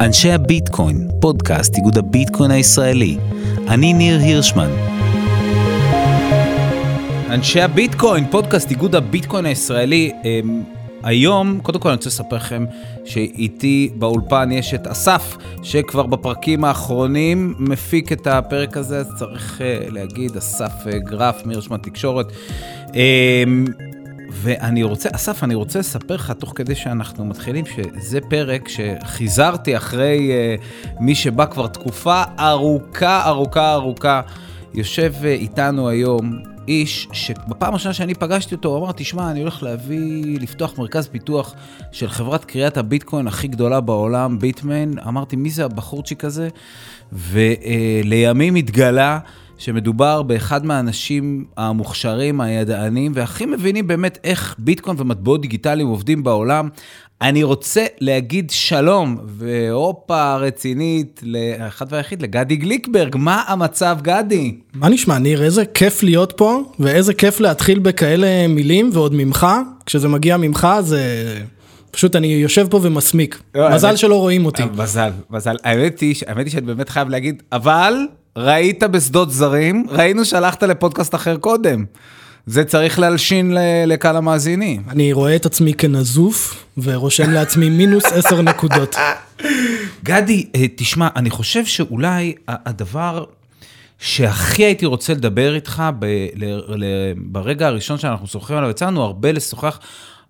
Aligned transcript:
אנשי 0.00 0.32
הביטקוין, 0.32 1.08
פודקאסט 1.20 1.76
איגוד 1.76 1.98
הביטקוין 1.98 2.50
הישראלי. 2.50 3.16
אני 3.68 3.92
ניר 3.92 4.18
הירשמן. 4.18 4.70
אנשי 7.30 7.60
הביטקוין, 7.60 8.24
פודקאסט 8.30 8.70
איגוד 8.70 8.94
הביטקוין 8.94 9.46
הישראלי. 9.46 10.12
אמ, 10.24 10.62
היום, 11.02 11.60
קודם 11.62 11.80
כל 11.80 11.88
אני 11.88 11.96
רוצה 11.96 12.08
לספר 12.08 12.36
לכם 12.36 12.64
שאיתי 13.04 13.90
באולפן 13.94 14.52
יש 14.52 14.74
את 14.74 14.86
אסף, 14.86 15.36
שכבר 15.62 16.06
בפרקים 16.06 16.64
האחרונים 16.64 17.54
מפיק 17.58 18.12
את 18.12 18.26
הפרק 18.26 18.76
הזה, 18.76 19.02
צריך 19.18 19.60
uh, 19.60 19.92
להגיד, 19.92 20.36
אסף 20.36 20.72
uh, 20.86 20.98
גרף 20.98 21.46
מירשמן 21.46 21.78
תקשורת. 21.78 22.26
ואני 24.32 24.82
רוצה, 24.82 25.08
אסף, 25.12 25.44
אני 25.44 25.54
רוצה 25.54 25.78
לספר 25.78 26.14
לך, 26.14 26.30
תוך 26.30 26.52
כדי 26.56 26.74
שאנחנו 26.74 27.24
מתחילים, 27.24 27.64
שזה 27.66 28.20
פרק 28.20 28.68
שחיזרתי 28.68 29.76
אחרי 29.76 30.30
uh, 30.30 31.00
מי 31.00 31.14
שבא 31.14 31.46
כבר 31.46 31.66
תקופה 31.66 32.22
ארוכה, 32.38 33.26
ארוכה, 33.26 33.72
ארוכה. 33.74 34.20
יושב 34.74 35.12
uh, 35.20 35.24
איתנו 35.24 35.88
היום 35.88 36.42
איש 36.68 37.08
שבפעם 37.12 37.70
הראשונה 37.72 37.94
שאני 37.94 38.14
פגשתי 38.14 38.54
אותו, 38.54 38.68
הוא 38.68 38.78
אמר, 38.78 38.92
תשמע, 38.92 39.30
אני 39.30 39.40
הולך 39.40 39.62
להביא, 39.62 40.40
לפתוח 40.40 40.78
מרכז 40.78 41.08
פיתוח 41.08 41.54
של 41.92 42.08
חברת 42.08 42.44
קריאת 42.44 42.76
הביטקוין 42.76 43.26
הכי 43.26 43.48
גדולה 43.48 43.80
בעולם, 43.80 44.38
ביטמן. 44.38 44.98
אמרתי, 45.08 45.36
מי 45.36 45.50
זה 45.50 45.64
הבחורצ'יק 45.64 46.24
הזה? 46.24 46.48
ולימים 47.12 48.54
התגלה 48.54 49.18
שמדובר 49.60 50.22
באחד 50.22 50.66
מהאנשים 50.66 51.44
המוכשרים, 51.56 52.40
הידענים, 52.40 53.12
והכי 53.14 53.46
מבינים 53.46 53.86
באמת 53.86 54.18
איך 54.24 54.54
ביטקוין 54.58 54.96
ומטבעות 55.00 55.40
דיגיטליים 55.40 55.88
עובדים 55.88 56.22
בעולם. 56.24 56.68
אני 57.22 57.42
רוצה 57.42 57.86
להגיד 58.00 58.50
שלום, 58.50 59.16
והופה 59.24 60.36
רצינית, 60.36 61.20
לאחד 61.22 61.86
והיחיד, 61.92 62.22
לגדי 62.22 62.56
גליקברג. 62.56 63.16
מה 63.16 63.42
המצב, 63.46 63.98
גדי? 64.02 64.56
מה 64.74 64.88
נשמע, 64.88 65.18
ניר? 65.18 65.42
איזה 65.44 65.64
כיף 65.64 66.02
להיות 66.02 66.32
פה, 66.36 66.62
ואיזה 66.78 67.14
כיף 67.14 67.40
להתחיל 67.40 67.78
בכאלה 67.78 68.48
מילים, 68.48 68.90
ועוד 68.92 69.14
ממך. 69.14 69.46
כשזה 69.86 70.08
מגיע 70.08 70.36
ממך, 70.36 70.68
זה... 70.80 71.02
פשוט 71.90 72.16
אני 72.16 72.26
יושב 72.26 72.66
פה 72.70 72.80
ומסמיק. 72.82 73.42
לא, 73.54 73.74
מזל 73.74 73.96
שלא 73.96 74.14
רואים 74.14 74.46
אותי. 74.46 74.62
מזל, 74.76 75.10
מזל. 75.30 75.56
האמת 75.64 76.00
היא, 76.00 76.14
האמת 76.26 76.46
היא 76.46 76.52
שאני 76.52 76.66
באמת 76.66 76.88
חייב 76.88 77.08
להגיד, 77.08 77.42
אבל 77.52 77.94
ראית 78.40 78.82
בשדות 78.82 79.30
זרים, 79.30 79.86
ראינו 79.88 80.24
שהלכת 80.24 80.62
לפודקאסט 80.62 81.14
אחר 81.14 81.36
קודם. 81.36 81.84
זה 82.46 82.64
צריך 82.64 82.98
להלשין 82.98 83.56
לקהל 83.86 84.16
המאזינים. 84.16 84.82
אני 84.88 85.12
רואה 85.12 85.36
את 85.36 85.46
עצמי 85.46 85.74
כנזוף, 85.74 86.64
ורושם 86.78 87.30
לעצמי 87.30 87.70
מינוס 87.70 88.04
עשר 88.04 88.42
נקודות. 88.42 88.96
גדי, 90.04 90.46
אה, 90.54 90.64
תשמע, 90.76 91.08
אני 91.16 91.30
חושב 91.30 91.64
שאולי 91.64 92.34
הדבר 92.48 93.24
שהכי 93.98 94.64
הייתי 94.64 94.86
רוצה 94.86 95.14
לדבר 95.14 95.54
איתך 95.54 95.82
ב, 95.98 96.04
ל, 96.34 96.44
ל, 96.68 96.84
ברגע 97.16 97.66
הראשון 97.66 97.98
שאנחנו 97.98 98.26
שוחחים 98.26 98.56
עליו, 98.56 98.70
יצא 98.70 98.86
לנו 98.86 99.02
הרבה 99.02 99.32
לשוחח 99.32 99.80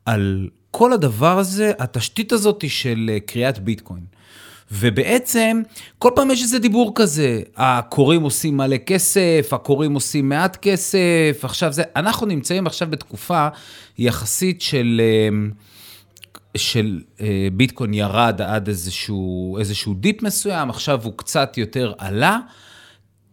על 0.06 0.48
כל 0.70 0.92
הדבר 0.92 1.38
הזה, 1.38 1.72
התשתית 1.78 2.32
הזאת 2.32 2.64
של 2.68 3.10
אה, 3.12 3.20
קריאת 3.20 3.58
ביטקוין. 3.58 4.02
ובעצם, 4.72 5.62
כל 5.98 6.10
פעם 6.14 6.30
יש 6.30 6.42
איזה 6.42 6.58
דיבור 6.58 6.92
כזה, 6.94 7.40
הקוראים 7.56 8.22
עושים 8.22 8.56
מלא 8.56 8.76
כסף, 8.76 9.48
הקוראים 9.52 9.94
עושים 9.94 10.28
מעט 10.28 10.56
כסף, 10.56 11.40
עכשיו 11.42 11.72
זה, 11.72 11.82
אנחנו 11.96 12.26
נמצאים 12.26 12.66
עכשיו 12.66 12.88
בתקופה 12.90 13.48
יחסית 13.98 14.62
של... 14.62 15.00
אה, 15.04 15.48
של 16.56 17.00
אה, 17.20 17.48
ביטקוין 17.52 17.94
ירד 17.94 18.40
עד 18.42 18.68
איזשהו, 18.68 19.56
איזשהו 19.58 19.94
דיפ 19.94 20.22
מסוים, 20.22 20.70
עכשיו 20.70 21.00
הוא 21.04 21.12
קצת 21.16 21.58
יותר 21.58 21.92
עלה, 21.98 22.38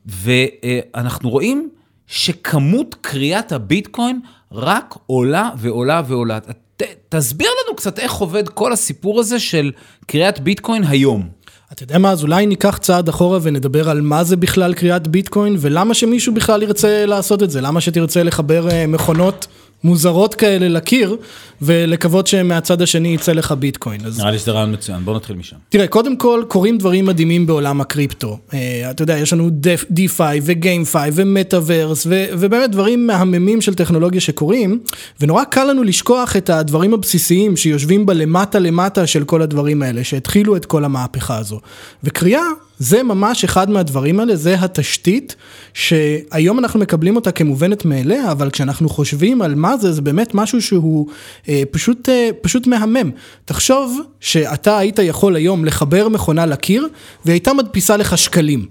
ואנחנו 0.05 1.29
רואים 1.29 1.69
שכמות 2.07 2.95
קריאת 3.01 3.51
הביטקוין 3.51 4.19
רק 4.51 4.95
עולה 5.05 5.49
ועולה 5.57 6.01
ועולה. 6.07 6.39
ת, 6.77 6.83
תסביר 7.09 7.49
לנו 7.49 7.75
קצת 7.75 7.99
איך 7.99 8.13
עובד 8.13 8.49
כל 8.49 8.73
הסיפור 8.73 9.19
הזה 9.19 9.39
של 9.39 9.71
קריאת 10.07 10.39
ביטקוין 10.39 10.83
היום. 10.83 11.29
אתה 11.71 11.83
יודע 11.83 11.97
מה, 11.97 12.11
אז 12.11 12.23
אולי 12.23 12.45
ניקח 12.45 12.77
צעד 12.77 13.09
אחורה 13.09 13.39
ונדבר 13.41 13.89
על 13.89 14.01
מה 14.01 14.23
זה 14.23 14.35
בכלל 14.35 14.73
קריאת 14.73 15.07
ביטקוין, 15.07 15.55
ולמה 15.59 15.93
שמישהו 15.93 16.33
בכלל 16.33 16.63
ירצה 16.63 17.05
לעשות 17.05 17.43
את 17.43 17.51
זה, 17.51 17.61
למה 17.61 17.81
שתרצה 17.81 18.23
לחבר 18.23 18.69
אה, 18.69 18.87
מכונות 18.87 19.47
מוזרות 19.83 20.35
כאלה 20.35 20.67
לקיר, 20.67 21.17
ולקוות 21.61 22.27
שמהצד 22.27 22.81
השני 22.81 23.07
יצא 23.07 23.33
לך 23.33 23.51
ביטקוין. 23.51 24.01
נראה 24.17 24.31
לי 24.31 24.39
שזה 24.39 24.51
רעיון 24.51 24.73
מצוין, 24.73 25.05
בוא 25.05 25.15
נתחיל 25.15 25.35
משם. 25.35 25.55
תראה, 25.69 25.87
קודם 25.87 26.17
כל, 26.17 26.43
קורים 26.47 26.77
דברים 26.77 27.05
מדהימים 27.05 27.45
בעולם 27.45 27.81
הקריפטו. 27.81 28.39
Uh, 28.49 28.53
אתה 28.91 29.03
יודע, 29.03 29.17
יש 29.17 29.33
לנו 29.33 29.49
DeFi 29.93 30.39
ו-GameFi 30.41 31.09
ו-Metaverse, 31.13 32.07
ובאמת 32.39 32.71
דברים 32.71 33.07
מהממים 33.07 33.61
של 33.61 33.73
טכנולוגיה 33.73 34.21
שקורים, 34.21 34.79
ונורא 35.21 35.43
קל 35.43 35.63
לנו 35.63 35.83
לשכוח 35.83 36.35
את 36.35 36.49
הדברים 36.49 36.93
הבסיסיים 36.93 37.57
שיושבים 37.57 38.05
בלמטה 38.05 38.59
למטה 38.59 39.07
של 39.07 39.23
כל 39.23 39.41
הדברים 39.41 39.81
האלה, 39.81 40.03
שהתחילו 40.03 40.55
את 40.55 40.65
כל 40.65 40.83
המהפכה 40.83 41.37
הזו. 41.37 41.59
וקריאה 42.03 42.43
זה 42.79 43.03
ממש 43.03 43.43
אחד 43.43 43.69
מהדברים 43.69 44.19
האלה, 44.19 44.35
זה 44.35 44.55
התשתית 44.59 45.35
שהיום 45.73 46.59
אנחנו 46.59 46.79
מקבלים 46.79 47.15
אותה 47.15 47.31
כמובנת 47.31 47.85
מאליה, 47.85 48.31
אבל 48.31 48.49
כשאנחנו 48.49 48.89
חושבים 48.89 49.41
על 49.41 49.55
מה 49.55 49.77
זה, 49.77 49.91
זה 49.91 50.01
באמת 50.01 50.33
משהו 50.33 50.61
שהוא 50.61 51.07
אה, 51.49 51.63
פשוט, 51.71 52.09
אה, 52.09 52.29
פשוט 52.41 52.67
מהמם. 52.67 53.11
תחשוב 53.45 54.01
שאתה 54.19 54.77
היית 54.77 54.99
יכול 54.99 55.35
היום 55.35 55.65
לחבר 55.65 56.09
מכונה 56.09 56.45
לקיר, 56.45 56.87
והייתה 57.25 57.53
מדפיסה 57.53 57.97
לך 57.97 58.17
שקלים. 58.17 58.65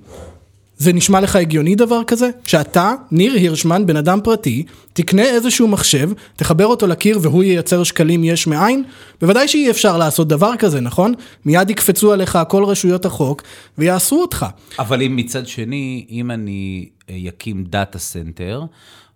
זה 0.78 0.92
נשמע 0.92 1.20
לך 1.20 1.36
הגיוני 1.36 1.74
דבר 1.74 2.04
כזה? 2.06 2.30
שאתה, 2.44 2.94
ניר 3.10 3.32
הירשמן, 3.32 3.86
בן 3.86 3.96
אדם 3.96 4.20
פרטי, 4.24 4.64
תקנה 4.92 5.22
איזשהו 5.22 5.68
מחשב, 5.68 6.10
תחבר 6.36 6.66
אותו 6.66 6.86
לקיר 6.86 7.18
והוא 7.22 7.42
ייצר 7.42 7.82
שקלים 7.82 8.24
יש 8.24 8.46
מאין? 8.46 8.84
בוודאי 9.20 9.48
שאי 9.48 9.70
אפשר 9.70 9.98
לעשות 9.98 10.28
דבר 10.28 10.56
כזה, 10.58 10.80
נכון? 10.80 11.14
מיד 11.44 11.70
יקפצו 11.70 12.12
עליך 12.12 12.38
כל 12.48 12.64
רשויות 12.64 13.04
החוק 13.04 13.42
ויאסרו 13.78 14.22
אותך. 14.22 14.46
אבל 14.78 15.02
אם 15.02 15.16
מצד 15.16 15.46
שני, 15.46 16.06
אם 16.10 16.30
אני 16.30 16.88
אקים 17.28 17.64
data 17.64 17.98
center 17.98 18.62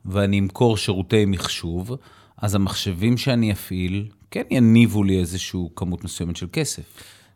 ואני 0.04 0.38
אמכור 0.38 0.76
שירותי 0.76 1.24
מחשוב, 1.24 1.96
אז 2.38 2.54
המחשבים 2.54 3.16
שאני 3.16 3.52
אפעיל 3.52 4.04
כן 4.30 4.42
יניבו 4.50 5.04
לי 5.04 5.18
איזושהי 5.18 5.60
כמות 5.76 6.04
מסוימת 6.04 6.36
של 6.36 6.46
כסף. 6.52 6.82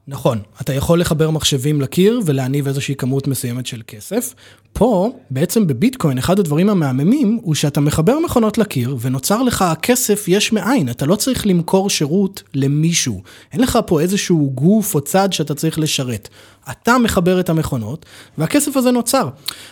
נכון, 0.09 0.43
אתה 0.61 0.73
יכול 0.73 1.01
לחבר 1.01 1.31
מחשבים 1.31 1.81
לקיר 1.81 2.21
ולהניב 2.27 2.67
איזושהי 2.67 2.95
כמות 2.97 3.27
מסוימת 3.27 3.67
של 3.67 3.83
כסף. 3.87 4.35
פה, 4.75 5.13
בעצם 5.31 5.67
בביטקוין, 5.67 6.19
אחד 6.19 6.39
הדברים 6.39 6.71
המהממים 6.71 7.39
הוא 7.43 7.55
שאתה 7.55 7.81
מחבר 7.81 8.19
מכונות 8.19 8.59
לקיר 8.59 8.97
ונוצר 9.01 9.43
לך 9.43 9.65
כסף 9.83 10.25
יש 10.29 10.53
מאין, 10.53 10.89
אתה 10.89 11.07
לא 11.07 11.17
צריך 11.17 11.47
למכור 11.47 11.91
שירות 11.91 12.43
למישהו. 12.55 13.23
אין 13.53 13.61
לך 13.61 13.79
פה 13.87 14.01
איזשהו 14.01 14.51
גוף 14.55 14.95
או 14.95 15.01
צד 15.01 15.33
שאתה 15.33 15.55
צריך 15.55 15.79
לשרת. 15.79 16.29
אתה 16.71 16.99
מחבר 16.99 17.41
את 17.41 17.49
המכונות, 17.49 18.07
והכסף 18.39 18.77
הזה 18.77 18.91
נוצר. 18.91 19.29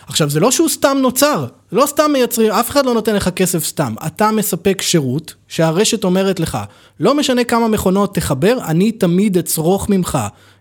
עכשיו, 0.07 0.29
זה 0.29 0.39
לא 0.39 0.51
שהוא 0.51 0.69
סתם 0.69 0.97
נוצר, 1.01 1.47
לא 1.71 1.85
סתם 1.85 2.11
מייצרים, 2.13 2.51
אף 2.51 2.69
אחד 2.69 2.85
לא 2.85 2.93
נותן 2.93 3.15
לך 3.15 3.29
כסף 3.29 3.65
סתם. 3.65 3.93
אתה 4.07 4.31
מספק 4.31 4.81
שירות 4.81 5.33
שהרשת 5.47 6.03
אומרת 6.03 6.39
לך, 6.39 6.57
לא 6.99 7.15
משנה 7.15 7.43
כמה 7.43 7.67
מכונות 7.67 8.15
תחבר, 8.15 8.57
אני 8.65 8.91
תמיד 8.91 9.37
אצרוך 9.37 9.89
ממך 9.89 10.17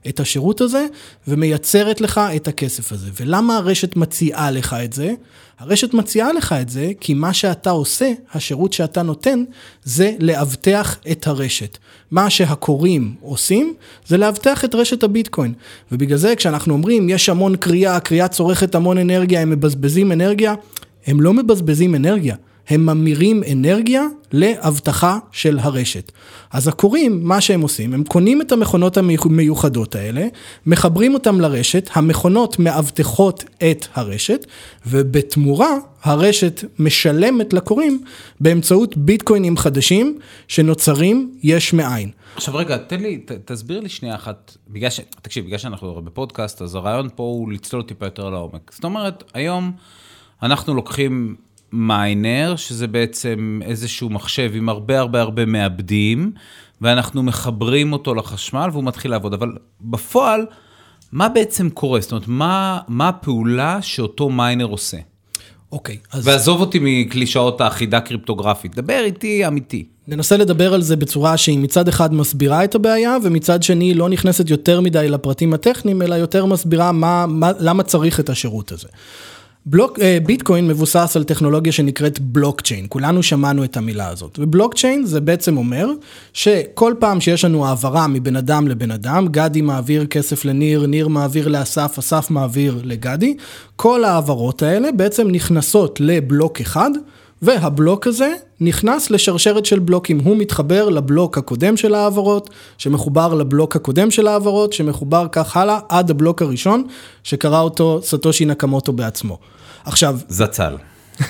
את 0.09 0.21
השירות 0.21 0.61
הזה, 0.61 0.87
ומייצרת 1.29 2.01
לך 2.01 2.21
את 2.37 2.49
הכסף 2.49 2.93
הזה. 2.93 3.11
ולמה 3.21 3.57
הרשת 3.57 3.97
מציעה 3.97 4.51
לך 4.51 4.77
את 4.85 4.93
זה? 4.93 5.15
הרשת 5.59 5.95
מציעה 5.95 6.33
לך 6.33 6.55
את 6.61 6.69
זה, 6.69 6.91
כי 7.01 7.15
מה 7.15 7.33
שאתה 7.33 7.71
עושה, 7.71 8.13
השירות 8.33 8.73
שאתה 8.73 9.03
נותן, 9.03 9.45
זה 9.85 10.15
לאבטח 10.19 10.99
את 11.11 11.27
הרשת. 11.27 11.79
מה 12.11 12.31
שהקוראים 12.31 13.15
עושים, 13.21 13.75
זה 14.07 14.19
לאבטח 14.19 14.65
את 14.65 14.75
רשת 14.75 15.03
הביטקוין. 15.03 15.55
ובגלל 15.93 16.19
זה 16.19 16.37
כשאנחנו 16.37 16.75
אומרים, 16.75 17.09
יש 17.09 17.29
המון 17.29 17.57
קריאה, 17.57 17.97
הקריאה 17.97 18.29
צורכת 18.29 18.75
המון 18.75 18.99
אנרגיה, 18.99 19.41
הם 19.41 19.51
מבזבזים 19.51 20.13
אנרגיה, 20.13 20.55
הם 21.07 21.21
לא 21.21 21.33
מבזבזים 21.33 21.95
אנרגיה. 21.95 22.37
הם 22.69 22.87
ממירים 22.87 23.43
אנרגיה 23.53 24.03
לאבטחה 24.33 25.19
של 25.33 25.59
הרשת. 25.59 26.13
אז 26.51 26.69
הקוראים, 26.69 27.25
מה 27.25 27.41
שהם 27.41 27.61
עושים, 27.61 27.95
הם 27.95 28.05
קונים 28.05 28.41
את 28.41 28.53
המכונות 28.53 28.97
המיוחדות 28.97 29.95
האלה, 29.95 30.27
מחברים 30.67 31.15
אותם 31.15 31.41
לרשת, 31.41 31.91
המכונות 31.93 32.59
מאבטחות 32.59 33.45
את 33.71 33.87
הרשת, 33.95 34.47
ובתמורה 34.87 35.77
הרשת 36.03 36.65
משלמת 36.79 37.53
לקוראים 37.53 38.05
באמצעות 38.41 38.97
ביטקוינים 38.97 39.57
חדשים 39.57 40.19
שנוצרים 40.49 41.35
יש 41.43 41.73
מאין. 41.73 42.11
עכשיו 42.37 42.55
רגע, 42.55 42.77
תן 42.77 43.01
לי, 43.01 43.19
ת, 43.19 43.33
תסביר 43.33 43.81
לי 43.81 43.89
שנייה 43.89 44.15
אחת, 44.15 44.57
בגלל 44.69 44.91
ש... 44.91 45.01
תקשיב, 45.23 45.45
בגלל 45.45 45.59
שאנחנו 45.59 46.03
בפודקאסט, 46.05 46.63
אז 46.63 46.75
הרעיון 46.75 47.09
פה 47.17 47.23
הוא 47.23 47.53
לצלול 47.53 47.83
טיפה 47.83 48.07
יותר 48.07 48.31
לעומק. 48.31 48.73
זאת 48.75 48.85
אומרת, 48.85 49.25
היום 49.35 49.73
אנחנו 50.43 50.75
לוקחים 50.75 51.37
מיינר, 51.73 52.55
שזה 52.57 52.87
בעצם 52.87 53.61
איזשהו 53.65 54.11
מחשב 54.11 54.51
עם 54.55 54.69
הרבה 54.69 55.01
הרבה 55.01 55.21
הרבה 55.21 55.47
מעבדים, 55.47 56.33
ואנחנו 56.81 57.23
מחברים 57.23 57.93
אותו 57.93 58.15
לחשמל 58.15 58.69
והוא 58.73 58.85
מתחיל 58.85 59.11
לעבוד. 59.11 59.35
אבל 59.35 59.53
בפועל, 59.81 60.47
מה 61.13 61.29
בעצם 61.29 61.71
קורה? 61.71 62.01
זאת 62.01 62.13
אומרת, 62.13 62.29
מה, 62.29 62.81
מה 62.89 63.09
הפעולה 63.09 63.83
שאותו 63.83 64.31
מיינר 64.31 64.65
עושה? 64.65 64.97
אוקיי, 65.73 65.99
אז 66.13 66.29
ועזוב 66.29 66.61
אותי 66.61 66.79
מקלישאות 66.83 67.61
האחידה 67.61 68.01
קריפטוגרפית, 68.01 68.77
דבר 68.77 69.01
איתי 69.05 69.47
אמיתי. 69.47 69.85
ננסה 70.09 70.37
לדבר 70.37 70.75
על 70.75 70.83
זה 70.83 70.97
בצורה 70.97 71.37
שהיא 71.37 71.59
מצד 71.59 71.89
אחד 71.89 72.15
מסבירה 72.15 72.65
את 72.65 72.75
הבעיה, 72.75 73.17
ומצד 73.23 73.63
שני 73.63 73.95
לא 73.95 74.09
נכנסת 74.09 74.51
יותר 74.51 74.81
מדי 74.81 75.09
לפרטים 75.09 75.55
הטכניים, 75.55 76.03
אלא 76.03 76.15
יותר 76.15 76.47
מסבירה 76.47 76.93
מה, 76.93 77.27
מה, 77.27 77.51
למה 77.59 77.83
צריך 77.83 78.21
את 78.21 78.31
השירות 78.31 78.73
הזה. 78.73 78.89
בלוק, 79.67 79.99
אה, 80.01 80.19
ביטקוין 80.27 80.69
מבוסס 80.69 81.17
על 81.17 81.25
טכנולוגיה 81.25 81.73
שנקראת 81.73 82.21
בלוקצ'יין, 82.21 82.87
כולנו 82.89 83.23
שמענו 83.23 83.65
את 83.65 83.77
המילה 83.77 84.09
הזאת. 84.09 84.39
ובלוקצ'יין 84.39 85.07
זה 85.07 85.21
בעצם 85.21 85.57
אומר 85.57 85.91
שכל 86.33 86.95
פעם 86.99 87.21
שיש 87.21 87.45
לנו 87.45 87.67
העברה 87.67 88.07
מבן 88.07 88.37
אדם 88.37 88.69
לבן 88.69 88.91
אדם, 88.91 89.29
גדי 89.29 89.61
מעביר 89.61 90.07
כסף 90.07 90.45
לניר, 90.45 90.87
ניר 90.87 91.09
מעביר 91.09 91.49
לאסף, 91.49 91.99
אסף 91.99 92.31
מעביר 92.31 92.81
לגדי, 92.85 93.37
כל 93.77 94.05
ההעברות 94.05 94.63
האלה 94.63 94.93
בעצם 94.93 95.29
נכנסות 95.31 96.01
לבלוק 96.01 96.61
אחד, 96.61 96.91
והבלוק 97.43 98.07
הזה 98.07 98.33
נכנס 98.61 99.11
לשרשרת 99.11 99.67
של 99.67 99.79
בלוקים, 99.79 100.19
הוא 100.19 100.37
מתחבר 100.37 100.89
לבלוק 100.89 101.39
הקודם 101.39 101.77
של 101.77 101.95
ההעברות, 101.95 102.51
שמחובר 102.79 103.35
לבלוק 103.35 103.77
הקודם 103.77 104.11
של 104.11 104.27
ההעברות, 104.27 104.73
שמחובר 104.73 105.27
כך 105.33 105.57
הלאה 105.57 105.79
עד 105.89 106.11
הבלוק 106.11 106.43
הראשון, 106.43 106.87
שקרא 107.25 107.61
אותו 107.61 108.01
סטושי 108.03 108.45
נקמוטו 108.45 108.93
בעצמו. 108.93 109.39
עכשיו, 109.85 110.19
זצ"ל. 110.29 110.77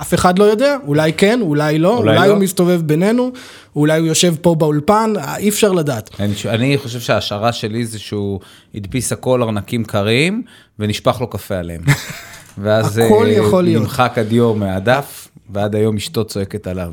אף 0.00 0.14
אחד 0.14 0.38
לא 0.38 0.44
יודע, 0.44 0.76
אולי 0.86 1.12
כן, 1.12 1.40
אולי 1.40 1.78
לא, 1.78 1.96
אולי 1.96 2.16
אולי 2.16 2.28
לא. 2.28 2.32
הוא 2.32 2.40
מסתובב 2.40 2.80
בינינו, 2.84 3.32
אולי 3.76 3.98
הוא 3.98 4.06
יושב 4.06 4.34
פה 4.40 4.54
באולפן, 4.54 5.12
אי 5.36 5.48
אפשר 5.48 5.72
לדעת. 5.72 6.10
אני, 6.20 6.34
אני 6.48 6.78
חושב 6.78 7.00
שההשערה 7.00 7.52
שלי 7.52 7.86
זה 7.86 7.98
שהוא 7.98 8.40
הדפיס 8.74 9.12
הכל 9.12 9.42
ארנקים 9.42 9.84
קרים, 9.84 10.42
ונשפך 10.78 11.20
לו 11.20 11.30
קפה 11.30 11.56
עליהם. 11.56 11.82
ואז 12.58 12.98
הכל 12.98 13.26
אה, 13.26 13.32
יכול 13.32 13.64
להיות. 13.64 13.82
נמחק 13.82 14.12
הדיו 14.16 14.54
מהדף, 14.54 15.28
ועד 15.50 15.74
היום 15.74 15.96
אשתו 15.96 16.24
צועקת 16.24 16.66
עליו. 16.66 16.92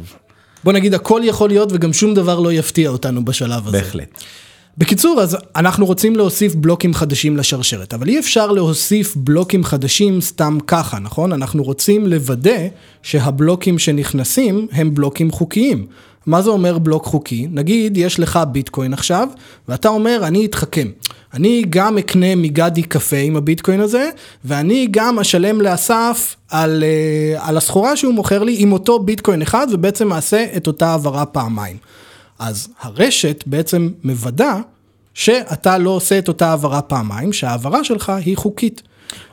בוא 0.63 0.73
נגיד, 0.73 0.93
הכל 0.93 1.21
יכול 1.23 1.49
להיות 1.49 1.69
וגם 1.71 1.93
שום 1.93 2.13
דבר 2.13 2.39
לא 2.39 2.53
יפתיע 2.53 2.89
אותנו 2.89 3.25
בשלב 3.25 3.67
הזה. 3.67 3.77
בהחלט. 3.77 4.23
בקיצור, 4.77 5.21
אז 5.21 5.37
אנחנו 5.55 5.85
רוצים 5.85 6.15
להוסיף 6.15 6.55
בלוקים 6.55 6.93
חדשים 6.93 7.37
לשרשרת, 7.37 7.93
אבל 7.93 8.07
אי 8.07 8.19
אפשר 8.19 8.51
להוסיף 8.51 9.15
בלוקים 9.15 9.63
חדשים 9.63 10.21
סתם 10.21 10.57
ככה, 10.67 10.99
נכון? 10.99 11.33
אנחנו 11.33 11.63
רוצים 11.63 12.07
לוודא 12.07 12.67
שהבלוקים 13.03 13.79
שנכנסים 13.79 14.67
הם 14.71 14.93
בלוקים 14.93 15.31
חוקיים. 15.31 15.85
מה 16.25 16.41
זה 16.41 16.49
אומר 16.49 16.77
בלוק 16.77 17.05
חוקי? 17.05 17.47
נגיד, 17.51 17.97
יש 17.97 18.19
לך 18.19 18.39
ביטקוין 18.51 18.93
עכשיו, 18.93 19.27
ואתה 19.67 19.87
אומר, 19.87 20.21
אני 20.23 20.45
אתחכם. 20.45 20.87
אני 21.33 21.63
גם 21.69 21.97
אקנה 21.97 22.35
מגדי 22.35 22.83
קפה 22.83 23.17
עם 23.17 23.35
הביטקוין 23.35 23.79
הזה, 23.79 24.09
ואני 24.45 24.87
גם 24.91 25.19
אשלם 25.19 25.61
לאסף 25.61 26.35
על, 26.49 26.83
אה, 26.83 27.47
על 27.47 27.57
הסחורה 27.57 27.97
שהוא 27.97 28.13
מוכר 28.13 28.43
לי 28.43 28.55
עם 28.59 28.71
אותו 28.71 28.99
ביטקוין 28.99 29.41
אחד, 29.41 29.67
ובעצם 29.71 30.13
אעשה 30.13 30.45
את 30.57 30.67
אותה 30.67 30.87
העברה 30.87 31.25
פעמיים. 31.25 31.77
אז 32.39 32.67
הרשת 32.81 33.43
בעצם 33.47 33.89
מוודא 34.03 34.55
שאתה 35.13 35.77
לא 35.77 35.89
עושה 35.89 36.19
את 36.19 36.27
אותה 36.27 36.49
העברה 36.49 36.81
פעמיים, 36.81 37.33
שההעברה 37.33 37.83
שלך 37.83 38.09
היא 38.09 38.37
חוקית. 38.37 38.81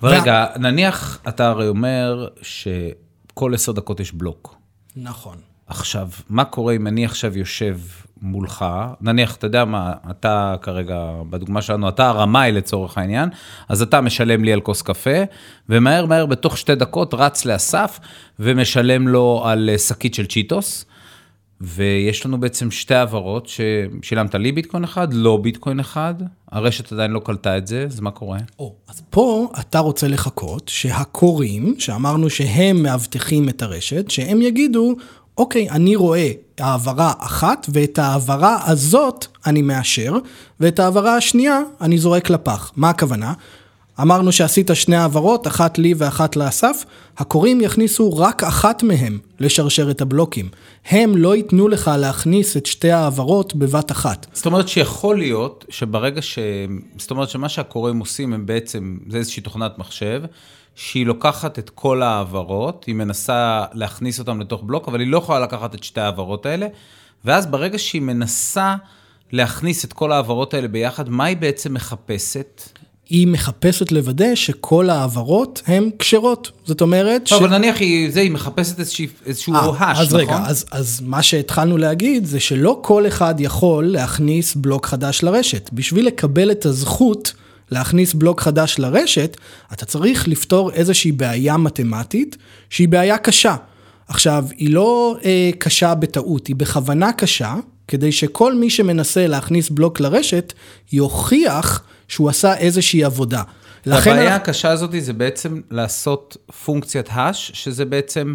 אבל 0.02 0.14
רגע, 0.14 0.46
נניח 0.56 1.18
אתה 1.28 1.48
הרי 1.48 1.68
אומר 1.68 2.28
שכל 2.42 3.54
עשר 3.54 3.72
דקות 3.72 4.00
יש 4.00 4.12
בלוק. 4.12 4.54
נכון. 4.96 5.49
עכשיו, 5.70 6.08
מה 6.28 6.44
קורה 6.44 6.74
אם 6.74 6.86
אני 6.86 7.04
עכשיו 7.04 7.38
יושב 7.38 7.78
מולך, 8.22 8.64
נניח, 9.00 9.36
אתה 9.36 9.46
יודע 9.46 9.64
מה, 9.64 9.92
אתה 10.10 10.54
כרגע, 10.62 11.12
בדוגמה 11.30 11.62
שלנו, 11.62 11.88
אתה 11.88 12.08
הרמאי 12.08 12.52
לצורך 12.52 12.98
העניין, 12.98 13.28
אז 13.68 13.82
אתה 13.82 14.00
משלם 14.00 14.44
לי 14.44 14.52
על 14.52 14.60
כוס 14.60 14.82
קפה, 14.82 15.22
ומהר 15.68 16.06
מהר 16.06 16.26
בתוך 16.26 16.58
שתי 16.58 16.74
דקות 16.74 17.14
רץ 17.14 17.44
לאסף 17.44 18.00
ומשלם 18.38 19.08
לו 19.08 19.42
על 19.44 19.70
אה, 19.72 19.78
שקית 19.78 20.14
של 20.14 20.26
צ'יטוס, 20.26 20.84
ויש 21.60 22.26
לנו 22.26 22.40
בעצם 22.40 22.70
שתי 22.70 22.94
העברות 22.94 23.48
ששילמת 23.48 24.34
לי 24.34 24.52
ביטקוין 24.52 24.84
אחד, 24.84 25.14
לא 25.14 25.36
ביטקוין 25.36 25.80
אחד, 25.80 26.14
הרשת 26.52 26.92
עדיין 26.92 27.10
לא 27.10 27.20
קלטה 27.24 27.58
את 27.58 27.66
זה, 27.66 27.84
אז 27.84 28.00
מה 28.00 28.10
קורה? 28.10 28.38
או, 28.58 28.74
אז 28.88 29.02
פה 29.10 29.48
אתה 29.60 29.78
רוצה 29.78 30.08
לחכות 30.08 30.68
שהקוראים, 30.68 31.74
שאמרנו 31.78 32.30
שהם 32.30 32.82
מאבטחים 32.82 33.48
את 33.48 33.62
הרשת, 33.62 34.10
שהם 34.10 34.42
יגידו, 34.42 34.96
אוקיי, 35.40 35.70
אני 35.70 35.96
רואה 35.96 36.32
העברה 36.58 37.12
אחת, 37.18 37.66
ואת 37.72 37.98
ההעברה 37.98 38.58
הזאת 38.66 39.26
אני 39.46 39.62
מאשר, 39.62 40.12
ואת 40.60 40.78
ההעברה 40.78 41.16
השנייה 41.16 41.60
אני 41.80 41.98
זורק 41.98 42.30
לפח. 42.30 42.72
מה 42.76 42.90
הכוונה? 42.90 43.32
אמרנו 44.02 44.32
שעשית 44.32 44.70
שני 44.74 44.96
העברות, 44.96 45.46
אחת 45.46 45.78
לי 45.78 45.94
ואחת 45.96 46.36
לאסף, 46.36 46.84
הקוראים 47.18 47.60
יכניסו 47.60 48.16
רק 48.16 48.44
אחת 48.44 48.82
מהם 48.82 49.18
לשרשרת 49.40 50.00
הבלוקים. 50.00 50.48
הם 50.86 51.16
לא 51.16 51.36
ייתנו 51.36 51.68
לך 51.68 51.90
להכניס 51.98 52.56
את 52.56 52.66
שתי 52.66 52.90
ההעברות 52.90 53.54
בבת 53.54 53.92
אחת. 53.92 54.26
זאת 54.32 54.46
אומרת 54.46 54.68
שיכול 54.68 55.18
להיות 55.18 55.64
שברגע 55.68 56.22
ש... 56.22 56.38
זאת 56.98 57.10
אומרת 57.10 57.28
שמה 57.30 57.48
שהקוראים 57.48 57.98
עושים 57.98 58.32
הם 58.32 58.46
בעצם, 58.46 58.98
זה 59.08 59.18
איזושהי 59.18 59.42
תוכנת 59.42 59.78
מחשב, 59.78 60.22
שהיא 60.74 61.06
לוקחת 61.06 61.58
את 61.58 61.70
כל 61.70 62.02
ההעברות, 62.02 62.84
היא 62.84 62.94
מנסה 62.94 63.64
להכניס 63.72 64.18
אותן 64.18 64.38
לתוך 64.38 64.62
בלוק, 64.62 64.88
אבל 64.88 65.00
היא 65.00 65.08
לא 65.08 65.18
יכולה 65.18 65.40
לקחת 65.40 65.74
את 65.74 65.84
שתי 65.84 66.00
ההעברות 66.00 66.46
האלה, 66.46 66.66
ואז 67.24 67.46
ברגע 67.46 67.78
שהיא 67.78 68.02
מנסה 68.02 68.74
להכניס 69.32 69.84
את 69.84 69.92
כל 69.92 70.12
ההעברות 70.12 70.54
האלה 70.54 70.68
ביחד, 70.68 71.08
מה 71.08 71.24
היא 71.24 71.36
בעצם 71.36 71.74
מחפשת? 71.74 72.62
היא 73.10 73.26
מחפשת 73.26 73.92
לוודא 73.92 74.34
שכל 74.34 74.90
ההעברות 74.90 75.62
הן 75.66 75.90
כשרות. 75.98 76.50
זאת 76.64 76.80
אומרת 76.80 77.26
ש... 77.26 77.32
לא, 77.32 77.38
אבל 77.38 77.58
נניח 77.58 77.80
היא, 77.80 78.10
זה, 78.12 78.20
היא 78.20 78.30
מחפשת 78.30 78.78
איזשהו 79.26 79.54
אה, 79.54 79.90
הש, 79.90 79.98
אז 79.98 80.06
נכון? 80.06 80.20
רגע, 80.20 80.38
אז, 80.46 80.64
אז 80.70 81.00
מה 81.04 81.22
שהתחלנו 81.22 81.76
להגיד 81.76 82.24
זה 82.24 82.40
שלא 82.40 82.78
כל 82.82 83.06
אחד 83.06 83.34
יכול 83.38 83.84
להכניס 83.84 84.54
בלוק 84.54 84.86
חדש 84.86 85.22
לרשת. 85.22 85.70
בשביל 85.72 86.06
לקבל 86.06 86.50
את 86.50 86.66
הזכות 86.66 87.32
להכניס 87.70 88.14
בלוק 88.14 88.40
חדש 88.40 88.78
לרשת, 88.78 89.36
אתה 89.72 89.86
צריך 89.86 90.28
לפתור 90.28 90.72
איזושהי 90.72 91.12
בעיה 91.12 91.56
מתמטית 91.56 92.36
שהיא 92.70 92.88
בעיה 92.88 93.18
קשה. 93.18 93.56
עכשיו, 94.08 94.44
היא 94.56 94.74
לא 94.74 95.16
אה, 95.24 95.50
קשה 95.58 95.94
בטעות, 95.94 96.46
היא 96.46 96.56
בכוונה 96.56 97.12
קשה, 97.12 97.54
כדי 97.88 98.12
שכל 98.12 98.54
מי 98.54 98.70
שמנסה 98.70 99.26
להכניס 99.26 99.70
בלוק 99.70 100.00
לרשת, 100.00 100.52
יוכיח 100.92 101.82
שהוא 102.08 102.28
עשה 102.28 102.56
איזושהי 102.56 103.04
עבודה. 103.04 103.42
לכן 103.86 104.10
הבעיה 104.10 104.34
הקשה 104.34 104.70
הזאת 104.70 104.90
זה 104.98 105.12
בעצם 105.12 105.60
לעשות 105.70 106.36
פונקציית 106.64 107.08
הש, 107.12 107.50
שזה 107.54 107.84
בעצם 107.84 108.34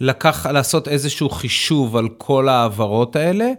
לקח, 0.00 0.46
לעשות 0.46 0.88
איזשהו 0.88 1.30
חישוב 1.30 1.96
על 1.96 2.08
כל 2.18 2.48
ההעברות 2.48 3.16
האלה, 3.16 3.50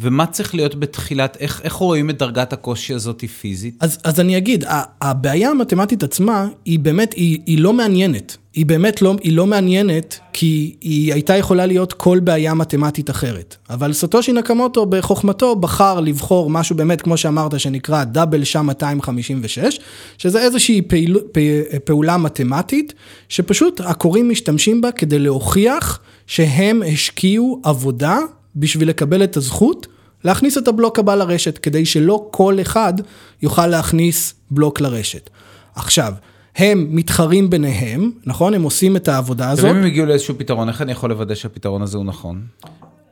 ומה 0.00 0.26
צריך 0.26 0.54
להיות 0.54 0.74
בתחילת, 0.74 1.36
איך, 1.40 1.60
איך 1.64 1.72
רואים 1.72 2.10
את 2.10 2.18
דרגת 2.18 2.52
הקושי 2.52 2.94
הזאת 2.94 3.24
פיזית? 3.40 3.74
אז, 3.80 3.98
אז 4.04 4.20
אני 4.20 4.36
אגיד, 4.36 4.64
הבעיה 5.00 5.50
המתמטית 5.50 6.02
עצמה, 6.02 6.48
היא 6.64 6.78
באמת, 6.78 7.12
היא, 7.12 7.38
היא 7.46 7.58
לא 7.58 7.72
מעניינת. 7.72 8.36
היא 8.54 8.66
באמת 8.66 9.02
לא, 9.02 9.14
היא 9.22 9.32
לא 9.32 9.46
מעניינת, 9.46 10.18
כי 10.32 10.76
היא 10.80 11.12
הייתה 11.12 11.36
יכולה 11.36 11.66
להיות 11.66 11.92
כל 11.92 12.20
בעיה 12.20 12.54
מתמטית 12.54 13.10
אחרת. 13.10 13.56
אבל 13.70 13.92
סטושי 13.92 14.32
נקמוטו 14.32 14.86
בחוכמתו 14.86 15.56
בחר 15.56 16.00
לבחור 16.00 16.50
משהו 16.50 16.76
באמת, 16.76 17.02
כמו 17.02 17.16
שאמרת, 17.16 17.60
שנקרא 17.60 18.04
דאבל 18.04 18.44
שם 18.44 18.66
256, 18.66 19.80
שזה 20.18 20.40
איזושהי 20.40 20.82
פעיל, 20.82 21.18
פ- 21.32 21.38
פעולה 21.84 22.16
מתמטית, 22.16 22.94
שפשוט 23.28 23.80
הקוראים 23.84 24.28
משתמשים 24.28 24.80
בה 24.80 24.92
כדי 24.92 25.18
להוכיח 25.18 26.00
שהם 26.26 26.82
השקיעו 26.92 27.60
עבודה 27.64 28.18
בשביל 28.58 28.88
לקבל 28.88 29.24
את 29.24 29.36
הזכות 29.36 29.86
להכניס 30.24 30.58
את 30.58 30.68
הבלוק 30.68 30.98
הבא 30.98 31.14
לרשת, 31.14 31.58
כדי 31.58 31.86
שלא 31.86 32.28
כל 32.30 32.58
אחד 32.60 32.94
יוכל 33.42 33.66
להכניס 33.66 34.34
בלוק 34.50 34.80
לרשת. 34.80 35.30
עכשיו, 35.74 36.12
הם 36.56 36.86
מתחרים 36.90 37.50
ביניהם, 37.50 38.10
נכון? 38.26 38.54
הם 38.54 38.62
עושים 38.62 38.96
את 38.96 39.08
העבודה 39.08 39.50
הזאת. 39.50 39.64
ואם 39.64 39.76
הם 39.76 39.84
הגיעו 39.84 40.06
לאיזשהו 40.06 40.34
פתרון, 40.38 40.68
איך 40.68 40.82
אני 40.82 40.92
יכול 40.92 41.10
לוודא 41.10 41.34
שהפתרון 41.34 41.82
הזה 41.82 41.96
הוא 41.96 42.04
נכון? 42.04 42.40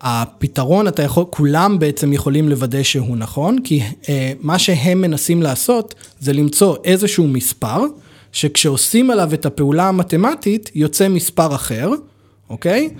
הפתרון, 0.00 0.88
אתה 0.88 1.03
יכול, 1.03 1.25
כולם 1.31 1.79
בעצם 1.79 2.12
יכולים 2.12 2.49
לוודא 2.49 2.83
שהוא 2.83 3.17
נכון, 3.17 3.59
כי 3.65 3.83
אה, 4.09 4.33
מה 4.41 4.59
שהם 4.59 5.00
מנסים 5.00 5.43
לעשות 5.43 5.95
זה 6.21 6.33
למצוא 6.33 6.76
איזשהו 6.85 7.29
מספר, 7.29 7.85
שכשעושים 8.33 9.11
עליו 9.11 9.35
את 9.35 9.47
הפעולה 9.47 9.88
המתמטית, 9.88 10.71
יוצא 10.75 11.09
מספר 11.09 11.55
אחר, 11.55 11.91
אוקיי? 12.50 12.91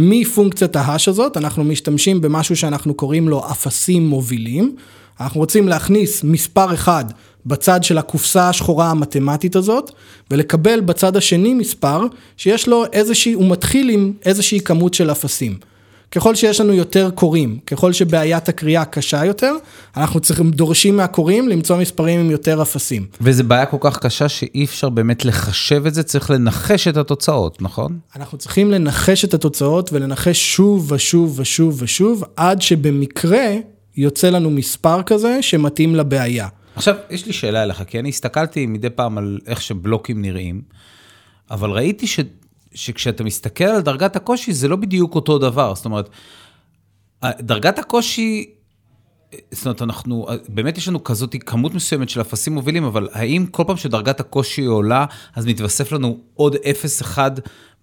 מפונקציית 0.00 0.76
ההש 0.76 1.08
הזאת, 1.08 1.36
אנחנו 1.36 1.64
משתמשים 1.64 2.20
במשהו 2.20 2.56
שאנחנו 2.56 2.94
קוראים 2.94 3.28
לו 3.28 3.44
אפסים 3.50 4.08
מובילים. 4.08 4.76
אנחנו 5.20 5.40
רוצים 5.40 5.68
להכניס 5.68 6.24
מספר 6.24 6.74
אחד 6.74 7.04
בצד 7.46 7.84
של 7.84 7.98
הקופסה 7.98 8.48
השחורה 8.48 8.90
המתמטית 8.90 9.56
הזאת, 9.56 9.90
ולקבל 10.30 10.80
בצד 10.80 11.16
השני 11.16 11.54
מספר 11.54 12.00
שיש 12.36 12.68
לו 12.68 12.84
איזושהי, 12.92 13.32
הוא 13.32 13.50
מתחיל 13.50 13.90
עם 13.90 14.12
איזושהי 14.24 14.60
כמות 14.60 14.94
של 14.94 15.10
אפסים. 15.10 15.58
ככל 16.12 16.34
שיש 16.34 16.60
לנו 16.60 16.72
יותר 16.72 17.10
קוראים, 17.14 17.58
ככל 17.66 17.92
שבעיית 17.92 18.48
הקריאה 18.48 18.84
קשה 18.84 19.24
יותר, 19.24 19.54
אנחנו 19.96 20.20
צריכים, 20.20 20.50
דורשים 20.50 20.96
מהקוראים 20.96 21.48
למצוא 21.48 21.76
מספרים 21.76 22.20
עם 22.20 22.30
יותר 22.30 22.62
אפסים. 22.62 23.06
וזו 23.20 23.44
בעיה 23.44 23.66
כל 23.66 23.76
כך 23.80 23.98
קשה 23.98 24.28
שאי 24.28 24.64
אפשר 24.64 24.88
באמת 24.88 25.24
לחשב 25.24 25.86
את 25.86 25.94
זה, 25.94 26.02
צריך 26.02 26.30
לנחש 26.30 26.88
את 26.88 26.96
התוצאות, 26.96 27.62
נכון? 27.62 27.98
אנחנו 28.16 28.38
צריכים 28.38 28.70
לנחש 28.70 29.24
את 29.24 29.34
התוצאות 29.34 29.92
ולנחש 29.92 30.56
שוב 30.56 30.92
ושוב 30.92 31.40
ושוב 31.40 31.82
ושוב, 31.82 32.24
עד 32.36 32.62
שבמקרה 32.62 33.46
יוצא 33.96 34.30
לנו 34.30 34.50
מספר 34.50 35.02
כזה 35.02 35.42
שמתאים 35.42 35.96
לבעיה. 35.96 36.48
עכשיו, 36.76 36.94
יש 37.10 37.26
לי 37.26 37.32
שאלה 37.32 37.62
אליך, 37.62 37.82
כי 37.86 37.98
אני 37.98 38.08
הסתכלתי 38.08 38.66
מדי 38.66 38.90
פעם 38.90 39.18
על 39.18 39.38
איך 39.46 39.62
שבלוקים 39.62 40.22
נראים, 40.22 40.62
אבל 41.50 41.70
ראיתי 41.70 42.06
ש... 42.06 42.20
שכשאתה 42.78 43.24
מסתכל 43.24 43.64
על 43.64 43.80
דרגת 43.80 44.16
הקושי, 44.16 44.52
זה 44.52 44.68
לא 44.68 44.76
בדיוק 44.76 45.14
אותו 45.14 45.38
דבר. 45.38 45.74
זאת 45.74 45.84
אומרת, 45.84 46.08
דרגת 47.24 47.78
הקושי, 47.78 48.50
זאת 49.50 49.66
אומרת, 49.66 49.82
אנחנו, 49.82 50.26
באמת 50.48 50.78
יש 50.78 50.88
לנו 50.88 51.04
כזאת 51.04 51.36
כמות 51.46 51.74
מסוימת 51.74 52.08
של 52.08 52.20
אפסים 52.20 52.54
מובילים, 52.54 52.84
אבל 52.84 53.08
האם 53.12 53.46
כל 53.50 53.64
פעם 53.66 53.76
שדרגת 53.76 54.20
הקושי 54.20 54.64
עולה, 54.64 55.06
אז 55.36 55.46
מתווסף 55.46 55.92
לנו 55.92 56.18
עוד 56.34 56.56
0-1 57.14 57.18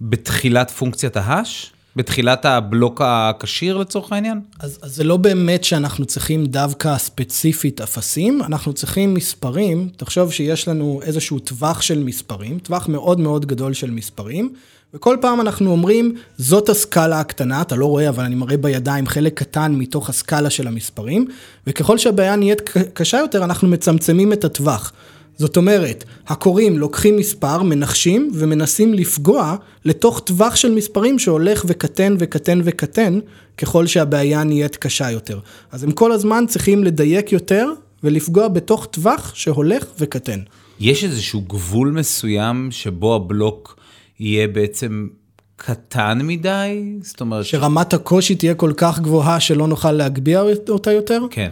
בתחילת 0.02 0.72
פונקציית 0.72 1.18
ההאש? 1.18 1.72
בתחילת 1.96 2.46
הבלוק 2.46 3.02
הכשיר 3.06 3.78
לצורך 3.78 4.12
העניין? 4.12 4.42
אז, 4.60 4.80
אז 4.82 4.96
זה 4.96 5.04
לא 5.04 5.18
באמת 5.18 5.64
שאנחנו 5.64 6.06
צריכים 6.06 6.46
דווקא 6.46 6.98
ספציפית 6.98 7.82
אפסים, 7.82 8.42
אנחנו 8.44 8.74
צריכים 8.74 9.14
מספרים, 9.14 9.90
תחשוב 9.98 10.32
שיש 10.32 10.68
לנו 10.68 11.00
איזשהו 11.04 11.40
טווח 11.40 11.82
של 11.82 12.04
מספרים, 12.04 12.60
טווח 12.60 12.88
מאוד 12.88 13.20
מאוד 13.20 13.46
גדול 13.46 13.74
של 13.74 13.92
מספרים, 13.92 14.54
וכל 14.96 15.18
פעם 15.22 15.42
אנחנו 15.42 15.72
אומרים, 15.72 16.16
זאת 16.38 16.70
הסקאלה 16.70 17.20
הקטנה, 17.20 17.62
אתה 17.62 17.76
לא 17.76 17.86
רואה, 17.86 18.10
אבל 18.10 18.24
אני 18.24 18.36
מראה 18.36 18.58
בידיים 18.58 19.08
חלק 19.08 19.40
קטן 19.40 19.76
מתוך 19.76 20.10
הסקאלה 20.10 20.50
של 20.50 20.68
המספרים, 20.68 21.28
וככל 21.68 21.98
שהבעיה 21.98 22.36
נהיית 22.36 22.62
קשה 22.94 23.18
יותר, 23.18 23.44
אנחנו 23.44 23.68
מצמצמים 23.68 24.34
את 24.34 24.44
הטווח. 24.44 24.92
זאת 25.38 25.58
אומרת, 25.58 26.04
הקוראים 26.28 26.80
לוקחים 26.80 27.18
מספר, 27.18 27.64
מנחשים 27.64 28.32
ומנסים 28.34 28.94
לפגוע 28.94 29.56
לתוך 29.86 30.20
טווח 30.20 30.56
של 30.56 30.72
מספרים 30.72 31.20
שהולך 31.20 31.66
וקטן 31.68 32.16
וקטן 32.20 32.62
וקטן 32.64 33.20
ככל 33.58 33.88
שהבעיה 33.88 34.44
נהיית 34.44 34.76
קשה 34.76 35.12
יותר. 35.12 35.40
אז 35.72 35.84
הם 35.84 35.92
כל 35.92 36.12
הזמן 36.12 36.44
צריכים 36.48 36.84
לדייק 36.84 37.32
יותר 37.32 37.68
ולפגוע 38.04 38.48
בתוך 38.48 38.86
טווח 38.86 39.32
שהולך 39.36 39.86
וקטן. 40.00 40.40
יש 40.80 41.04
איזשהו 41.04 41.42
גבול 41.42 41.92
מסוים 41.92 42.68
שבו 42.72 43.16
הבלוק 43.16 43.85
יהיה 44.20 44.48
בעצם 44.48 45.08
קטן 45.56 46.20
מדי? 46.24 46.98
זאת 47.02 47.22
אומרת... 47.22 47.46
שרמת 47.46 47.94
הקושי 47.94 48.36
תהיה 48.36 48.56
כל 48.56 48.74
כך 48.78 49.00
גבוהה 49.00 49.40
שלא 49.40 49.68
נוכל 49.68 49.92
להגביה 49.92 50.42
אותה 50.70 50.92
יותר? 50.92 51.22
כן. 51.32 51.52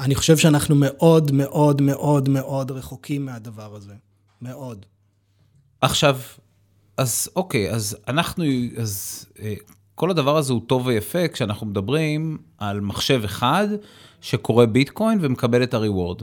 אני 0.00 0.14
חושב 0.14 0.36
שאנחנו 0.36 0.74
מאוד 0.78 1.32
מאוד 1.32 1.82
מאוד 1.82 2.28
מאוד 2.28 2.70
רחוקים 2.70 3.26
מהדבר 3.26 3.74
הזה. 3.74 3.92
מאוד. 4.42 4.86
עכשיו, 5.80 6.18
אז 6.96 7.28
אוקיי, 7.36 7.70
אז 7.70 7.96
אנחנו, 8.08 8.44
אז 8.76 9.24
אה, 9.42 9.54
כל 9.94 10.10
הדבר 10.10 10.36
הזה 10.36 10.52
הוא 10.52 10.60
טוב 10.66 10.86
ויפה 10.86 11.28
כשאנחנו 11.28 11.66
מדברים 11.66 12.38
על 12.58 12.80
מחשב 12.80 13.20
אחד 13.24 13.68
שקורא 14.20 14.64
ביטקוין 14.64 15.18
ומקבל 15.20 15.62
את 15.62 15.74
הריוורד. 15.74 16.22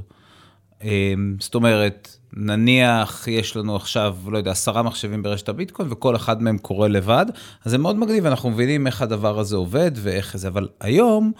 אה, 0.84 1.14
זאת 1.40 1.56
אומרת, 1.56 2.18
נניח 2.34 3.28
יש 3.28 3.56
לנו 3.58 3.76
עכשיו, 3.76 4.18
לא 4.28 4.38
יודע, 4.38 4.52
עשרה 4.52 4.84
מחשבים 4.84 5.24
ברשת 5.24 5.50
הביטקוין 5.50 5.92
וכל 5.92 6.16
אחד 6.16 6.42
מהם 6.42 6.58
קורא 6.58 6.88
לבד, 6.88 7.26
אז 7.66 7.72
זה 7.72 7.78
מאוד 7.78 7.96
מגניב, 7.96 8.26
אנחנו 8.26 8.50
מבינים 8.50 8.88
איך 8.88 9.02
הדבר 9.02 9.40
הזה 9.40 9.56
עובד 9.56 9.92
ואיך 9.96 10.38
זה, 10.38 10.48
אבל 10.48 10.68
היום... 10.80 11.32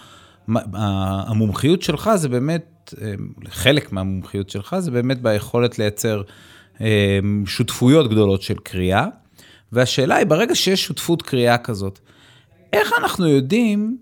המומחיות 1.28 1.82
שלך 1.82 2.10
זה 2.14 2.28
באמת, 2.28 2.94
אה, 3.02 3.14
חלק 3.48 3.92
מהמומחיות 3.92 4.50
שלך 4.50 4.76
זה 4.78 4.90
באמת 4.90 5.22
ביכולת 5.22 5.78
לייצר 5.78 6.22
אה, 6.80 7.18
שותפויות 7.46 8.10
גדולות 8.10 8.42
של 8.42 8.54
קריאה. 8.54 9.06
והשאלה 9.72 10.16
היא, 10.16 10.26
ברגע 10.26 10.54
שיש 10.54 10.84
שותפות 10.84 11.22
קריאה 11.22 11.58
כזאת, 11.58 11.98
איך 12.72 12.92
אנחנו 12.98 13.28
יודעים 13.28 13.98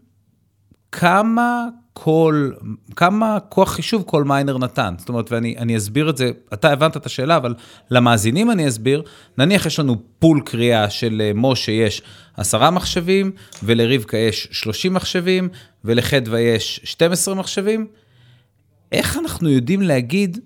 כמה 0.93 1.69
כל, 1.93 2.51
כמה 2.97 3.39
כוח 3.49 3.73
חישוב 3.73 4.03
כל 4.07 4.25
מיינר 4.25 4.59
נתן. 4.59 4.95
זאת 4.99 5.09
אומרת, 5.09 5.33
ואני 5.33 5.77
אסביר 5.77 6.11
את 6.11 6.17
זה, 6.17 6.31
אתה 6.53 6.73
הבנת 6.73 6.97
את 6.97 7.07
השאלה, 7.07 7.37
אבל 7.37 7.55
למאזינים 7.91 8.51
אני 8.51 8.69
אסביר, 8.69 9.03
נניח 9.39 9.67
יש 9.67 9.79
לנו 9.79 9.97
פול 10.19 10.41
קריאה 10.45 10.91
של 10.91 11.23
אה, 11.25 11.33
משה 11.35 11.73
יש 11.73 12.03
עשרה 12.37 12.71
מחשבים, 12.71 13.33
ולרבקה 13.63 14.17
יש 14.17 14.49
30 14.51 14.95
מחשבים, 14.95 15.49
ולחדווה 15.85 16.41
יש 16.41 16.81
12 16.85 17.35
מחשבים. 17.35 17.87
איך 18.93 19.17
אנחנו 19.17 19.49
יודעים 19.49 19.83
להגיד 19.83 20.39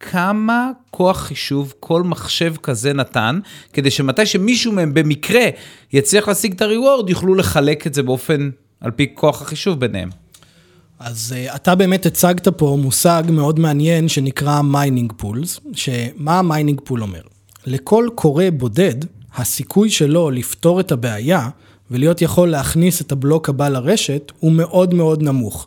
כמה 0.00 0.70
כוח 0.90 1.20
חישוב 1.20 1.74
כל 1.80 2.02
מחשב 2.02 2.54
כזה 2.62 2.92
נתן, 2.92 3.38
כדי 3.72 3.90
שמתי 3.90 4.26
שמישהו 4.26 4.72
מהם 4.72 4.94
במקרה 4.94 5.44
יצליח 5.92 6.28
להשיג 6.28 6.52
את 6.52 6.62
ה 6.62 6.68
reward, 6.68 7.10
יוכלו 7.10 7.34
לחלק 7.34 7.86
את 7.86 7.94
זה 7.94 8.02
באופן, 8.02 8.50
על 8.80 8.90
פי 8.90 9.06
כוח 9.14 9.42
החישוב 9.42 9.80
ביניהם. 9.80 10.08
אז 10.98 11.34
uh, 11.36 11.56
אתה 11.56 11.74
באמת 11.74 12.06
הצגת 12.06 12.48
פה 12.48 12.78
מושג 12.82 13.22
מאוד 13.30 13.60
מעניין 13.60 14.08
שנקרא 14.08 14.62
mining 14.62 15.12
pools, 15.16 15.60
שמה 15.72 16.38
ה 16.38 16.44
mining 16.44 16.80
pool 16.84 17.02
אומר? 17.02 17.20
לכל 17.66 18.08
כורה 18.14 18.44
בודד, 18.52 18.94
הסיכוי 19.36 19.90
שלו 19.90 20.30
לפתור 20.30 20.80
את 20.80 20.92
הבעיה 20.92 21.48
ולהיות 21.90 22.22
יכול 22.22 22.48
להכניס 22.48 23.00
את 23.00 23.12
הבלוק 23.12 23.48
הבא 23.48 23.68
לרשת 23.68 24.32
הוא 24.38 24.52
מאוד 24.52 24.94
מאוד 24.94 25.22
נמוך. 25.22 25.66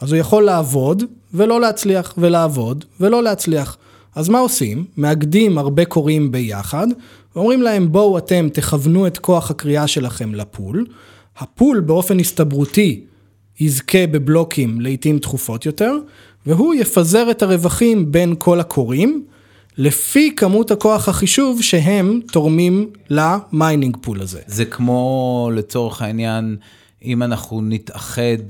אז 0.00 0.12
הוא 0.12 0.20
יכול 0.20 0.42
לעבוד 0.42 1.02
ולא 1.34 1.60
להצליח, 1.60 2.14
ולעבוד 2.18 2.84
ולא 3.00 3.22
להצליח. 3.22 3.76
אז 4.14 4.28
מה 4.28 4.38
עושים? 4.38 4.84
מאגדים 4.96 5.58
הרבה 5.58 5.84
כורים 5.84 6.32
ביחד, 6.32 6.86
ואומרים 7.36 7.62
להם 7.62 7.92
בואו 7.92 8.18
אתם 8.18 8.48
תכוונו 8.52 9.06
את 9.06 9.18
כוח 9.18 9.50
הכרייה 9.50 9.86
שלכם 9.86 10.34
ל 10.34 10.43
pool. 10.43 10.86
ה 11.38 11.46
pool 11.46 11.80
באופן 11.80 12.20
הסתברותי 12.20 13.04
יזכה 13.60 14.06
בבלוקים 14.06 14.80
לעיתים 14.80 15.18
תכופות 15.18 15.66
יותר, 15.66 15.96
והוא 16.46 16.74
יפזר 16.74 17.30
את 17.30 17.42
הרווחים 17.42 18.12
בין 18.12 18.34
כל 18.38 18.60
הכורים, 18.60 19.24
לפי 19.78 20.34
כמות 20.36 20.70
הכוח 20.70 21.08
החישוב 21.08 21.62
שהם 21.62 22.20
תורמים 22.32 22.90
ל 23.10 23.22
mining 23.22 23.96
pool 24.00 24.20
הזה. 24.20 24.40
זה 24.46 24.64
כמו 24.64 25.50
לצורך 25.54 26.02
העניין, 26.02 26.56
אם 27.04 27.22
אנחנו 27.22 27.60
נתאחד, 27.62 28.42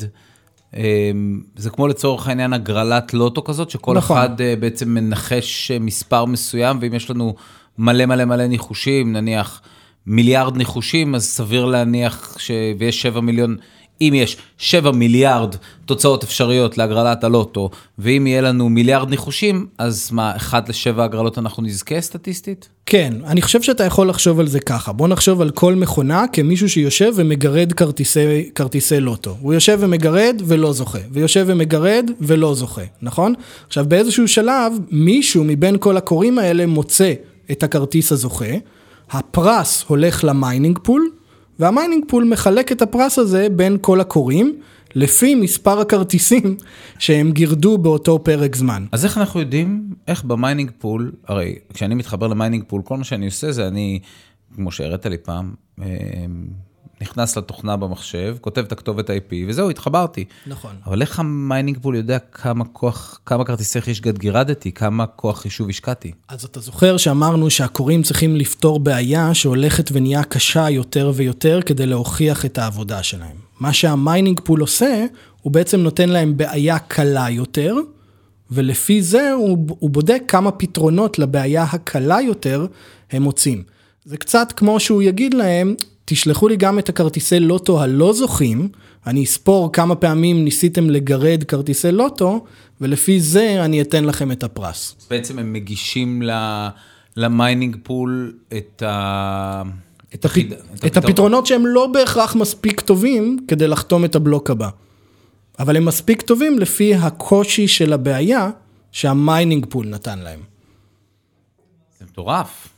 אמ, 0.76 1.40
זה 1.56 1.70
כמו 1.70 1.88
לצורך 1.88 2.28
העניין 2.28 2.52
הגרלת 2.52 3.14
לוטו 3.14 3.44
כזאת, 3.44 3.70
שכל 3.70 3.94
נכון. 3.94 4.16
אחד 4.16 4.40
אה, 4.40 4.54
בעצם 4.60 4.94
מנחש 4.94 5.70
אה, 5.70 5.78
מספר 5.78 6.24
מסוים, 6.24 6.78
ואם 6.80 6.94
יש 6.94 7.10
לנו 7.10 7.34
מלא 7.78 8.06
מלא 8.06 8.24
מלא 8.24 8.46
ניחושים, 8.46 9.12
נניח 9.12 9.62
מיליארד 10.06 10.56
ניחושים, 10.56 11.14
אז 11.14 11.24
סביר 11.24 11.64
להניח 11.64 12.36
ש... 12.38 12.50
ויש 12.78 13.02
7 13.02 13.20
מיליון 13.20 13.56
אם 14.00 14.12
יש 14.16 14.36
7 14.58 14.90
מיליארד 14.90 15.56
תוצאות 15.86 16.24
אפשריות 16.24 16.78
להגרלת 16.78 17.24
הלוטו, 17.24 17.70
ואם 17.98 18.26
יהיה 18.26 18.40
לנו 18.40 18.68
מיליארד 18.68 19.10
ניחושים, 19.10 19.66
אז 19.78 20.10
מה, 20.12 20.36
1 20.36 20.68
ל-7 20.68 21.00
הגרלות 21.00 21.38
אנחנו 21.38 21.62
נזכה 21.62 22.00
סטטיסטית? 22.00 22.68
כן, 22.86 23.14
אני 23.26 23.42
חושב 23.42 23.62
שאתה 23.62 23.84
יכול 23.84 24.08
לחשוב 24.08 24.40
על 24.40 24.46
זה 24.46 24.60
ככה. 24.60 24.92
בוא 24.92 25.08
נחשוב 25.08 25.40
על 25.40 25.50
כל 25.50 25.74
מכונה 25.74 26.24
כמישהו 26.32 26.68
שיושב 26.68 27.12
ומגרד 27.16 27.72
כרטיסי, 27.72 28.50
כרטיסי 28.54 29.00
לוטו. 29.00 29.36
הוא 29.40 29.54
יושב 29.54 29.78
ומגרד 29.80 30.42
ולא 30.44 30.72
זוכה, 30.72 30.98
ויושב 31.10 31.44
ומגרד 31.48 32.10
ולא 32.20 32.54
זוכה, 32.54 32.82
נכון? 33.02 33.34
עכשיו, 33.66 33.84
באיזשהו 33.88 34.28
שלב, 34.28 34.72
מישהו 34.90 35.44
מבין 35.44 35.76
כל 35.78 35.96
הכורים 35.96 36.38
האלה 36.38 36.66
מוצא 36.66 37.12
את 37.50 37.62
הכרטיס 37.62 38.12
הזוכה, 38.12 38.54
הפרס 39.10 39.84
הולך 39.88 40.24
ל 40.24 40.32
mining 40.32 40.78
pool, 40.82 41.10
וה 41.62 41.73
mining 41.73 42.04
pool 42.08 42.24
מחלק 42.24 42.72
את 42.72 42.82
הפרס 42.82 43.18
הזה 43.18 43.48
בין 43.48 43.78
כל 43.80 44.00
הכורים, 44.00 44.60
לפי 44.94 45.34
מספר 45.34 45.80
הכרטיסים 45.80 46.56
שהם 46.98 47.32
גירדו 47.32 47.78
באותו 47.78 48.24
פרק 48.24 48.56
זמן. 48.56 48.86
אז 48.92 49.04
איך 49.04 49.18
אנחנו 49.18 49.40
יודעים, 49.40 49.94
איך 50.08 50.24
ב 50.24 50.31
mining 50.31 50.70
pool, 50.78 51.12
הרי 51.26 51.54
כשאני 51.74 51.94
מתחבר 51.94 52.26
ל 52.26 52.32
mining 52.32 52.64
pool, 52.66 52.82
כל 52.82 52.96
מה 52.96 53.04
שאני 53.04 53.26
עושה 53.26 53.52
זה 53.52 53.68
אני, 53.68 54.00
כמו 54.54 54.72
שהראית 54.72 55.06
לי 55.06 55.18
פעם, 55.18 55.54
אה, 55.82 55.86
נכנס 57.02 57.36
לתוכנה 57.38 57.76
במחשב, 57.76 58.36
כותב 58.40 58.60
את 58.60 58.72
הכתובת 58.72 59.10
IP, 59.10 59.34
וזהו, 59.48 59.70
התחברתי. 59.70 60.24
נכון. 60.46 60.76
אבל 60.86 61.02
איך 61.02 61.18
ה 61.18 61.27
mining 61.27 61.78
pool 61.82 61.96
יודע 61.96 62.18
כמה 62.18 62.64
כוח, 62.64 63.20
כמה 63.26 63.44
כרטיסי 63.44 63.80
חישגד 63.80 64.18
גירדתי, 64.18 64.72
כמה 64.72 65.06
כוח 65.06 65.40
חישוב 65.40 65.68
השקעתי? 65.68 66.12
אז 66.28 66.44
אתה 66.44 66.60
זוכר 66.60 66.96
שאמרנו 66.96 67.50
שהכורים 67.50 68.02
צריכים 68.02 68.36
לפתור 68.36 68.80
בעיה 68.80 69.34
שהולכת 69.34 69.90
ונהיה 69.92 70.24
קשה 70.24 70.70
יותר 70.70 71.12
ויותר 71.14 71.60
כדי 71.66 71.86
להוכיח 71.86 72.44
את 72.44 72.58
העבודה 72.58 73.02
שלהם. 73.02 73.36
מה 73.60 73.72
שה 73.72 73.95
mining 73.95 74.40
pool 74.44 74.60
עושה, 74.60 75.06
הוא 75.42 75.52
בעצם 75.52 75.80
נותן 75.80 76.08
להם 76.08 76.36
בעיה 76.36 76.78
קלה 76.78 77.30
יותר, 77.30 77.76
ולפי 78.50 79.02
זה 79.02 79.32
הוא, 79.32 79.58
הוא 79.68 79.90
בודק 79.90 80.22
כמה 80.28 80.50
פתרונות 80.50 81.18
לבעיה 81.18 81.62
הקלה 81.62 82.20
יותר 82.20 82.66
הם 83.10 83.22
מוצאים. 83.22 83.62
זה 84.04 84.16
קצת 84.16 84.52
כמו 84.56 84.80
שהוא 84.80 85.02
יגיד 85.02 85.34
להם, 85.34 85.74
תשלחו 86.04 86.48
לי 86.48 86.56
גם 86.56 86.78
את 86.78 86.88
הכרטיסי 86.88 87.40
לוטו 87.40 87.82
הלא 87.82 88.12
זוכים, 88.12 88.68
אני 89.06 89.24
אספור 89.24 89.72
כמה 89.72 89.94
פעמים 89.94 90.44
ניסיתם 90.44 90.90
לגרד 90.90 91.44
כרטיסי 91.44 91.92
לוטו, 91.92 92.44
ולפי 92.80 93.20
זה 93.20 93.64
אני 93.64 93.80
אתן 93.80 94.04
לכם 94.04 94.32
את 94.32 94.42
הפרס. 94.44 94.96
בעצם 95.10 95.38
הם 95.38 95.52
מגישים 95.52 96.22
ל 97.16 97.25
mining 97.25 97.76
pool 97.82 98.34
את 98.56 98.82
ה... 98.82 99.62
את, 100.14 100.24
הפ... 100.24 100.38
את, 100.38 100.84
את 100.86 100.96
הפתרונות 100.96 101.46
שהם 101.46 101.66
לא 101.66 101.86
בהכרח 101.86 102.36
מספיק 102.36 102.80
טובים 102.80 103.38
כדי 103.48 103.68
לחתום 103.68 104.04
את 104.04 104.14
הבלוק 104.14 104.50
הבא. 104.50 104.68
אבל 105.58 105.76
הם 105.76 105.84
מספיק 105.84 106.22
טובים 106.22 106.58
לפי 106.58 106.94
הקושי 106.94 107.68
של 107.68 107.92
הבעיה 107.92 108.50
שה 108.92 109.17
mining 109.17 109.66
pool 109.68 109.86
נתן 109.86 110.18
להם. 110.18 110.40
זה 111.98 112.04
מטורף. 112.04 112.68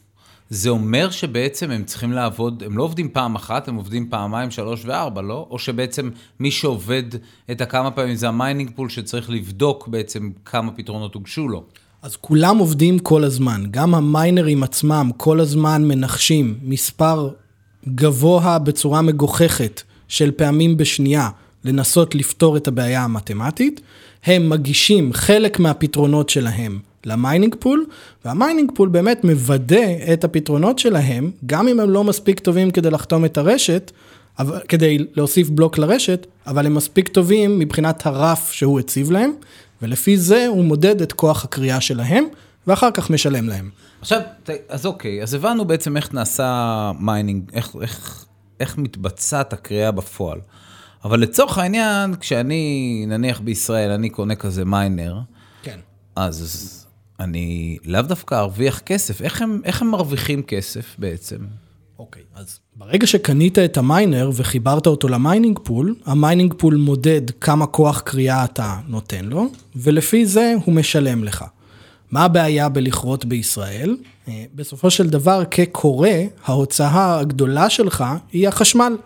זה 0.50 0.70
אומר 0.70 1.10
שבעצם 1.10 1.70
הם 1.70 1.84
צריכים 1.84 2.12
לעבוד, 2.12 2.62
הם 2.66 2.78
לא 2.78 2.82
עובדים 2.82 3.08
פעם 3.08 3.34
אחת, 3.34 3.68
הם 3.68 3.74
עובדים 3.74 4.08
פעמיים, 4.10 4.50
שלוש 4.50 4.82
וארבע, 4.84 5.22
לא? 5.22 5.46
או 5.50 5.58
שבעצם 5.58 6.10
מי 6.40 6.50
שעובד 6.50 7.02
את 7.50 7.60
הכמה 7.60 7.90
פעמים 7.90 8.14
זה 8.14 8.28
ה 8.28 8.34
mining 8.34 8.70
pool 8.74 8.88
שצריך 8.88 9.30
לבדוק 9.30 9.88
בעצם 9.88 10.30
כמה 10.44 10.72
פתרונות 10.72 11.14
הוגשו 11.14 11.48
לו. 11.48 11.64
אז 12.02 12.16
כולם 12.16 12.58
עובדים 12.58 12.98
כל 12.98 13.24
הזמן, 13.24 13.62
גם 13.70 13.94
המיינרים 13.94 14.62
עצמם 14.62 15.10
כל 15.16 15.40
הזמן 15.40 15.84
מנחשים 15.84 16.58
מספר 16.62 17.30
גבוה 17.88 18.58
בצורה 18.58 19.02
מגוחכת 19.02 19.82
של 20.08 20.30
פעמים 20.30 20.76
בשנייה 20.76 21.28
לנסות 21.64 22.14
לפתור 22.14 22.56
את 22.56 22.68
הבעיה 22.68 23.04
המתמטית, 23.04 23.80
הם 24.24 24.50
מגישים 24.50 25.12
חלק 25.12 25.58
מהפתרונות 25.58 26.28
שלהם 26.28 26.78
ל 27.06 27.13
mining 27.13 27.54
pool, 27.58 27.86
וה 28.24 28.36
mining 28.36 28.70
pool 28.74 28.88
באמת 28.88 29.24
מוודא 29.24 29.86
את 30.12 30.24
הפתרונות 30.24 30.78
שלהם, 30.78 31.30
גם 31.46 31.68
אם 31.68 31.80
הם 31.80 31.90
לא 31.90 32.04
מספיק 32.04 32.40
טובים 32.40 32.70
כדי 32.70 32.90
לחתום 32.90 33.24
את 33.24 33.38
הרשת, 33.38 33.92
אבל, 34.38 34.60
כדי 34.68 34.98
להוסיף 35.16 35.48
בלוק 35.48 35.78
לרשת, 35.78 36.26
אבל 36.46 36.66
הם 36.66 36.74
מספיק 36.74 37.08
טובים 37.08 37.58
מבחינת 37.58 38.06
הרף 38.06 38.52
שהוא 38.52 38.80
הציב 38.80 39.10
להם, 39.10 39.32
ולפי 39.82 40.16
זה 40.16 40.46
הוא 40.46 40.64
מודד 40.64 41.02
את 41.02 41.12
כוח 41.12 41.44
הכרייה 41.44 41.80
שלהם, 41.80 42.24
ואחר 42.66 42.90
כך 42.90 43.10
משלם 43.10 43.48
להם. 43.48 43.70
עכשיו, 44.00 44.20
אז 44.68 44.86
אוקיי, 44.86 45.22
אז 45.22 45.34
הבנו 45.34 45.64
בעצם 45.64 45.96
איך 45.96 46.14
נעשה 46.14 46.92
mining, 47.00 47.50
איך, 47.52 47.76
איך, 47.82 48.24
איך 48.60 48.78
מתבצעת 48.78 49.52
הכרייה 49.52 49.90
בפועל. 49.90 50.38
אבל 51.04 51.20
לצורך 51.20 51.58
העניין, 51.58 52.14
כשאני, 52.16 53.04
נניח 53.08 53.40
בישראל, 53.40 53.90
אני 53.90 54.10
קונה 54.10 54.34
כזה 54.34 54.64
miner, 54.64 55.18
כן. 55.62 55.78
אז 56.16 56.83
אני 57.20 57.78
לאו 57.84 58.02
דווקא 58.02 58.34
ארוויח 58.34 58.78
כסף. 58.78 59.22
איך 59.22 59.42
הם, 59.42 59.60
איך 59.64 59.82
הם 59.82 59.90
מרוויחים 59.90 60.42
כסף 60.42 60.96
בעצם? 60.98 61.36
אוקיי, 61.98 62.22
אז 62.34 62.58
ברגע 62.76 63.06
שקנית 63.06 63.58
את 63.58 63.76
ה 63.76 63.85
miner 63.85 64.30
וחיברת 64.34 64.86
אותו 64.86 65.08
ל 65.08 65.16
mining 65.16 65.58
pool, 65.62 65.94
ה 66.06 66.13
mining 66.13 66.54
pool 66.58 66.74
מודד 66.76 67.30
כמה 67.40 67.66
כוח 67.66 68.00
כרייה 68.00 68.44
אתה 68.44 68.76
נותן 68.88 69.24
לו, 69.24 69.48
ולפי 69.76 70.26
זה 70.26 70.54
הוא 70.64 70.74
משלם 70.74 71.24
לך. 71.24 71.44
מה 72.10 72.24
הבעיה 72.24 72.68
בלכרות 72.68 73.24
בישראל? 73.24 73.96
אה, 74.28 74.44
בסופו 74.54 74.90
של 74.90 75.08
דבר, 75.08 75.42
ככורה, 75.50 76.08
ההוצאה 76.44 77.18
הגדולה 77.18 77.70
שלך 77.70 78.04
היא 78.32 78.48
החשמל. 78.48 78.96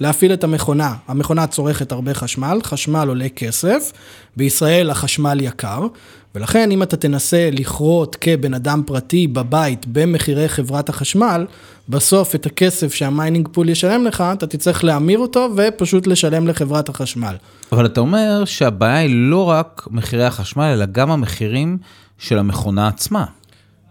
להפעיל 0.00 0.32
את 0.32 0.44
המכונה. 0.44 0.94
המכונה 1.08 1.46
צורכת 1.46 1.92
הרבה 1.92 2.14
חשמל, 2.14 2.60
חשמל 2.64 3.08
עולה 3.08 3.28
כסף, 3.28 3.92
בישראל 4.36 4.90
החשמל 4.90 5.40
יקר, 5.40 5.86
ולכן 6.34 6.70
אם 6.70 6.82
אתה 6.82 6.96
תנסה 6.96 7.48
לכרות 7.52 8.16
כבן 8.20 8.54
אדם 8.54 8.82
פרטי 8.86 9.26
בבית 9.26 9.86
במחירי 9.86 10.48
חברת 10.48 10.88
החשמל, 10.88 11.46
בסוף 11.88 12.34
את 12.34 12.46
הכסף 12.46 12.94
שה 12.94 13.12
mining 13.12 13.48
pool 13.52 13.68
ישלם 13.68 14.04
לך, 14.04 14.24
אתה 14.32 14.46
תצטרך 14.46 14.84
להמיר 14.84 15.18
אותו 15.18 15.48
ופשוט 15.56 16.06
לשלם 16.06 16.48
לחברת 16.48 16.88
החשמל. 16.88 17.34
אבל 17.72 17.86
אתה 17.86 18.00
אומר 18.00 18.44
שהבעיה 18.44 18.96
היא 18.96 19.30
לא 19.30 19.44
רק 19.44 19.88
מחירי 19.90 20.24
החשמל, 20.24 20.64
אלא 20.64 20.86
גם 20.86 21.10
המחירים 21.10 21.78
של 22.18 22.38
המכונה 22.38 22.88
עצמה. 22.88 23.24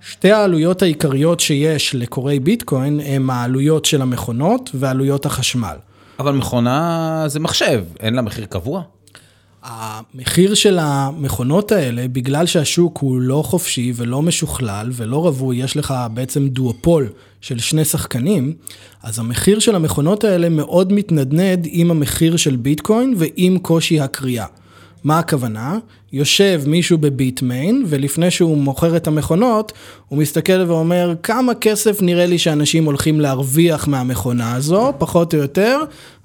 שתי 0.02 0.32
העלויות 0.32 0.82
העיקריות 0.82 1.39
שיש 1.39 1.96
לכורי 1.96 2.39
ביטקוין 2.39 3.00
הם 3.06 3.30
העלויות 3.30 3.86
של 3.86 4.02
המכונות 4.02 4.70
ועלויות 4.74 5.26
החשמל. 5.26 5.76
אבל 6.20 6.34
מכונה 6.34 7.24
זה 7.28 7.39
מחשב, 7.39 7.84
אין 8.00 8.13
לה 8.13 8.22
מחיר 8.22 8.46
קבוע? 8.46 8.82
המחיר 9.63 10.54
של 10.54 10.80
המכונות 10.82 11.71
האלה, 11.71 12.08
בגלל 12.08 12.45
שהשוק 12.45 12.97
הוא 12.97 13.21
לא 13.21 13.43
חופשי 13.45 13.93
ולא 13.95 14.21
משוכלל 14.21 14.89
ולא 14.93 15.17
רווי, 15.17 15.58
יש 15.58 15.78
לך 15.78 15.93
בעצם 16.13 16.47
דואופול 16.47 17.10
של 17.41 17.60
שני 17.60 17.86
שחקנים, 17.86 18.54
אז 19.04 19.19
המחיר 19.19 19.60
של 19.60 19.76
המכונות 19.76 20.23
האלה 20.23 20.49
מאוד 20.49 20.93
מתנדנד 20.93 21.67
עם 21.71 21.91
המחיר 21.91 22.38
של 22.38 22.56
ביטקוין 22.56 23.13
ועם 23.17 23.58
קושי 23.60 23.99
הכרייה. 24.00 24.46
מה 25.04 25.20
הכוונה? 25.20 25.78
יושב 26.13 26.62
מישהו 26.66 26.98
ב 26.98 27.07
Bitmain, 27.07 27.84
ולפני 27.88 28.32
שהוא 28.32 28.58
מוכר 28.58 28.96
את 28.96 29.08
המכונות, 29.08 29.72
הוא 30.08 30.20
מסתכל 30.20 30.62
ואומר, 30.68 31.13
כמה 31.24 31.56
כסף 31.56 32.02
נראה 32.02 32.26
לי 32.26 32.38
שאנשים 32.38 32.86
הולכים 32.86 33.22
להרוויח 33.22 33.88
מהמכונה 33.88 34.56
הזו, 34.56 34.94
פחות 34.98 35.34
או 35.34 35.39
יותר, 35.39 35.80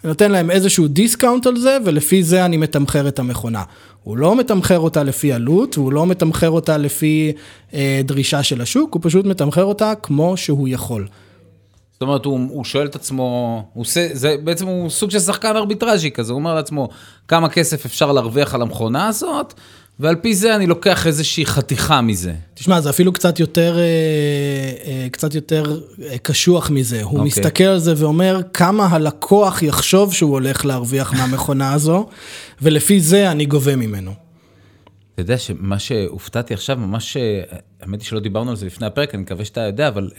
אני 0.05 0.09
נותן 0.09 0.31
להם 0.31 0.51
איזשהו 0.51 0.89
discount 0.89 1.47
על 1.47 1.57
זה, 1.57 1.79
ולפי 1.85 2.23
זה 2.23 2.45
אני 2.45 2.57
מתמחר 2.57 3.09
את 3.09 3.19
המכונה. 3.19 3.63
הוא 4.05 4.17
לא 4.17 4.37
מתמחר 4.37 4.79
אותה 4.79 5.03
לפי 5.03 5.33
עלות, 5.33 5.75
הוא 5.75 5.93
לא 5.93 6.07
מתמחר 6.07 6.51
אותה 6.51 6.77
לפי 6.77 7.33
אה, 7.75 8.01
דרישה 8.05 8.43
של 8.43 8.61
השוק, 8.61 8.95
הוא 8.95 9.01
פשוט 9.05 9.27
מתמחר 9.27 9.65
אותה 9.65 9.93
כמו 10.03 10.37
שהוא 10.37 10.69
יכול. 10.69 11.07
זאת 11.99 12.03
אומרת, 12.03 12.25
הוא, 12.25 12.41
הוא 12.51 12.65
שואל 12.65 12.87
את 12.87 12.95
עצמו, 12.95 13.63
הוא 13.73 13.81
עושה, 13.83 14.09
זה 14.13 14.37
בעצם 14.45 14.67
הוא 14.67 14.91
סוג 14.91 15.11
של 15.11 15.19
שחקן 15.19 15.57
ארביטראז'י 15.57 16.11
כזה, 16.11 16.33
הוא 16.33 16.39
אומר 16.39 16.55
לעצמו, 16.55 16.89
כמה 17.29 17.49
כסף 17.49 17.85
אפשר 17.85 18.13
להרוויח 18.13 18.55
על 18.55 18.63
המכונה 18.63 19.09
הזאת, 19.09 19.55
ועל 20.01 20.15
פי 20.15 20.35
זה 20.35 20.57
אני 20.57 20.67
לוקח 20.67 21.07
איזושהי 21.07 21.47
חתיכה 21.47 22.01
מזה. 22.01 22.35
תשמע, 22.55 22.81
זה 22.81 22.91
אפילו 22.91 23.13
קצת 23.13 23.41
יותר, 23.41 23.79
אה, 23.79 23.83
אה, 24.85 25.09
קצת 25.11 25.35
יותר 25.35 25.81
אה, 26.03 26.19
קשוח 26.19 26.71
מזה. 26.71 27.03
הוא 27.03 27.11
okay. 27.11 27.15
אוקיי. 27.15 27.27
מסתכל 27.27 27.65
על 27.65 27.79
זה 27.79 27.95
ואומר, 27.97 28.41
כמה 28.53 28.87
הלקוח 28.87 29.63
יחשוב 29.63 30.15
שהוא 30.15 30.33
הולך 30.33 30.65
להרוויח 30.65 31.13
מהמכונה 31.13 31.73
הזו, 31.75 32.09
ולפי 32.63 33.01
זה 33.01 33.31
אני 33.31 33.47
גובה 33.47 33.77
ממנו. 33.77 34.13
אתה 35.15 35.23
יודע 35.23 35.39
שמה 35.39 35.79
שהופתעתי 35.79 36.55
עכשיו, 36.55 36.77
ממש, 36.77 37.17
האמת 37.81 38.01
היא 38.01 38.09
שלא 38.09 38.21
דיברנו 38.21 38.51
על 38.51 38.57
זה 38.57 38.67
לפני 38.67 38.87
הפרק, 38.87 39.15
אני 39.15 39.23
מקווה 39.23 39.45
שאתה 39.45 39.61
יודע, 39.61 39.89
אבל... 39.89 40.11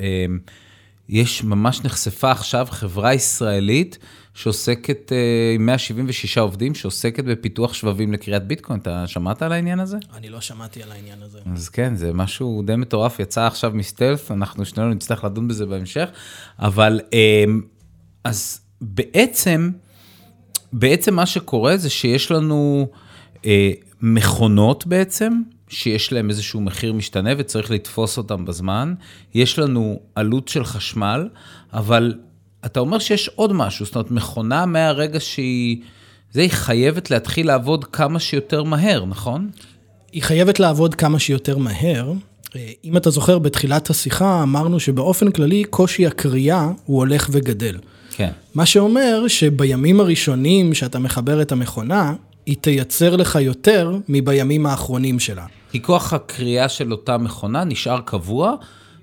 יש, 1.09 1.43
ממש 1.43 1.81
נחשפה 1.83 2.31
עכשיו 2.31 2.67
חברה 2.69 3.13
ישראלית 3.13 3.97
שעוסקת, 4.33 5.11
אה, 5.11 5.55
עם 5.55 5.65
176 5.65 6.37
עובדים, 6.37 6.75
שעוסקת 6.75 7.23
בפיתוח 7.23 7.73
שבבים 7.73 8.13
לקריאת 8.13 8.47
ביטקוין. 8.47 8.79
אתה 8.79 9.07
שמעת 9.07 9.41
על 9.41 9.51
העניין 9.51 9.79
הזה? 9.79 9.97
אני 10.13 10.29
לא 10.29 10.41
שמעתי 10.41 10.83
על 10.83 10.91
העניין 10.91 11.21
הזה. 11.21 11.39
אז 11.55 11.69
כן, 11.69 11.95
זה 11.95 12.13
משהו 12.13 12.63
די 12.65 12.75
מטורף, 12.75 13.19
יצא 13.19 13.47
עכשיו 13.47 13.71
מסטלף, 13.73 14.31
אנחנו 14.31 14.65
שנינו 14.65 14.89
נצטרך 14.89 15.23
לדון 15.23 15.47
בזה 15.47 15.65
בהמשך, 15.65 16.09
אבל 16.59 16.99
אמ, 17.13 17.61
אז 18.23 18.61
בעצם, 18.81 19.71
בעצם 20.73 21.13
מה 21.13 21.25
שקורה 21.25 21.77
זה 21.77 21.89
שיש 21.89 22.31
לנו 22.31 22.87
אה, 23.45 23.71
מכונות 24.01 24.87
בעצם, 24.87 25.33
שיש 25.69 26.13
להם 26.13 26.29
איזשהו 26.29 26.61
מחיר 26.61 26.93
משתנה 26.93 27.29
וצריך 27.37 27.71
לתפוס 27.71 28.17
אותם 28.17 28.45
בזמן. 28.45 28.93
יש 29.33 29.59
לנו 29.59 29.99
עלות 30.15 30.47
של 30.47 30.65
חשמל, 30.65 31.29
אבל 31.73 32.13
אתה 32.65 32.79
אומר 32.79 32.99
שיש 32.99 33.29
עוד 33.35 33.53
משהו, 33.53 33.85
זאת 33.85 33.95
אומרת, 33.95 34.11
מכונה 34.11 34.65
מהרגע 34.65 35.19
שהיא... 35.19 35.77
זה, 36.31 36.41
היא 36.41 36.49
חייבת 36.49 37.11
להתחיל 37.11 37.47
לעבוד 37.47 37.85
כמה 37.85 38.19
שיותר 38.19 38.63
מהר, 38.63 39.05
נכון? 39.05 39.49
היא 40.11 40.23
חייבת 40.23 40.59
לעבוד 40.59 40.95
כמה 40.95 41.19
שיותר 41.19 41.57
מהר. 41.57 42.13
אם 42.83 42.97
אתה 42.97 43.09
זוכר, 43.09 43.39
בתחילת 43.39 43.89
השיחה 43.89 44.43
אמרנו 44.43 44.79
שבאופן 44.79 45.31
כללי 45.31 45.63
קושי 45.63 46.07
הקריאה 46.07 46.71
הוא 46.85 46.97
הולך 46.97 47.29
וגדל. 47.31 47.77
כן. 48.11 48.31
מה 48.55 48.65
שאומר 48.65 49.27
שבימים 49.27 49.99
הראשונים 49.99 50.73
שאתה 50.73 50.99
מחבר 50.99 51.41
את 51.41 51.51
המכונה, 51.51 52.13
היא 52.45 52.55
תייצר 52.61 53.15
לך 53.15 53.37
יותר 53.41 53.97
מבימים 54.09 54.65
האחרונים 54.65 55.19
שלה. 55.19 55.45
כי 55.71 55.81
כוח 55.81 56.13
הקריאה 56.13 56.69
של 56.69 56.91
אותה 56.91 57.17
מכונה 57.17 57.63
נשאר 57.63 57.99
קבוע, 58.05 58.55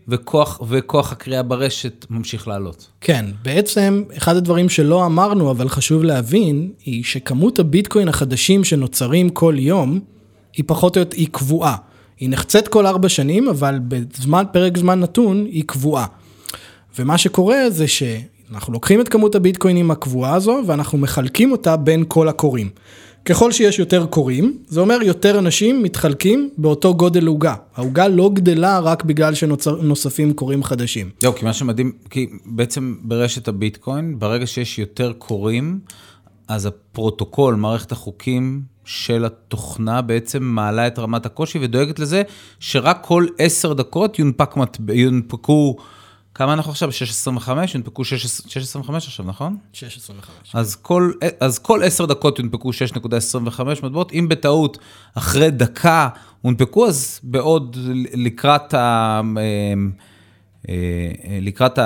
וכוח, 0.09 0.61
וכוח 0.69 1.13
הקריאה 1.13 1.43
ברשת 1.43 2.07
ממשיך 2.11 2.49
לעלות. 2.49 2.89
כן, 3.01 3.27
בעצם 3.43 4.05
אחד 4.17 4.37
הדברים 4.37 4.69
שלא 4.69 5.07
אמרנו, 5.07 5.51
אבל 5.51 5.69
חשוב 5.69 6.05
להבין, 6.05 6.73
היא 6.85 7.05
שכמות 7.05 7.59
הביטקוין 7.59 8.09
החדשים 8.09 8.65
שנוצרים 8.65 9.29
כל 9.29 9.55
יום, 9.59 10.01
היא 10.57 10.65
פחות 10.67 10.97
או 10.97 11.01
יותר, 11.01 11.17
היא 11.17 11.29
קבועה. 11.31 11.77
היא 12.21 12.31
נחצית 12.31 12.69
כל 12.69 12.87
ארבע 12.87 13.09
שנים, 13.09 13.49
אבל 13.49 13.79
בזמן, 13.89 14.45
פרק 14.53 14.79
זמן 14.79 15.01
נתון, 15.01 15.45
היא 15.45 15.65
קבועה. 15.67 16.07
ומה 16.99 17.19
שקורה 17.19 17.71
זה 17.71 17.89
שאנחנו 17.89 18.73
לוקחים 18.73 19.01
את 19.01 19.09
כמות 19.09 19.35
הביטקוינים 19.35 19.91
הקבועה 19.91 20.35
הזו, 20.35 20.61
ואנחנו 20.67 20.99
מחלקים 20.99 21.53
אותה 21.53 21.77
בין 21.77 22.05
כל 22.09 22.29
הקוראים. 22.29 22.69
ככל 23.27 23.53
שיש 23.53 23.79
יותר 23.79 24.07
קוראים, 24.07 24.59
זה 24.69 24.81
אומר 24.81 24.99
יותר 25.03 25.39
אנשים 25.39 25.83
מתחלקים 25.83 26.51
באותו 26.59 26.95
גודל 26.95 27.27
עוגה. 27.27 27.55
העוגה 27.77 28.09
לא 28.09 28.31
גדלה 28.35 28.79
רק 28.79 29.05
בגלל 29.05 29.35
שנוספים 29.35 30.33
קוראים 30.33 30.65
חדשים. 30.65 31.11
זהו, 31.21 31.35
כי 31.35 31.45
מה 31.45 31.53
שמדהים, 31.53 31.93
כי 32.11 32.27
בעצם 32.45 32.95
ברשת 33.03 33.49
הביטקוין, 33.49 34.19
ברגע 34.19 34.47
שיש 34.47 34.79
יותר 34.79 35.13
קוראים, 35.19 35.79
אז 36.49 36.67
הפרוטוקול, 36.67 37.55
מערכת 37.55 37.93
החוקים 37.93 38.63
של 38.85 39.25
התוכנה 39.25 40.03
בעצם 40.03 40.43
מעלה 40.43 40.87
את 40.87 40.99
רמת 40.99 41.27
הקושי 41.27 41.59
ודואגת 41.63 41.99
לזה 41.99 42.23
שרק 42.61 42.99
כל 43.03 43.27
עשר 43.39 43.73
דקות 43.73 44.19
יונפק, 44.19 44.51
יונפקו... 44.89 45.77
כמה 46.37 46.53
אנחנו 46.53 46.71
עכשיו? 46.71 46.91
6.25? 47.27 47.51
יונפקו 47.75 48.03
6.25 48.03 48.93
עכשיו, 48.97 49.27
נכון? 49.27 49.57
6.25. 49.75 49.79
אז 50.55 50.77
כל, 50.77 51.13
אז 51.41 51.59
כל 51.59 51.83
10 51.83 52.07
דקות 52.07 52.39
יונפקו 52.39 52.71
6.25 52.71 53.61
מטבעות. 53.83 54.13
אם 54.13 54.27
בטעות 54.29 54.79
אחרי 55.15 55.51
דקה 55.51 56.09
הונפקו, 56.43 56.87
אז 56.87 57.21
בעוד 57.23 57.77
לקראת 58.15 58.75
ה... 58.75 59.21
אמ, 59.25 59.91
אה, 60.69 60.75
לקראת 61.41 61.79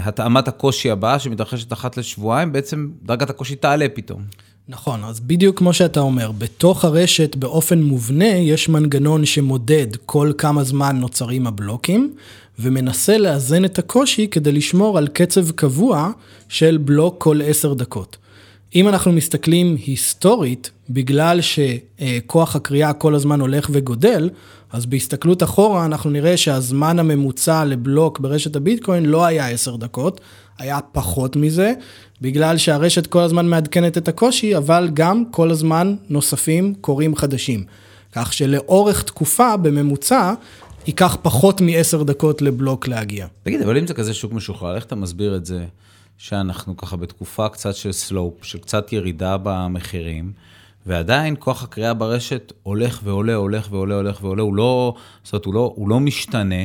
התאמת 0.00 0.48
הקושי 0.48 0.90
הבאה 0.90 1.18
שמתרחשת 1.18 1.72
אחת 1.72 1.96
לשבועיים, 1.96 2.52
בעצם 2.52 2.88
דרגת 3.02 3.30
הקושי 3.30 3.56
תעלה 3.56 3.86
פתאום. 3.94 4.22
נכון, 4.68 5.04
אז 5.04 5.20
בדיוק 5.20 5.58
כמו 5.58 5.72
שאתה 5.72 6.00
אומר, 6.00 6.32
בתוך 6.32 6.84
הרשת 6.84 7.36
באופן 7.36 7.82
מובנה 7.82 8.28
יש 8.28 8.68
מנגנון 8.68 9.24
שמודד 9.24 9.86
כל 10.06 10.32
כמה 10.38 10.64
זמן 10.64 10.96
נוצרים 10.96 11.46
הבלוקים, 11.46 12.14
ומנסה 12.58 13.18
לאזן 13.18 13.64
את 13.64 13.78
הקושי 13.78 14.28
כדי 14.28 14.52
לשמור 14.52 14.98
על 14.98 15.08
קצב 15.08 15.50
קבוע 15.50 16.10
של 16.48 16.76
בלוק 16.76 17.14
כל 17.22 17.40
עשר 17.44 17.74
דקות. 17.74 18.16
אם 18.74 18.88
אנחנו 18.88 19.12
מסתכלים 19.12 19.76
היסטורית, 19.86 20.70
בגלל 20.90 21.40
שכוח 21.40 22.56
הקריאה 22.56 22.92
כל 22.92 23.14
הזמן 23.14 23.40
הולך 23.40 23.68
וגודל, 23.72 24.30
אז 24.72 24.86
בהסתכלות 24.86 25.42
אחורה 25.42 25.84
אנחנו 25.84 26.10
נראה 26.10 26.36
שהזמן 26.36 26.98
הממוצע 26.98 27.64
לבלוק 27.64 28.18
ברשת 28.18 28.56
הביטקוין 28.56 29.06
לא 29.06 29.24
היה 29.24 29.48
עשר 29.48 29.76
דקות, 29.76 30.20
היה 30.58 30.78
פחות 30.92 31.36
מזה, 31.36 31.72
בגלל 32.20 32.56
שהרשת 32.56 33.06
כל 33.06 33.20
הזמן 33.20 33.46
מעדכנת 33.46 33.98
את 33.98 34.08
הקושי, 34.08 34.56
אבל 34.56 34.88
גם 34.94 35.24
כל 35.30 35.50
הזמן 35.50 35.94
נוספים 36.08 36.74
קוראים 36.80 37.16
חדשים. 37.16 37.64
כך 38.12 38.32
שלאורך 38.32 39.02
תקופה, 39.02 39.56
בממוצע, 39.56 40.34
ייקח 40.86 41.16
פחות 41.22 41.60
מעשר 41.60 42.02
דקות 42.02 42.42
לבלוק 42.42 42.88
להגיע. 42.88 43.26
תגיד, 43.42 43.62
אבל 43.62 43.78
אם 43.78 43.86
זה 43.86 43.94
כזה 43.94 44.14
שוק 44.14 44.32
משוחרר, 44.32 44.76
איך 44.76 44.84
אתה 44.84 44.94
מסביר 44.94 45.36
את 45.36 45.46
זה 45.46 45.66
שאנחנו 46.18 46.76
ככה 46.76 46.96
בתקופה 46.96 47.48
קצת 47.48 47.74
של 47.74 47.92
סלופ, 47.92 48.44
של 48.44 48.58
קצת 48.58 48.92
ירידה 48.92 49.36
במחירים, 49.42 50.32
ועדיין 50.86 51.36
כוח 51.38 51.62
הקריאה 51.62 51.94
ברשת 51.94 52.52
הולך 52.62 53.00
ועולה, 53.04 53.34
הולך 53.34 53.68
ועולה, 53.70 53.94
הולך 53.94 54.24
ועולה, 54.24 54.42
הוא 54.42 54.54
לא, 54.54 54.94
זאת 55.24 55.32
אומרת, 55.32 55.44
הוא 55.44 55.54
לא, 55.54 55.72
הוא 55.76 55.88
לא 55.88 56.00
משתנה. 56.00 56.64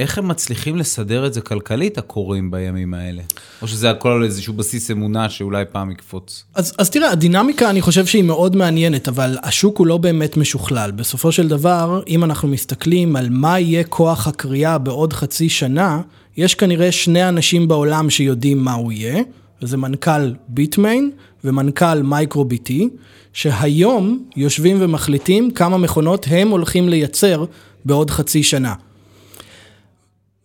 איך 0.00 0.18
הם 0.18 0.28
מצליחים 0.28 0.76
לסדר 0.76 1.26
את 1.26 1.34
זה 1.34 1.40
כלכלית, 1.40 1.98
הקוראים 1.98 2.50
בימים 2.50 2.94
האלה? 2.94 3.22
או 3.62 3.68
שזה 3.68 3.90
הכל 3.90 4.08
על 4.08 4.24
איזשהו 4.24 4.54
בסיס 4.54 4.90
אמונה 4.90 5.30
שאולי 5.30 5.64
פעם 5.72 5.90
יקפוץ? 5.90 6.44
אז, 6.54 6.72
אז 6.78 6.90
תראה, 6.90 7.10
הדינמיקה 7.10 7.70
אני 7.70 7.80
חושב 7.80 8.06
שהיא 8.06 8.22
מאוד 8.24 8.56
מעניינת, 8.56 9.08
אבל 9.08 9.36
השוק 9.42 9.78
הוא 9.78 9.86
לא 9.86 9.96
באמת 9.96 10.36
משוכלל. 10.36 10.90
בסופו 10.90 11.32
של 11.32 11.48
דבר, 11.48 12.02
אם 12.08 12.24
אנחנו 12.24 12.48
מסתכלים 12.48 13.16
על 13.16 13.28
מה 13.30 13.60
יהיה 13.60 13.84
כוח 13.84 14.26
הקריאה 14.26 14.78
בעוד 14.78 15.12
חצי 15.12 15.48
שנה, 15.48 16.00
יש 16.36 16.54
כנראה 16.54 16.92
שני 16.92 17.28
אנשים 17.28 17.68
בעולם 17.68 18.10
שיודעים 18.10 18.58
מה 18.58 18.72
הוא 18.72 18.92
יהיה, 18.92 19.22
וזה 19.62 19.76
מנכ"ל 19.76 20.34
ביטמיין 20.48 21.10
ומנכ"ל 21.44 22.02
מייקרו 22.02 22.44
ביטי, 22.44 22.88
שהיום 23.32 24.24
יושבים 24.36 24.76
ומחליטים 24.80 25.50
כמה 25.50 25.78
מכונות 25.78 26.26
הם 26.30 26.48
הולכים 26.48 26.88
לייצר 26.88 27.44
בעוד 27.84 28.10
חצי 28.10 28.42
שנה. 28.42 28.74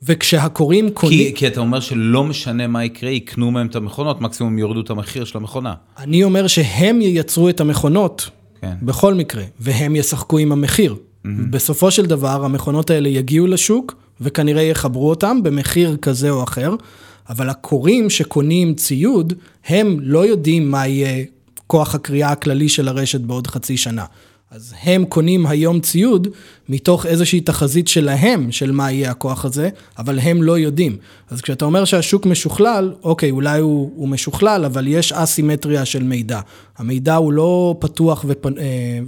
וכשהקוראים 0.03 0.89
קונים... 0.89 1.19
כי, 1.19 1.35
כי 1.35 1.47
אתה 1.47 1.59
אומר 1.59 1.79
שלא 1.79 2.23
משנה 2.23 2.67
מה 2.67 2.85
יקרה, 2.85 3.09
יקנו 3.09 3.51
מהם 3.51 3.67
את 3.67 3.75
המכונות, 3.75 4.21
מקסימום 4.21 4.59
יורידו 4.59 4.81
את 4.81 4.89
המחיר 4.89 5.25
של 5.25 5.37
המכונה. 5.37 5.73
אני 5.97 6.23
אומר 6.23 6.47
שהם 6.47 7.01
ייצרו 7.01 7.49
את 7.49 7.61
המכונות, 7.61 8.29
כן. 8.61 8.73
בכל 8.81 9.13
מקרה, 9.13 9.43
והם 9.59 9.95
ישחקו 9.95 10.37
עם 10.37 10.51
המחיר. 10.51 10.93
Mm-hmm. 10.93 11.27
בסופו 11.49 11.91
של 11.91 12.05
דבר, 12.05 12.45
המכונות 12.45 12.89
האלה 12.89 13.09
יגיעו 13.09 13.47
לשוק, 13.47 13.95
וכנראה 14.21 14.61
יחברו 14.61 15.09
אותם 15.09 15.43
במחיר 15.43 15.97
כזה 15.97 16.29
או 16.29 16.43
אחר, 16.43 16.75
אבל 17.29 17.49
הקוראים 17.49 18.09
שקונים 18.09 18.73
ציוד, 18.73 19.33
הם 19.67 19.97
לא 20.01 20.25
יודעים 20.25 20.71
מה 20.71 20.87
יהיה 20.87 21.25
כוח 21.67 21.95
הקריאה 21.95 22.31
הכללי 22.31 22.69
של 22.69 22.87
הרשת 22.87 23.21
בעוד 23.21 23.47
חצי 23.47 23.77
שנה. 23.77 24.05
אז 24.55 24.73
הם 24.81 25.05
קונים 25.05 25.45
היום 25.45 25.79
ציוד 25.79 26.27
מתוך 26.69 27.05
איזושהי 27.05 27.41
תחזית 27.41 27.87
שלהם, 27.87 28.51
של 28.51 28.71
מה 28.71 28.91
יהיה 28.91 29.11
הכוח 29.11 29.45
הזה, 29.45 29.69
אבל 29.97 30.19
הם 30.19 30.43
לא 30.43 30.57
יודעים. 30.59 30.97
אז 31.29 31.41
כשאתה 31.41 31.65
אומר 31.65 31.85
שהשוק 31.85 32.25
משוכלל, 32.25 32.93
אוקיי, 33.03 33.31
אולי 33.31 33.59
הוא, 33.59 33.91
הוא 33.95 34.07
משוכלל, 34.07 34.65
אבל 34.65 34.87
יש 34.87 35.11
אסימטריה 35.11 35.85
של 35.85 36.03
מידע. 36.03 36.39
המידע 36.77 37.15
הוא 37.15 37.33
לא 37.33 37.75
פתוח 37.79 38.25
ופנ, 38.27 38.57
אה, 38.57 38.99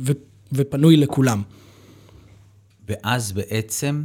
ופנוי 0.53 0.97
לכולם. 0.97 1.41
ואז 2.89 3.31
בעצם 3.31 4.03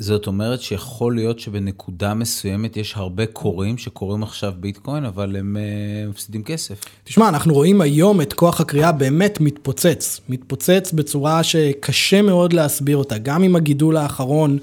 זאת 0.00 0.26
אומרת 0.26 0.60
שיכול 0.60 1.14
להיות 1.14 1.38
שבנקודה 1.38 2.14
מסוימת 2.14 2.76
יש 2.76 2.94
הרבה 2.96 3.26
קוראים 3.26 3.78
שקוראים 3.78 4.22
עכשיו 4.22 4.52
ביטקוין, 4.60 5.04
אבל 5.04 5.36
הם 5.36 5.56
uh, 5.56 6.10
מפסידים 6.10 6.42
כסף. 6.42 6.80
תשמע, 7.04 7.28
אנחנו 7.28 7.54
רואים 7.54 7.80
היום 7.80 8.20
את 8.20 8.32
כוח 8.32 8.60
הקריאה 8.60 8.92
באמת 8.92 9.40
מתפוצץ. 9.40 10.20
מתפוצץ 10.28 10.92
בצורה 10.94 11.42
שקשה 11.42 12.22
מאוד 12.22 12.52
להסביר 12.52 12.96
אותה. 12.96 13.18
גם 13.18 13.42
עם 13.42 13.56
הגידול 13.56 13.96
האחרון 13.96 14.58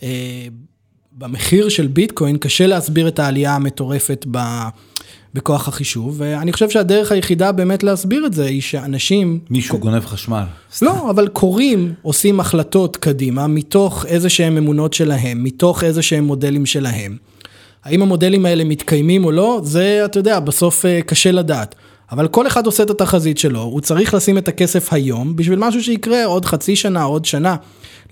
uh, 0.00 0.02
במחיר 1.12 1.68
של 1.68 1.86
ביטקוין, 1.86 2.38
קשה 2.38 2.66
להסביר 2.66 3.08
את 3.08 3.18
העלייה 3.18 3.54
המטורפת 3.54 4.26
ב... 4.30 4.38
בכוח 5.38 5.68
החישוב, 5.68 6.14
ואני 6.18 6.52
חושב 6.52 6.70
שהדרך 6.70 7.12
היחידה 7.12 7.52
באמת 7.52 7.82
להסביר 7.82 8.26
את 8.26 8.34
זה 8.34 8.44
היא 8.44 8.62
שאנשים... 8.62 9.38
מישהו 9.50 9.78
גונב 9.78 10.04
חשמל. 10.06 10.42
לא, 10.82 11.10
אבל 11.10 11.28
קוראים, 11.28 11.92
עושים 12.02 12.40
החלטות 12.40 12.96
קדימה 12.96 13.46
מתוך 13.46 14.06
איזה 14.06 14.28
שהם 14.28 14.56
אמונות 14.56 14.94
שלהם, 14.94 15.44
מתוך 15.44 15.84
איזה 15.84 16.02
שהם 16.02 16.24
מודלים 16.24 16.66
שלהם. 16.66 17.16
האם 17.84 18.02
המודלים 18.02 18.46
האלה 18.46 18.64
מתקיימים 18.64 19.24
או 19.24 19.32
לא, 19.32 19.60
זה, 19.64 20.02
אתה 20.04 20.18
יודע, 20.18 20.40
בסוף 20.40 20.86
אה, 20.86 21.02
קשה 21.02 21.32
לדעת. 21.32 21.74
אבל 22.12 22.28
כל 22.28 22.46
אחד 22.46 22.66
עושה 22.66 22.82
את 22.82 22.90
התחזית 22.90 23.38
שלו, 23.38 23.60
הוא 23.60 23.80
צריך 23.80 24.14
לשים 24.14 24.38
את 24.38 24.48
הכסף 24.48 24.92
היום 24.92 25.36
בשביל 25.36 25.58
משהו 25.58 25.82
שיקרה 25.82 26.24
עוד 26.24 26.44
חצי 26.44 26.76
שנה, 26.76 27.02
עוד 27.02 27.24
שנה. 27.24 27.56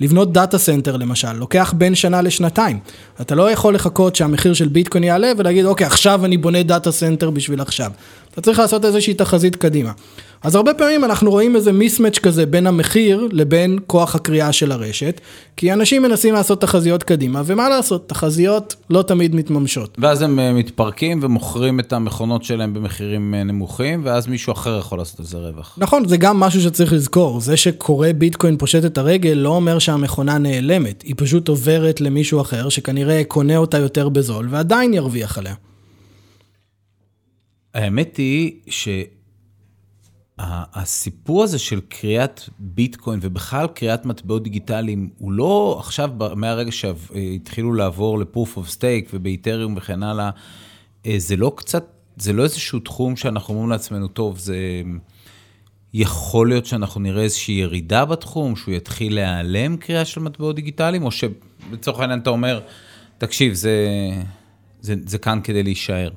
לבנות 0.01 0.33
data 0.33 0.59
center 0.59 0.97
למשל, 0.97 1.33
לוקח 1.33 1.75
בין 1.77 1.95
שנה 1.95 2.23
לשנתיים. 2.23 2.79
אתה 3.21 3.35
לא 3.35 3.51
יכול 3.51 3.75
לחכות 3.75 4.17
שהמחיר 4.17 4.55
של 4.55 4.69
ביטקוין 4.69 5.05
יעלה 5.05 5.33
ולהגיד, 5.39 5.65
אוקיי, 5.65 5.87
עכשיו 5.87 6.25
אני 6.25 6.37
בונה 6.37 6.63
data 6.63 6.93
center 6.93 7.31
בשביל 7.31 7.61
עכשיו. 7.61 7.91
אתה 8.33 8.41
צריך 8.41 8.59
לעשות 8.59 8.85
איזושהי 8.85 9.15
תחזית 9.15 9.57
קדימה. 9.57 9.93
אז 10.43 10.55
הרבה 10.55 10.75
פעמים 10.75 11.05
אנחנו 11.05 11.31
רואים 11.31 11.57
איזה 11.57 11.73
mismatch 11.73 12.19
כזה 12.19 12.47
בין 12.47 12.67
המחיר 12.67 13.29
לבין 13.33 13.79
כוח 13.87 14.15
הכרייה 14.15 14.53
של 14.53 14.73
הרשת, 14.73 15.21
כי 15.57 15.73
אנשים 15.73 16.03
מנסים 16.03 16.35
לעשות 16.35 16.61
תחזיות 16.61 17.03
קדימה, 17.03 17.43
ומה 17.47 17.69
לעשות, 17.69 18.09
תחזיות 18.09 18.77
לא 18.91 19.03
תמיד 19.03 19.35
מתממשות. 19.35 19.97
ואז 19.99 20.23
הם 20.23 20.39
אה, 20.39 20.53
מתפרקים 20.53 21.21
ומוכרים 21.23 21.81
את 21.81 21.93
המכונות 21.93 22.45
שלהם 22.45 22.75
במחירים 22.75 23.35
אה, 23.35 23.45
נמוכים, 23.45 24.01
ואז 24.05 24.27
מישהו 24.27 24.53
אחר 24.53 24.79
יכול 24.79 24.99
לעשות 24.99 25.21
על 25.21 25.27
זה 25.27 25.39
רווח. 25.39 25.75
נכון, 25.79 26.09
זה 26.09 26.17
גם 26.17 26.41
משהו 26.41 26.61
שצריך 26.61 26.93
לזכור, 26.93 27.41
זה 27.41 27.57
שקורא 27.57 28.09
ביטקוין 28.13 28.57
פושט 28.57 28.85
את 28.85 28.99
הרגל 28.99 29.31
לא 29.31 29.49
אומר 29.49 29.79
שהמכונה 29.79 30.39
נעלמת, 30.39 31.03
היא 31.03 31.15
פשוט 31.17 31.49
עוברת 31.49 32.01
למישהו 32.01 32.41
אחר 32.41 32.69
שכנראה 32.69 33.23
קונה 33.29 33.57
אותה 33.57 33.79
יותר 33.79 34.09
בזול 34.09 34.49
ועדיין 34.51 34.95
ירוויח 34.95 35.39
עליה. 35.39 35.55
האמת 37.75 38.17
היא 38.17 38.53
ש... 38.69 38.89
הסיפור 40.39 41.43
הזה 41.43 41.59
של 41.59 41.81
קריאת 41.89 42.41
ביטקוין 42.59 43.19
ובכלל 43.23 43.67
קריאת 43.67 44.07
מטבעות 44.07 44.43
דיגיטליים, 44.43 45.11
הוא 45.19 45.33
לא 45.33 45.77
עכשיו, 45.79 46.11
מהרגע 46.37 46.73
שהתחילו 46.73 47.73
לעבור 47.73 48.19
ל-proof 48.19 48.59
of 48.59 48.77
stake 48.79 49.09
ובאיתריום 49.15 49.75
וכן 49.77 50.03
הלאה, 50.03 50.31
אה, 51.07 51.15
זה 51.19 51.37
לא 51.37 51.53
קצת, 51.57 51.87
זה 52.17 52.33
לא 52.33 52.43
איזשהו 52.43 52.79
תחום 52.79 53.17
שאנחנו 53.17 53.55
אומרים 53.55 53.71
לעצמנו, 53.71 54.09
טוב, 54.09 54.39
זה 54.39 54.57
יכול 55.95 56.49
להיות 56.49 56.67
שאנחנו 56.67 57.01
נראה 57.01 57.23
איזושהי 57.23 57.55
ירידה 57.55 58.05
בתחום, 58.05 58.57
שהוא 58.57 58.75
יתחיל 58.75 59.15
להיעלם 59.15 59.77
קריאה 59.77 60.05
של 60.05 60.21
מטבעות 60.21 60.57
דיגיטליים, 60.57 61.05
או 61.05 61.11
שלצורך 61.11 62.01
העניין 62.01 62.19
אתה 62.19 62.31
אומר, 62.31 62.61
תקשיב, 63.19 63.55
זה, 63.55 63.89
זה, 64.81 64.95
זה 65.07 65.19
כאן 65.19 65.41
כדי 65.45 65.63
להישאר. 65.63 66.11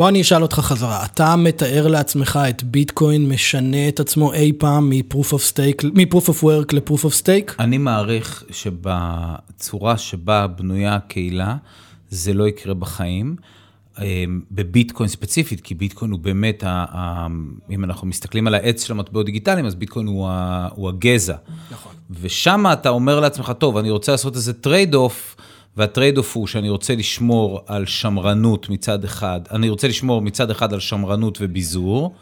בוא 0.00 0.08
אני 0.08 0.20
אשאל 0.20 0.42
אותך 0.42 0.54
חזרה, 0.54 1.04
אתה 1.04 1.36
מתאר 1.36 1.86
לעצמך 1.86 2.38
את 2.48 2.62
ביטקוין 2.62 3.28
משנה 3.28 3.88
את 3.88 4.00
עצמו 4.00 4.32
אי 4.32 4.52
פעם 4.58 4.90
מ-proof 4.90 5.32
of 5.32 5.52
stake, 5.52 5.86
מ-proof 5.94 6.26
of 6.28 6.42
work 6.42 6.72
ל-proof 6.72 7.04
of 7.04 7.22
stake? 7.22 7.52
אני 7.58 7.78
מעריך 7.78 8.44
שבצורה 8.50 9.98
שבה 9.98 10.46
בנויה 10.46 10.94
הקהילה, 10.94 11.56
זה 12.10 12.32
לא 12.32 12.48
יקרה 12.48 12.74
בחיים. 12.74 13.36
בביטקוין 14.50 15.08
ספציפית, 15.08 15.60
כי 15.60 15.74
ביטקוין 15.74 16.10
הוא 16.10 16.20
באמת, 16.20 16.64
ה, 16.64 16.84
ה, 16.90 17.26
אם 17.70 17.84
אנחנו 17.84 18.06
מסתכלים 18.06 18.46
על 18.46 18.54
העץ 18.54 18.84
של 18.84 18.92
המטבעות 18.92 19.26
דיגיטליים, 19.26 19.66
אז 19.66 19.74
ביטקוין 19.74 20.06
הוא, 20.06 20.28
ה, 20.28 20.68
הוא 20.74 20.88
הגזע. 20.88 21.36
נכון. 21.70 21.92
ושם 22.20 22.64
אתה 22.72 22.88
אומר 22.88 23.20
לעצמך, 23.20 23.52
טוב, 23.58 23.76
אני 23.76 23.90
רוצה 23.90 24.12
לעשות 24.12 24.36
איזה 24.36 24.52
trade-off, 24.52 25.36
וה 25.76 26.18
trade-off 26.18 26.36
הוא 26.36 26.46
שאני 26.46 26.68
רוצה 26.68 26.94
לשמור 26.94 27.60
על 27.66 27.86
שמרנות 27.86 28.68
מצד 28.68 29.04
אחד, 29.04 29.40
אני 29.50 29.68
רוצה 29.68 29.88
לשמור 29.88 30.22
מצד 30.22 30.50
אחד 30.50 30.72
על 30.72 30.80
שמרנות 30.80 31.38
וביזור, 31.40 32.14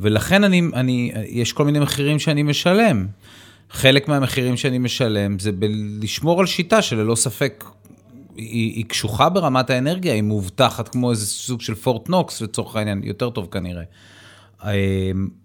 ולכן 0.00 0.44
אני, 0.44 0.62
אני, 0.74 1.12
יש 1.28 1.52
כל 1.52 1.64
מיני 1.64 1.78
מחירים 1.78 2.18
שאני 2.18 2.42
משלם. 2.42 3.06
חלק 3.70 4.08
מהמחירים 4.08 4.56
שאני 4.56 4.78
משלם 4.78 5.38
זה 5.38 5.52
בלשמור 5.52 6.40
על 6.40 6.46
שיטה 6.46 6.82
שללא 6.82 7.14
ספק 7.14 7.64
היא, 8.36 8.72
היא 8.74 8.84
קשוחה 8.84 9.28
ברמת 9.28 9.70
האנרגיה, 9.70 10.14
היא 10.14 10.22
מאובטחת 10.22 10.88
כמו 10.88 11.10
איזה 11.10 11.26
סוג 11.26 11.60
של 11.60 11.74
פורט 11.74 12.08
נוקס 12.08 12.40
לצורך 12.40 12.76
העניין, 12.76 13.00
יותר 13.04 13.30
טוב 13.30 13.48
כנראה. 13.50 13.82
אמ, 14.64 14.70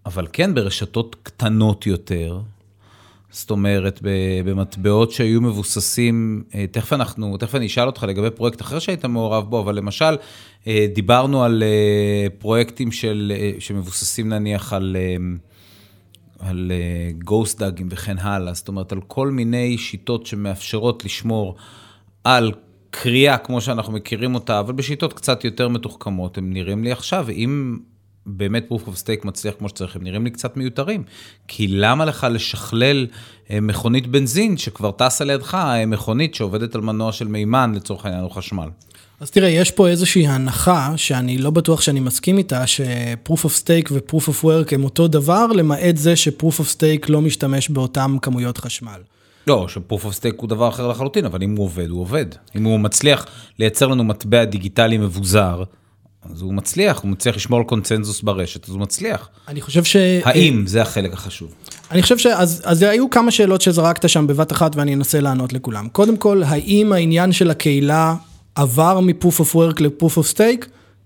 אבל 0.06 0.28
כן, 0.34 0.54
ברשתות 0.54 1.16
קטנות 1.24 1.88
יותר, 1.88 2.40
זאת 3.32 3.52
אומרת, 3.52 4.00
במטבעות 4.46 5.12
שהיו 5.12 5.42
מבוססים, 5.42 6.44
אה, 6.56 6.66
תכף 6.72 6.94
אנחנו, 6.94 7.38
תכף 7.38 7.56
אני 7.56 7.66
אשאל 7.66 7.88
אותך 7.88 8.04
לגבי 8.04 8.30
פרויקט 8.30 8.62
אחר 8.62 8.80
שהיית 8.80 9.06
מעורב 9.06 9.50
בו, 9.50 9.60
אבל 9.60 9.76
למשל, 9.76 10.18
אה, 10.68 10.88
דיברנו 10.94 11.44
על 11.44 11.64
אה, 11.64 12.30
פרויקטים 12.40 12.92
של, 12.92 13.34
שמבוססים 13.60 14.30
נניח 14.30 14.74
על, 14.74 14.98
על 16.40 16.72
גוסט 17.24 17.60
דאגים 17.60 17.88
וכן 17.92 18.18
הלאה, 18.20 18.54
זאת 18.54 18.68
אומרת, 18.68 18.92
על 18.92 19.02
כל 19.08 19.32
מיני 19.32 19.78
שיטות 19.78 20.26
שמאפשרות 20.26 21.06
לשמור 21.06 21.56
על 22.24 22.52
קריאה 22.90 23.38
כמו 23.38 23.62
שאנחנו 23.62 23.94
מכירים 23.94 24.36
אותה, 24.36 24.60
אבל 24.60 24.74
בשיטות 24.74 25.14
קצת 25.14 25.44
יותר 25.44 25.68
מתוחכמות, 25.68 26.38
הם 26.38 26.54
נראים 26.54 26.84
לי 26.84 26.92
עכשיו, 26.92 27.30
אם 27.30 27.78
באמת 28.28 28.68
proof 28.70 28.88
of 28.88 29.04
stake 29.04 29.28
מצליח 29.28 29.56
כמו 29.60 29.70
שצריך, 29.70 29.96
הם 29.96 30.04
נראים 30.04 30.24
לי 30.24 30.32
קצת 30.32 30.58
מיותרים. 30.58 31.04
כי 31.48 31.68
למה 31.68 32.06
לך 32.06 32.28
לשכלל 32.32 33.08
אה, 33.52 33.60
מכונית 33.60 34.08
בנזין 34.08 34.58
שכבר 34.58 34.92
טסה 34.92 35.26
לידך, 35.26 35.56
אה, 35.56 35.86
מכונית 35.86 36.36
שעובדת 36.36 36.76
על 36.76 36.82
מנוע 36.82 37.12
של 37.12 37.28
מימן 37.28 37.72
לצורך 37.76 38.06
העניין 38.06 38.24
או 38.24 38.30
חשמל? 38.30 38.70
אז 39.20 39.32
תראה, 39.32 39.50
יש 39.50 39.72
פה 39.72 39.88
איזושהי 39.88 40.28
הנחה 40.28 40.94
שאני 40.96 41.38
לא 41.38 41.50
בטוח 41.50 41.82
שאני 41.82 42.00
מסכים 42.00 42.38
איתה, 42.38 42.68
ש-proof 42.68 43.40
of 43.46 43.64
stake 43.64 43.92
ו-proof 43.92 44.30
of 44.30 44.44
work 44.44 44.76
הם 44.76 44.84
אותו 44.84 45.08
דבר, 45.08 45.48
למעט 45.48 45.98
זה 45.98 46.16
ש-proof 46.16 46.60
of 46.60 46.76
stake 46.78 47.06
לא 47.10 47.22
משתמש 47.22 47.70
באותן 47.70 48.16
כמויות 48.22 48.58
חשמל. 48.58 49.02
לא, 49.48 49.66
ש-proof 49.68 50.02
of 50.02 50.20
stake 50.20 50.38
הוא 50.38 50.50
דבר 50.50 50.70
אחר 50.70 50.88
לחלוטין, 50.88 51.26
אבל 51.26 51.44
אם 51.44 51.56
הוא 51.56 51.66
עובד, 51.66 51.90
הוא 51.90 52.02
עובד. 52.02 52.26
אם 52.56 52.64
הוא 52.64 52.80
מצליח 52.80 53.26
לייצר 53.60 53.88
לנו 53.88 54.04
מטבע 54.04 54.46
דיגיטלי 54.46 54.98
מבוזר, 54.98 55.64
אז 56.24 56.42
הוא 56.42 56.54
מצליח, 56.54 57.00
הוא 57.02 57.12
מצליח 57.12 57.36
לשמור 57.36 57.60
על 57.60 57.66
קונצנזוס 57.66 58.22
ברשת, 58.22 58.66
אז 58.66 58.70
הוא 58.70 58.80
מצליח. 58.80 59.30
אני 59.48 59.62
חושב 59.62 59.84
ש... 59.84 59.96
האם, 60.24 60.68
זה 60.68 60.82
החלק 60.82 61.14
החשוב. 61.14 61.54
אני 61.92 62.02
חושב 62.02 62.18
ש... 62.18 62.26
אז, 62.26 62.84
היו 62.84 63.10
כמה 63.10 63.32
שאלות 63.32 63.62
שזרקת 63.62 64.10
שם 64.10 64.28
בבת 64.28 64.52
אחת 64.52 64.76
ואני 64.76 64.94
אנסה 64.94 65.20
לענות 65.20 65.54
לכולם. 65.54 65.88
קודם 65.92 66.18
כל, 66.18 66.44
האם 66.46 66.94
העניין 66.94 67.32
של 67.32 67.52
הקהילה 67.52 68.16
עבר 68.56 69.00
מ-proof 69.00 69.42
of 69.42 69.56
work 69.56 69.82
ל-proof 69.82 70.18
of 70.18 70.34
stake? 70.36 70.66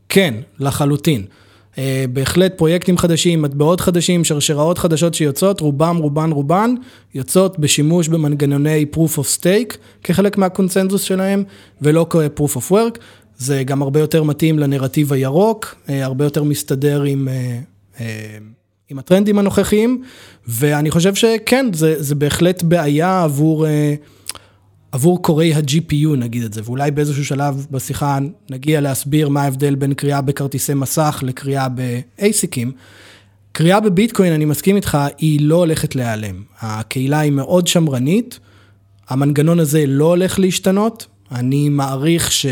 כן, 0.09 0.33
לחלוטין. 0.59 1.25
Uh, 1.71 1.77
בהחלט 2.13 2.53
פרויקטים 2.57 2.97
חדשים, 2.97 3.41
מטבעות 3.41 3.81
חדשים, 3.81 4.23
שרשראות 4.23 4.77
חדשות 4.77 5.13
שיוצאות, 5.13 5.59
רובם, 5.59 5.97
רובן, 5.97 6.31
רובן, 6.31 6.75
יוצאות 7.13 7.59
בשימוש 7.59 8.07
במנגנוני 8.07 8.85
proof 8.93 9.17
of 9.17 9.39
stake 9.39 9.77
כחלק 10.03 10.37
מהקונצנזוס 10.37 11.01
שלהם, 11.01 11.43
ולא 11.81 12.05
כ-proof 12.09 12.55
of 12.57 12.71
work. 12.71 12.99
זה 13.41 13.63
גם 13.63 13.81
הרבה 13.81 13.99
יותר 13.99 14.23
מתאים 14.23 14.59
לנרטיב 14.59 15.13
הירוק, 15.13 15.75
אה, 15.89 16.05
הרבה 16.05 16.25
יותר 16.25 16.43
מסתדר 16.43 17.03
עם, 17.03 17.27
אה, 17.27 17.59
אה, 17.99 18.37
עם 18.89 18.99
הטרנדים 18.99 19.39
הנוכחיים, 19.39 20.03
ואני 20.47 20.91
חושב 20.91 21.15
שכן, 21.15 21.65
זה, 21.73 22.03
זה 22.03 22.15
בהחלט 22.15 22.63
בעיה 22.63 23.23
עבור, 23.23 23.65
עבור 24.91 25.21
קוראי 25.21 25.53
ה-GPU, 25.53 26.15
נגיד 26.17 26.43
את 26.43 26.53
זה, 26.53 26.61
ואולי 26.65 26.91
באיזשהו 26.91 27.25
שלב 27.25 27.67
בשיחה 27.71 28.19
נגיע 28.49 28.81
להסביר 28.81 29.29
מה 29.29 29.41
ההבדל 29.43 29.75
בין 29.75 29.93
קריאה 29.93 30.21
בכרטיסי 30.21 30.73
מסך 30.73 31.19
לקריאה 31.25 31.69
ב-ASICים. 31.69 32.67
קריאה 33.51 33.79
בביטקוין, 33.79 34.33
אני 34.33 34.45
מסכים 34.45 34.75
איתך, 34.75 34.97
היא 35.17 35.39
לא 35.41 35.55
הולכת 35.55 35.95
להיעלם. 35.95 36.43
הקהילה 36.59 37.19
היא 37.19 37.31
מאוד 37.31 37.67
שמרנית, 37.67 38.39
המנגנון 39.09 39.59
הזה 39.59 39.85
לא 39.87 40.05
הולך 40.05 40.39
להשתנות, 40.39 41.07
אני 41.31 41.69
מעריך 41.69 42.31
ש... 42.31 42.45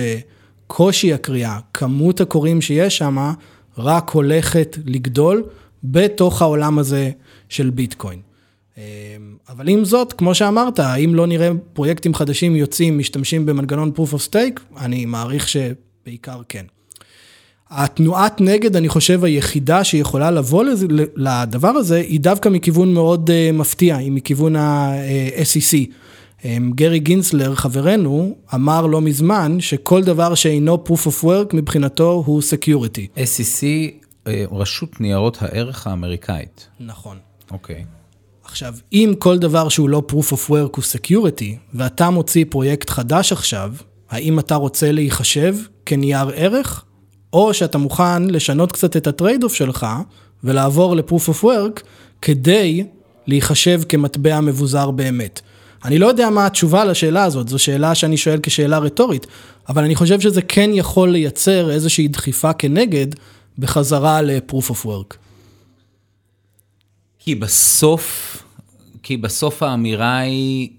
קושי 0.71 1.13
הקריאה, 1.13 1.60
כמות 1.73 2.21
הקוראים 2.21 2.62
שיש 2.62 2.97
שם, 2.97 3.32
רק 3.77 4.10
הולכת 4.10 4.77
לגדול 4.86 5.43
בתוך 5.84 6.41
העולם 6.41 6.79
הזה 6.79 7.12
של 7.49 7.69
ביטקוין. 7.69 8.19
אמ, 8.77 8.84
אבל 9.49 9.69
עם 9.69 9.86
זאת, 9.86 10.13
כמו 10.13 10.36
שאמרת, 10.36 10.79
האם 10.79 11.15
לא 11.15 11.27
נראה 11.27 11.49
פרויקטים 11.73 12.13
חדשים 12.13 12.55
יוצאים, 12.55 12.97
משתמשים 12.97 13.45
במנגנון 13.45 13.91
proof 13.95 14.13
of 14.13 14.29
stake? 14.32 14.77
אני 14.77 15.05
מעריך 15.05 15.49
שבעיקר 15.49 16.41
כן. 16.49 16.65
התנועת 17.69 18.41
נגד, 18.41 18.75
אני 18.75 18.89
חושב, 18.89 19.23
היחידה 19.23 19.84
שיכולה 19.84 20.32
לבוא 20.32 20.65
לדבר 21.15 21.69
הזה, 21.69 21.97
היא 21.97 22.19
דווקא 22.19 22.49
מכיוון 22.49 22.93
מאוד 22.93 23.32
אה, 23.32 23.51
מפתיע, 23.53 23.97
היא 23.97 24.12
מכיוון 24.12 24.55
ה-SEC. 24.55 25.77
אמ, 26.45 26.71
גרי 26.75 26.99
גינסלר, 26.99 27.56
חברנו, 27.56 28.36
אמר 28.54 28.86
לא 28.86 29.02
מזמן 29.02 29.60
שכל 29.60 30.04
דבר 30.04 30.36
שאינו 30.36 30.84
proof 30.88 31.08
of 31.08 31.23
work 31.23 31.54
מבחינתו 31.56 32.23
הוא 32.25 32.41
security. 32.41 33.19
SEC, 33.19 33.63
אה, 34.28 34.45
רשות 34.52 35.02
ניירות 35.02 35.38
הערך 35.41 35.88
האמריקאית. 35.88 36.67
נכון. 36.80 37.17
אוקיי. 37.52 37.86
עכשיו, 38.43 38.73
אם 38.93 39.13
כל 39.19 39.38
דבר 39.38 39.69
שהוא 39.69 39.89
לא 39.89 40.02
proof 40.12 40.32
of 40.32 40.49
work 40.49 40.75
הוא 40.75 40.84
security, 40.84 41.56
ואתה 41.73 42.10
מוציא 42.10 42.45
פרויקט 42.49 42.89
חדש 42.89 43.32
עכשיו, 43.32 43.73
האם 44.10 44.39
אתה 44.39 44.56
רוצה 44.56 44.91
להיחשב 44.91 45.56
כנייר 45.86 46.30
ערך, 46.36 46.86
או 47.34 47.54
שאתה 47.54 47.78
מוכן 47.78 48.23
לשנות 48.23 48.71
קצת 48.71 48.97
את 48.97 49.08
ה 49.07 49.43
trade-off 49.43 49.53
שלך 49.54 49.88
ולעבור 50.43 50.95
ל-proof 50.95 51.30
of 51.30 51.43
work 51.43 51.82
כדי 52.21 52.84
להיחשב 53.28 53.82
כמטבע 53.89 54.39
מבוזר 54.39 54.91
באמת. 54.91 55.41
אני 55.85 55.99
לא 55.99 56.07
יודע 56.07 56.29
מה 56.29 56.45
התשובה 56.45 56.85
לשאלה 56.85 57.23
הזאת, 57.23 57.47
זו 57.47 57.59
שאלה 57.59 57.95
שאני 57.95 58.17
שואל 58.17 58.39
כשאלה 58.43 58.77
רטורית, 58.77 59.27
אבל 59.69 59.83
אני 59.83 59.95
חושב 59.95 60.19
שזה 60.19 60.41
כן 60.41 60.69
יכול 60.73 61.09
לייצר 61.09 61.71
איזושהי 61.71 62.07
דחיפה 62.07 62.53
כנגד 62.53 63.07
בחזרה 63.57 64.21
ל-proof 64.21 64.69
of 64.71 64.85
work. 64.85 65.15
כי 67.19 67.35
בסוף, 67.35 68.37
כי 69.03 69.17
בסוף 69.17 69.63
האמירה 69.63 70.17
היא 70.17 70.69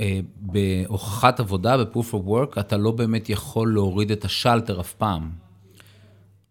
שבהוכחת 0.00 1.40
אה, 1.40 1.44
עבודה, 1.44 1.84
ב-proof 1.84 2.12
of 2.12 2.28
work, 2.28 2.60
אתה 2.60 2.76
לא 2.76 2.90
באמת 2.90 3.28
יכול 3.28 3.74
להוריד 3.74 4.10
את 4.10 4.24
השלטר 4.24 4.80
אף 4.80 4.92
פעם. 4.92 5.30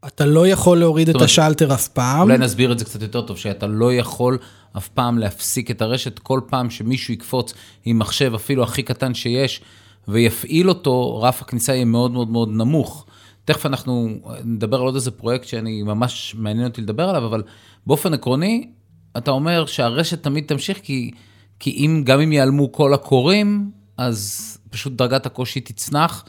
אתה 0.07 0.25
לא 0.25 0.47
יכול 0.47 0.77
להוריד 0.77 1.09
את 1.09 1.21
השלטר 1.21 1.73
אף 1.73 1.87
פעם. 1.87 2.21
אולי 2.21 2.37
נסביר 2.37 2.71
את 2.71 2.79
זה 2.79 2.85
קצת 2.85 3.01
יותר 3.01 3.21
טוב, 3.21 3.37
שאתה 3.37 3.67
לא 3.67 3.93
יכול 3.93 4.37
אף 4.77 4.87
פעם 4.87 5.17
להפסיק 5.17 5.71
את 5.71 5.81
הרשת, 5.81 6.19
כל 6.19 6.41
פעם 6.47 6.69
שמישהו 6.69 7.13
יקפוץ 7.13 7.53
עם 7.85 7.99
מחשב, 7.99 8.31
אפילו 8.35 8.63
הכי 8.63 8.83
קטן 8.83 9.13
שיש, 9.13 9.61
ויפעיל 10.07 10.69
אותו, 10.69 11.21
רף 11.21 11.41
הכניסה 11.41 11.73
יהיה 11.73 11.85
מאוד 11.85 12.11
מאוד 12.11 12.29
מאוד 12.29 12.49
נמוך. 12.49 13.05
תכף 13.45 13.65
אנחנו 13.65 14.09
נדבר 14.43 14.77
על 14.77 14.83
עוד 14.83 14.95
איזה 14.95 15.11
פרויקט 15.11 15.47
שאני 15.47 15.83
ממש 15.83 16.35
מעניין 16.37 16.67
אותי 16.67 16.81
לדבר 16.81 17.09
עליו, 17.09 17.25
אבל 17.25 17.43
באופן 17.87 18.13
עקרוני, 18.13 18.69
אתה 19.17 19.31
אומר 19.31 19.65
שהרשת 19.65 20.23
תמיד 20.23 20.43
תמשיך, 20.47 20.79
כי, 20.83 21.11
כי 21.59 21.71
אם, 21.71 22.01
גם 22.05 22.19
אם 22.19 22.31
ייעלמו 22.31 22.71
כל 22.71 22.93
הקוראים, 22.93 23.71
אז 23.97 24.57
פשוט 24.69 24.93
דרגת 24.93 25.25
הקושי 25.25 25.59
תצנח, 25.61 26.25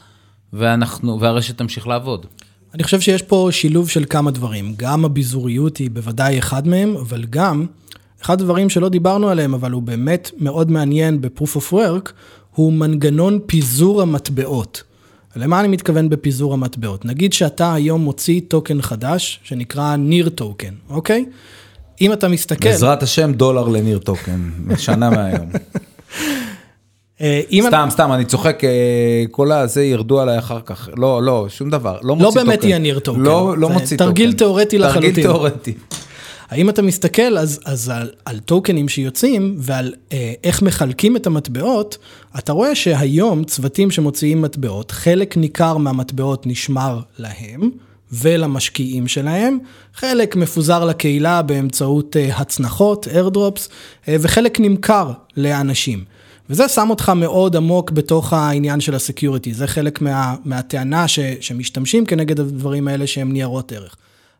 ואנחנו, 0.53 1.19
והרשת 1.19 1.57
תמשיך 1.57 1.87
לעבוד. 1.87 2.25
אני 2.73 2.83
חושב 2.83 3.01
שיש 3.01 3.21
פה 3.21 3.47
שילוב 3.51 3.89
של 3.89 4.05
כמה 4.09 4.31
דברים. 4.31 4.73
גם 4.77 5.05
הביזוריות 5.05 5.77
היא 5.77 5.89
בוודאי 5.91 6.39
אחד 6.39 6.67
מהם, 6.67 6.95
אבל 6.97 7.25
גם, 7.29 7.65
אחד 8.21 8.41
הדברים 8.41 8.69
שלא 8.69 8.89
דיברנו 8.89 9.29
עליהם, 9.29 9.53
אבל 9.53 9.71
הוא 9.71 9.81
באמת 9.81 10.31
מאוד 10.37 10.71
מעניין 10.71 11.21
ב-proof 11.21 11.57
of 11.57 11.73
work, 11.73 12.11
הוא 12.55 12.73
מנגנון 12.73 13.39
פיזור 13.45 14.01
המטבעות. 14.01 14.83
למה 15.35 15.59
אני 15.59 15.67
מתכוון 15.67 16.09
בפיזור 16.09 16.53
המטבעות? 16.53 17.05
נגיד 17.05 17.33
שאתה 17.33 17.73
היום 17.73 18.01
מוציא 18.01 18.41
טוקן 18.47 18.81
חדש, 18.81 19.39
שנקרא 19.43 19.95
ניר 19.95 20.29
טוקן, 20.29 20.73
אוקיי? 20.89 21.25
אם 22.01 22.13
אתה 22.13 22.27
מסתכל... 22.27 22.69
בעזרת 22.69 23.03
השם 23.03 23.33
דולר 23.33 23.67
לניר 23.67 23.97
טוקן, 23.97 24.49
שנה 24.77 25.09
מהיום. 25.09 25.49
אה, 27.23 27.41
סתם, 27.67 27.83
אני... 27.83 27.91
סתם, 27.91 28.11
אני 28.11 28.25
צוחק, 28.25 28.63
אה, 28.63 29.23
כל 29.31 29.51
הזה 29.51 29.83
ירדו 29.83 30.19
עליי 30.19 30.39
אחר 30.39 30.59
כך. 30.65 30.89
לא, 30.97 31.23
לא, 31.23 31.45
שום 31.49 31.69
דבר, 31.69 31.97
לא 32.03 32.15
מוציא 32.15 32.29
טוקן. 32.29 32.39
לא 32.39 32.45
באמת 32.45 32.63
יהיה 32.63 32.77
ניר 32.77 32.99
טוקן. 32.99 33.19
לא, 33.19 33.57
לא 33.57 33.69
מוציא 33.69 33.97
טוקן. 33.97 34.09
תרגיל 34.09 34.33
תיאורטי 34.33 34.77
לחלוטין. 34.77 35.09
תרגיל 35.09 35.25
תיאורטי. 35.25 35.73
האם 36.49 36.69
אתה 36.69 36.81
מסתכל 36.81 37.37
אז, 37.37 37.59
אז 37.65 37.89
על, 37.89 38.09
על 38.25 38.39
טוקנים 38.39 38.89
שיוצאים 38.89 39.55
ועל 39.57 39.93
אה, 40.13 40.33
איך 40.43 40.61
מחלקים 40.61 41.15
את 41.15 41.27
המטבעות, 41.27 41.97
אתה 42.37 42.51
רואה 42.51 42.75
שהיום 42.75 43.43
צוותים 43.43 43.91
שמוציאים 43.91 44.41
מטבעות, 44.41 44.91
חלק 44.91 45.37
ניכר 45.37 45.77
מהמטבעות 45.77 46.47
נשמר 46.47 46.99
להם 47.17 47.69
ולמשקיעים 48.11 49.07
שלהם, 49.07 49.57
חלק 49.93 50.35
מפוזר 50.35 50.85
לקהילה 50.85 51.41
באמצעות 51.41 52.17
אה, 52.17 52.37
הצנחות, 52.37 53.07
airdrops, 53.07 53.69
אה, 54.07 54.15
וחלק 54.19 54.59
נמכר 54.59 55.11
לאנשים. 55.37 56.03
וזה 56.49 56.67
שם 56.67 56.89
אותך 56.89 57.09
מאוד 57.09 57.55
עמוק 57.55 57.91
בתוך 57.91 58.33
העניין 58.33 58.79
של 58.81 58.95
הסקיוריטי, 58.95 59.53
זה 59.53 59.67
חלק 59.67 60.01
מה, 60.01 60.35
מהטענה 60.45 61.07
ש, 61.07 61.19
שמשתמשים 61.19 62.05
כנגד 62.05 62.39
הדברים 62.39 62.87
האלה 62.87 63.07
שהם 63.07 63.31
ניירות 63.33 63.71
ערך. 63.71 63.95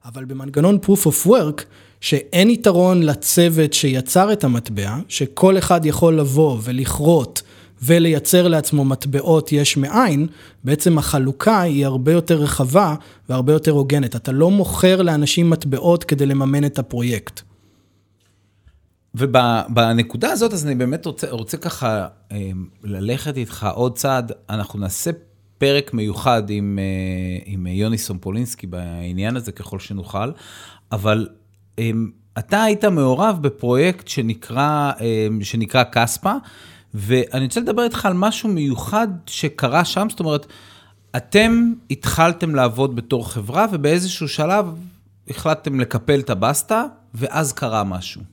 אבל 0.06 0.26
במנגנון 0.26 0.78
proof 0.86 1.08
of 1.08 1.28
work, 1.28 1.62
שאין 2.02 2.50
יתרון 2.50 3.04
לצוות 3.04 3.74
שיצר 3.74 4.34
את 4.34 4.44
המטבע, 4.44 4.96
שכל 5.08 5.58
אחד 5.58 5.86
יכול 5.86 6.20
לבוא 6.20 6.58
ולכרות 6.64 7.42
ולייצר 7.84 8.48
לעצמו 8.48 8.86
מטבעות 8.86 9.52
יש 9.52 9.78
מאין, 9.78 10.28
בעצם 10.64 10.98
החלוקה 10.98 11.62
היא 11.62 11.86
הרבה 11.86 12.12
יותר 12.12 12.36
רחבה 12.36 12.96
והרבה 13.30 13.54
יותר 13.54 13.72
הוגנת. 13.72 14.16
אתה 14.16 14.32
לא 14.32 14.52
מוכר 14.52 15.02
לאנשים 15.02 15.50
מטבעות 15.50 16.04
כדי 16.04 16.26
לממן 16.26 16.66
את 16.66 16.80
הפרויקט. 16.80 17.42
ובנקודה 19.16 20.32
הזאת, 20.32 20.54
אז 20.54 20.66
אני 20.66 20.76
באמת 20.76 21.06
רוצה, 21.06 21.32
רוצה 21.32 21.58
ככה 21.58 22.08
אה, 22.32 22.52
ללכת 22.84 23.38
איתך 23.38 23.68
עוד 23.74 23.98
צעד, 23.98 24.32
אנחנו 24.50 24.80
נעשה 24.80 25.12
פרק 25.58 25.94
מיוחד 25.94 26.50
עם, 26.50 26.80
אה, 26.82 27.44
עם 27.46 27.68
יוני 27.68 27.98
סומפולינסקי 27.98 28.68
בעניין 28.68 29.36
הזה 29.36 29.52
ככל 29.52 29.80
שנוכל, 29.80 30.32
אבל 30.92 31.28
אה, 31.80 31.92
אתה 32.40 32.64
היית 32.64 32.86
מעורב 32.86 33.40
בפרויקט 33.42 34.08
שנקרא, 34.08 34.92
שנקרא 35.42 35.84
קספה, 35.92 36.34
ואני 36.94 37.46
רוצה 37.46 37.60
לדבר 37.60 37.84
איתך 37.84 38.06
על 38.06 38.14
משהו 38.14 38.50
מיוחד 38.50 39.08
שקרה 39.26 39.86
שם, 39.86 40.08
זאת 40.10 40.20
אומרת, 40.20 40.46
אתם 41.18 41.74
התחלתם 41.92 42.56
לעבוד 42.56 42.96
בתור 42.96 43.32
חברה, 43.32 43.66
ובאיזשהו 43.72 44.28
שלב 44.28 44.66
החלטתם 45.30 45.80
לקפל 45.80 46.20
את 46.20 46.30
הבסטה, 46.30 46.86
ואז 47.14 47.54
קרה 47.54 47.84
משהו. 47.84 48.33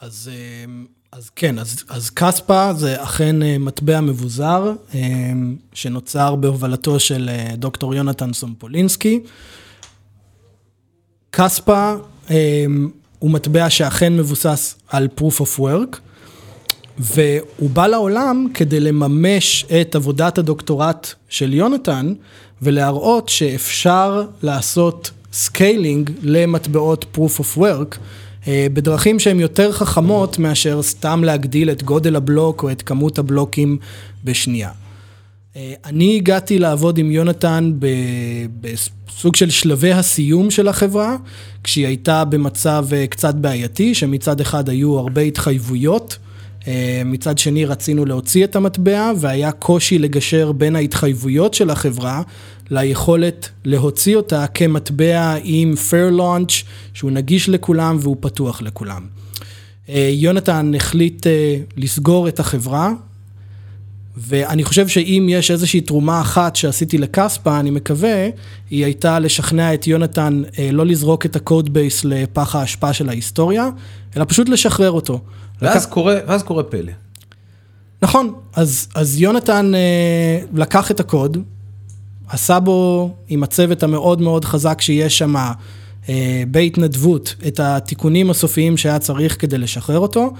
אז, 0.00 0.30
אמ, 0.32 0.86
אז 1.12 1.30
כן, 1.30 1.58
אז, 1.58 1.84
אז 1.88 2.10
קספה 2.10 2.72
זה 2.74 3.02
אכן 3.02 3.42
אה, 3.42 3.58
מטבע 3.58 4.00
מבוזר, 4.00 4.72
אמ, 4.94 5.56
שנוצר 5.72 6.34
בהובלתו 6.34 7.00
של 7.00 7.28
אה, 7.32 7.56
דוקטור 7.56 7.94
יונתן 7.94 8.32
סומפולינסקי. 8.32 9.20
קספה 11.30 11.94
אמ, 12.30 12.90
הוא 13.18 13.30
מטבע 13.30 13.70
שאכן 13.70 14.16
מבוסס 14.16 14.76
על 14.88 15.08
proof 15.20 15.40
of 15.40 15.58
work, 15.60 15.96
והוא 16.98 17.70
בא 17.70 17.86
לעולם 17.86 18.46
כדי 18.54 18.80
לממש 18.80 19.66
את 19.80 19.94
עבודת 19.94 20.38
הדוקטורט 20.38 21.14
של 21.28 21.54
יונתן, 21.54 22.14
ולהראות 22.62 23.28
שאפשר 23.28 24.26
לעשות 24.42 25.10
scaling 25.32 26.10
למטבעות 26.22 27.04
proof 27.16 27.40
of 27.40 27.58
work. 27.58 27.98
אה, 28.48 28.66
בדרכים 28.72 29.18
שהן 29.18 29.40
יותר 29.40 29.72
חכמות 29.72 30.38
מאשר 30.38 30.82
סתם 30.82 31.24
להגדיל 31.24 31.70
את 31.70 31.82
גודל 31.82 32.16
הבלוק 32.16 32.62
או 32.62 32.70
את 32.70 32.82
כמות 32.82 33.18
הבלוקים 33.18 33.78
בשנייה. 34.24 34.70
אה, 35.56 35.72
אני 35.84 36.16
הגעתי 36.16 36.58
לעבוד 36.58 36.98
עם 36.98 37.10
יונתן 37.10 37.72
בסוג 38.60 39.36
של 39.36 39.50
שלבי 39.50 39.92
הסיום 39.92 40.50
של 40.50 40.68
החברה, 40.68 41.16
כשהיא 41.64 41.86
הייתה 41.86 42.24
במצב 42.24 42.86
אה, 42.92 43.06
קצת 43.06 43.34
בעייתי, 43.34 43.94
שמצד 43.94 44.40
אחד 44.40 44.68
היו 44.68 44.98
הרבה 44.98 45.20
התחייבויות, 45.20 46.18
מצד 47.04 47.38
שני 47.38 47.64
רצינו 47.64 48.04
להוציא 48.04 48.44
את 48.44 48.56
המטבע 48.56 49.12
והיה 49.20 49.52
קושי 49.52 49.98
לגשר 49.98 50.52
בין 50.52 50.76
ההתחייבויות 50.76 51.54
של 51.54 51.70
החברה 51.70 52.22
ליכולת 52.70 53.48
להוציא 53.64 54.16
אותה 54.16 54.46
כמטבע 54.46 55.34
עם 55.42 55.74
fair 55.90 56.18
launch, 56.18 56.64
שהוא 56.94 57.10
נגיש 57.10 57.48
לכולם 57.48 57.96
והוא 58.00 58.16
פתוח 58.20 58.62
לכולם. 58.62 59.06
אה, 59.88 60.10
יונתן 60.12 60.72
החליט 60.76 61.26
אה, 61.26 61.56
לסגור 61.76 62.28
את 62.28 62.40
החברה, 62.40 62.92
ואני 64.16 64.64
חושב 64.64 64.88
שאם 64.88 65.26
יש 65.30 65.50
איזושהי 65.50 65.80
תרומה 65.80 66.20
אחת 66.20 66.56
שעשיתי 66.56 66.98
לקספה, 66.98 67.60
אני 67.60 67.70
מקווה, 67.70 68.28
היא 68.70 68.84
הייתה 68.84 69.18
לשכנע 69.18 69.74
את 69.74 69.86
יונתן 69.86 70.42
אה, 70.58 70.70
לא 70.72 70.86
לזרוק 70.86 71.26
את 71.26 71.36
הקוד 71.36 71.72
בייס 71.72 72.04
לפח 72.04 72.56
האשפה 72.56 72.92
של 72.92 73.08
ההיסטוריה, 73.08 73.68
אלא 74.16 74.24
פשוט 74.28 74.48
לשחרר 74.48 74.90
אותו. 74.90 75.20
ואז, 75.62 75.86
לק... 75.86 75.92
קורה, 75.92 76.16
ואז 76.26 76.42
קורה 76.42 76.62
פלא. 76.62 76.92
נכון, 78.02 78.34
אז, 78.54 78.88
אז 78.94 79.20
יונתן 79.20 79.72
לקח 80.54 80.90
את 80.90 81.00
הקוד, 81.00 81.38
עשה 82.28 82.60
בו 82.60 83.10
עם 83.28 83.42
הצוות 83.42 83.82
המאוד 83.82 84.20
מאוד 84.20 84.44
חזק 84.44 84.80
שיש 84.80 85.18
שם 85.18 85.34
אה, 86.08 86.42
בהתנדבות 86.50 87.34
את 87.46 87.60
התיקונים 87.60 88.30
הסופיים 88.30 88.76
שהיה 88.76 88.98
צריך 88.98 89.40
כדי 89.40 89.58
לשחרר 89.58 89.98
אותו. 89.98 90.32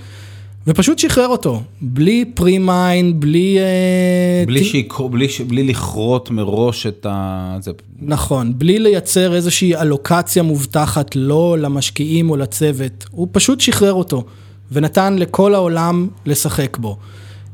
ופשוט 0.66 0.98
שחרר 0.98 1.28
אותו, 1.28 1.62
בלי 1.80 2.24
פרי-מיין, 2.34 3.20
בלי... 3.20 3.58
אה, 3.58 4.44
בלי, 4.46 4.60
ת... 4.60 4.64
שיקרו, 4.64 5.08
בלי, 5.08 5.26
בלי 5.46 5.64
לכרות 5.64 6.30
מראש 6.30 6.86
את 6.86 7.06
ה... 7.10 7.56
זה... 7.60 7.70
נכון, 8.00 8.58
בלי 8.58 8.78
לייצר 8.78 9.34
איזושהי 9.34 9.76
אלוקציה 9.76 10.42
מובטחת 10.42 11.16
לו, 11.16 11.56
למשקיעים 11.58 12.30
או 12.30 12.36
לצוות, 12.36 13.04
הוא 13.10 13.28
פשוט 13.32 13.60
שחרר 13.60 13.92
אותו, 13.92 14.24
ונתן 14.72 15.16
לכל 15.18 15.54
העולם 15.54 16.08
לשחק 16.26 16.76
בו. 16.76 16.96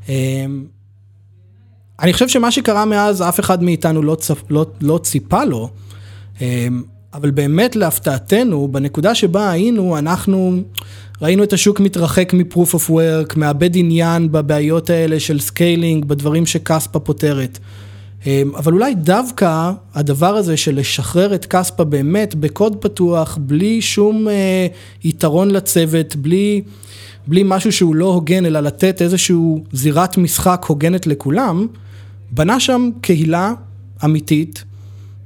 אה, 0.09 0.47
אני 2.01 2.13
חושב 2.13 2.29
שמה 2.29 2.51
שקרה 2.51 2.85
מאז, 2.85 3.23
אף 3.23 3.41
אחד 3.41 3.63
מאיתנו 3.63 4.03
לא, 4.03 4.15
צפ, 4.15 4.43
לא, 4.51 4.67
לא 4.81 5.01
ציפה 5.03 5.45
לו, 5.45 5.69
אמ, 6.41 6.83
אבל 7.15 7.31
באמת 7.31 7.77
להפתעתנו, 7.77 8.69
בנקודה 8.69 9.15
שבה 9.15 9.51
היינו, 9.51 9.99
אנחנו 9.99 10.61
ראינו 11.23 11.43
את 11.43 11.53
השוק 11.53 11.81
מתרחק 11.81 12.33
מ-proof 12.35 12.75
of 12.75 12.91
work, 12.91 13.37
מאבד 13.37 13.77
עניין 13.77 14.33
בבעיות 14.33 14.91
האלה 14.91 15.21
של 15.21 15.41
scaling, 15.41 16.05
בדברים 16.05 16.47
ש 16.47 16.62
Kaspa 16.62 16.99
פותרת. 16.99 17.59
אמ, 18.27 18.53
אבל 18.57 18.73
אולי 18.73 18.95
דווקא 18.95 19.73
הדבר 19.95 20.37
הזה 20.37 20.57
של 20.57 20.79
לשחרר 20.79 21.35
את 21.35 21.47
Kaspa 21.47 21.85
באמת 21.85 22.35
בקוד 22.35 22.77
פתוח, 22.81 23.39
בלי 23.41 23.83
שום 23.83 24.29
אה, 24.29 24.67
יתרון 25.05 25.51
לצוות, 25.51 26.17
בלי, 26.17 26.63
בלי 27.27 27.43
משהו 27.45 27.73
שהוא 27.73 27.95
לא 27.95 28.07
הוגן, 28.07 28.47
אלא 28.47 28.61
לתת 28.61 29.03
איזשהו 29.03 29.65
זירת 29.73 30.17
משחק 30.17 30.65
הוגנת 30.69 31.07
לכולם, 31.07 31.67
בנה 32.31 32.61
שם 32.61 32.91
קהילה 33.01 33.53
אמיתית 34.05 34.65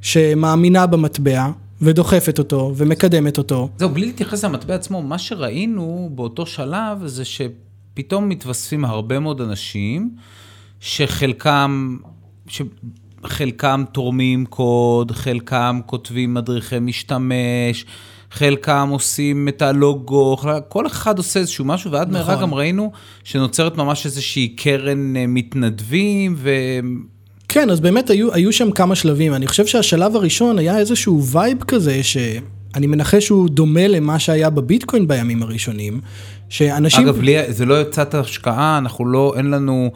שמאמינה 0.00 0.86
במטבע 0.86 1.50
ודוחפת 1.82 2.38
אותו 2.38 2.72
ומקדמת 2.76 3.38
אותו. 3.38 3.68
זהו, 3.78 3.88
בלי 3.88 4.06
להתייחס 4.06 4.44
למטבע 4.44 4.74
עצמו, 4.74 5.02
מה 5.02 5.18
שראינו 5.18 6.10
באותו 6.14 6.46
שלב 6.46 7.06
זה 7.06 7.24
שפתאום 7.24 8.28
מתווספים 8.28 8.84
הרבה 8.84 9.18
מאוד 9.18 9.40
אנשים 9.40 10.10
שחלקם... 10.80 11.96
שחלקם 12.48 13.84
תורמים 13.92 14.46
קוד, 14.46 15.12
חלקם 15.12 15.80
כותבים 15.86 16.34
מדריכי 16.34 16.78
משתמש, 16.78 17.84
חלקם 18.30 18.88
עושים 18.92 19.48
את 19.48 19.62
הלוגו, 19.62 20.36
כל 20.68 20.86
אחד 20.86 21.18
עושה 21.18 21.40
איזשהו 21.40 21.64
משהו, 21.64 21.90
ועד 21.90 22.08
נכון. 22.08 22.26
מהרה 22.26 22.42
גם 22.42 22.54
ראינו 22.54 22.92
שנוצרת 23.24 23.76
ממש 23.76 24.06
איזושהי 24.06 24.48
קרן 24.48 25.16
אה, 25.16 25.24
מתנדבים, 25.26 26.34
ו... 26.36 26.50
כן, 27.48 27.70
אז 27.70 27.80
באמת 27.80 28.10
היו, 28.10 28.34
היו 28.34 28.52
שם 28.52 28.70
כמה 28.70 28.94
שלבים. 28.94 29.34
אני 29.34 29.46
חושב 29.46 29.66
שהשלב 29.66 30.16
הראשון 30.16 30.58
היה 30.58 30.78
איזשהו 30.78 31.24
vibe 31.24 31.62
כזה, 31.62 32.02
שאני 32.02 32.86
מנחש 32.86 33.26
שהוא 33.26 33.48
דומה 33.48 33.88
למה 33.88 34.18
שהיה 34.18 34.50
בביטקוין 34.50 35.08
בימים 35.08 35.42
הראשונים, 35.42 36.00
שאנשים... 36.48 37.04
אגב, 37.04 37.20
לי, 37.20 37.52
זה 37.52 37.64
לא 37.64 37.80
עצת 37.80 38.14
השקעה, 38.14 38.78
אנחנו 38.78 39.06
לא, 39.06 39.34
אין 39.36 39.50
לנו... 39.50 39.90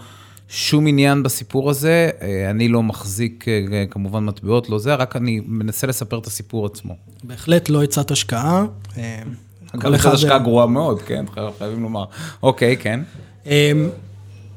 שום 0.54 0.86
עניין 0.86 1.22
בסיפור 1.22 1.70
הזה, 1.70 2.10
אה, 2.22 2.50
אני 2.50 2.68
לא 2.68 2.82
מחזיק 2.82 3.44
אה, 3.48 3.84
כמובן 3.90 4.24
מטבעות, 4.24 4.70
לא 4.70 4.78
זה, 4.78 4.94
רק 4.94 5.16
אני 5.16 5.40
מנסה 5.46 5.86
לספר 5.86 6.18
את 6.18 6.26
הסיפור 6.26 6.66
עצמו. 6.66 6.96
בהחלט 7.24 7.68
לא 7.68 7.82
עצת 7.82 8.10
השקעה. 8.10 8.64
אה, 8.98 9.18
כל 9.80 9.94
אחד... 9.94 10.12
השקעה 10.12 10.38
גרועה 10.38 10.66
מאוד, 10.66 11.02
כן, 11.02 11.24
חייבים 11.58 11.82
לומר. 11.82 12.04
אוקיי, 12.42 12.76
כן. 12.76 13.00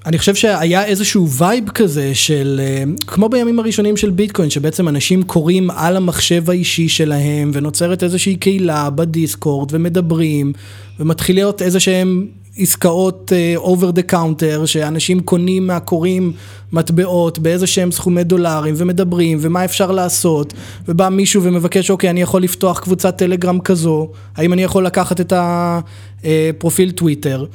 אני 0.06 0.18
חושב 0.18 0.36
שהיה 0.36 0.86
איזשהו 0.86 1.30
vibe 1.30 1.70
כזה 1.70 2.16
של, 2.16 2.62
כמו 3.08 3.30
בימים 3.30 3.60
הראשונים 3.60 3.98
של 3.98 4.10
ביטקוין, 4.10 4.50
שבעצם 4.50 4.88
אנשים 4.88 5.24
כורים 5.24 5.70
על 5.72 5.98
המחשב 5.98 6.50
האישי 6.50 6.90
שלהם, 6.90 7.52
ונוצרת 7.54 8.04
איזושהי 8.04 8.36
קהילה 8.36 8.90
ב 8.90 8.98
Discord, 8.98 9.70
ומדברים, 9.72 10.54
ומתחילות 11.00 11.62
איזה 11.62 11.80
שהם 11.80 12.28
עסקאות 12.58 13.32
over 13.56 13.92
the 13.92 14.02
counter, 14.02 14.66
שאנשים 14.66 15.20
קונים 15.20 15.68
מהכורים 15.68 16.32
מטבעות 16.72 17.40
באיזה 17.40 17.68
שהם 17.68 17.92
סכומי 17.92 18.24
דולרים 18.24 18.74
ומדברים 18.78 19.38
ומה 19.42 19.66
אפשר 19.66 19.92
לעשות, 19.92 20.54
ובא 20.88 21.10
מישהו 21.10 21.44
ומבקש, 21.44 21.92
אוקיי, 21.92 22.10
אני 22.10 22.22
יכול 22.22 22.44
לפתוח 22.44 22.80
קבוצת 22.80 23.18
טלגרם 23.18 23.60
כזו, 23.60 24.10
האם 24.36 24.54
אני 24.54 24.64
יכול 24.64 24.86
לקחת 24.86 25.22
את 25.22 25.34
הפרופיל 25.36 26.92
טוויטר. 26.92 27.46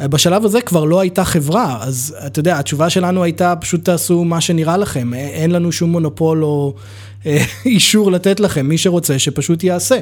בשלב 0.00 0.44
הזה 0.44 0.60
כבר 0.60 0.84
לא 0.84 1.00
הייתה 1.00 1.24
חברה, 1.24 1.78
אז 1.80 2.16
אתה 2.26 2.40
יודע, 2.40 2.58
התשובה 2.58 2.90
שלנו 2.90 3.22
הייתה 3.22 3.54
פשוט 3.56 3.84
תעשו 3.84 4.24
מה 4.24 4.40
שנראה 4.40 4.76
לכם, 4.76 5.14
אין 5.14 5.50
לנו 5.50 5.72
שום 5.72 5.90
מונופול 5.90 6.44
או 6.44 6.74
אה, 6.74 6.76
אישור 7.64 8.12
לתת 8.12 8.40
לכם, 8.40 8.66
מי 8.66 8.78
שרוצה 8.78 9.18
שפשוט 9.18 9.64
יעשה. 9.64 9.98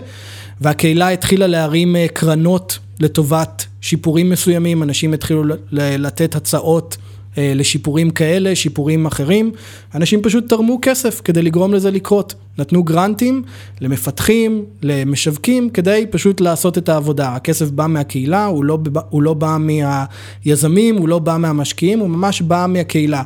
והקהילה 0.61 1.09
התחילה 1.09 1.47
להרים 1.47 1.97
אה, 1.97 2.07
קרנות 2.13 2.79
לטובת 3.01 3.67
שיפורים 3.81 4.31
מסוימים, 4.31 4.83
אנשים 4.83 5.15
התחילו 5.15 5.45
לתת 5.73 6.35
הצעות. 6.35 6.97
אה, 7.39 7.53
לשיפורים 7.55 8.11
כאלה, 8.11 8.57
שיפורים 8.57 9.07
אחרים. 9.07 9.53
אנשים 9.95 10.23
פשוט 10.23 10.49
תרמו 10.49 10.79
כסף 10.83 11.21
כדי 11.25 11.43
לגרום 11.43 11.75
לזה 11.75 11.91
לקרות. 11.91 12.35
נתנו 12.59 12.83
גרנטים 12.83 13.43
למפתחים, 13.81 14.65
למשווקים, 14.83 15.71
כדי 15.71 16.07
פשוט 16.11 16.41
לעשות 16.41 16.79
את 16.79 16.89
העבודה. 16.89 17.35
הכסף 17.35 17.71
בא 17.71 17.87
מהקהילה, 17.87 18.45
הוא 18.45 18.65
לא, 18.65 18.79
הוא 19.11 19.23
לא 19.23 19.35
בא 19.35 19.57
מהיזמים, 19.61 20.97
הוא 20.97 21.09
לא 21.09 21.19
בא 21.19 21.37
מהמשקיעים, 21.37 21.99
הוא 21.99 22.09
ממש 22.09 22.43
בא 22.43 22.67
מהקהילה. 22.69 23.23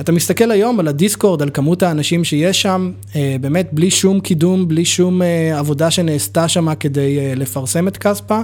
אתה 0.00 0.12
מסתכל 0.12 0.50
היום 0.50 0.80
על 0.80 0.88
הדיסקורד, 0.88 1.42
על 1.42 1.50
כמות 1.50 1.82
האנשים 1.82 2.24
שיש 2.24 2.62
שם, 2.62 2.92
אה, 3.16 3.36
באמת 3.40 3.68
בלי 3.72 3.90
שום 3.90 4.20
קידום, 4.20 4.68
בלי 4.68 4.84
שום 4.84 5.22
אה, 5.22 5.58
עבודה 5.58 5.90
שנעשתה 5.90 6.48
שם 6.48 6.74
כדי 6.74 7.36
לפרסם 7.36 7.88
את 7.88 7.96
כספה, 7.96 8.40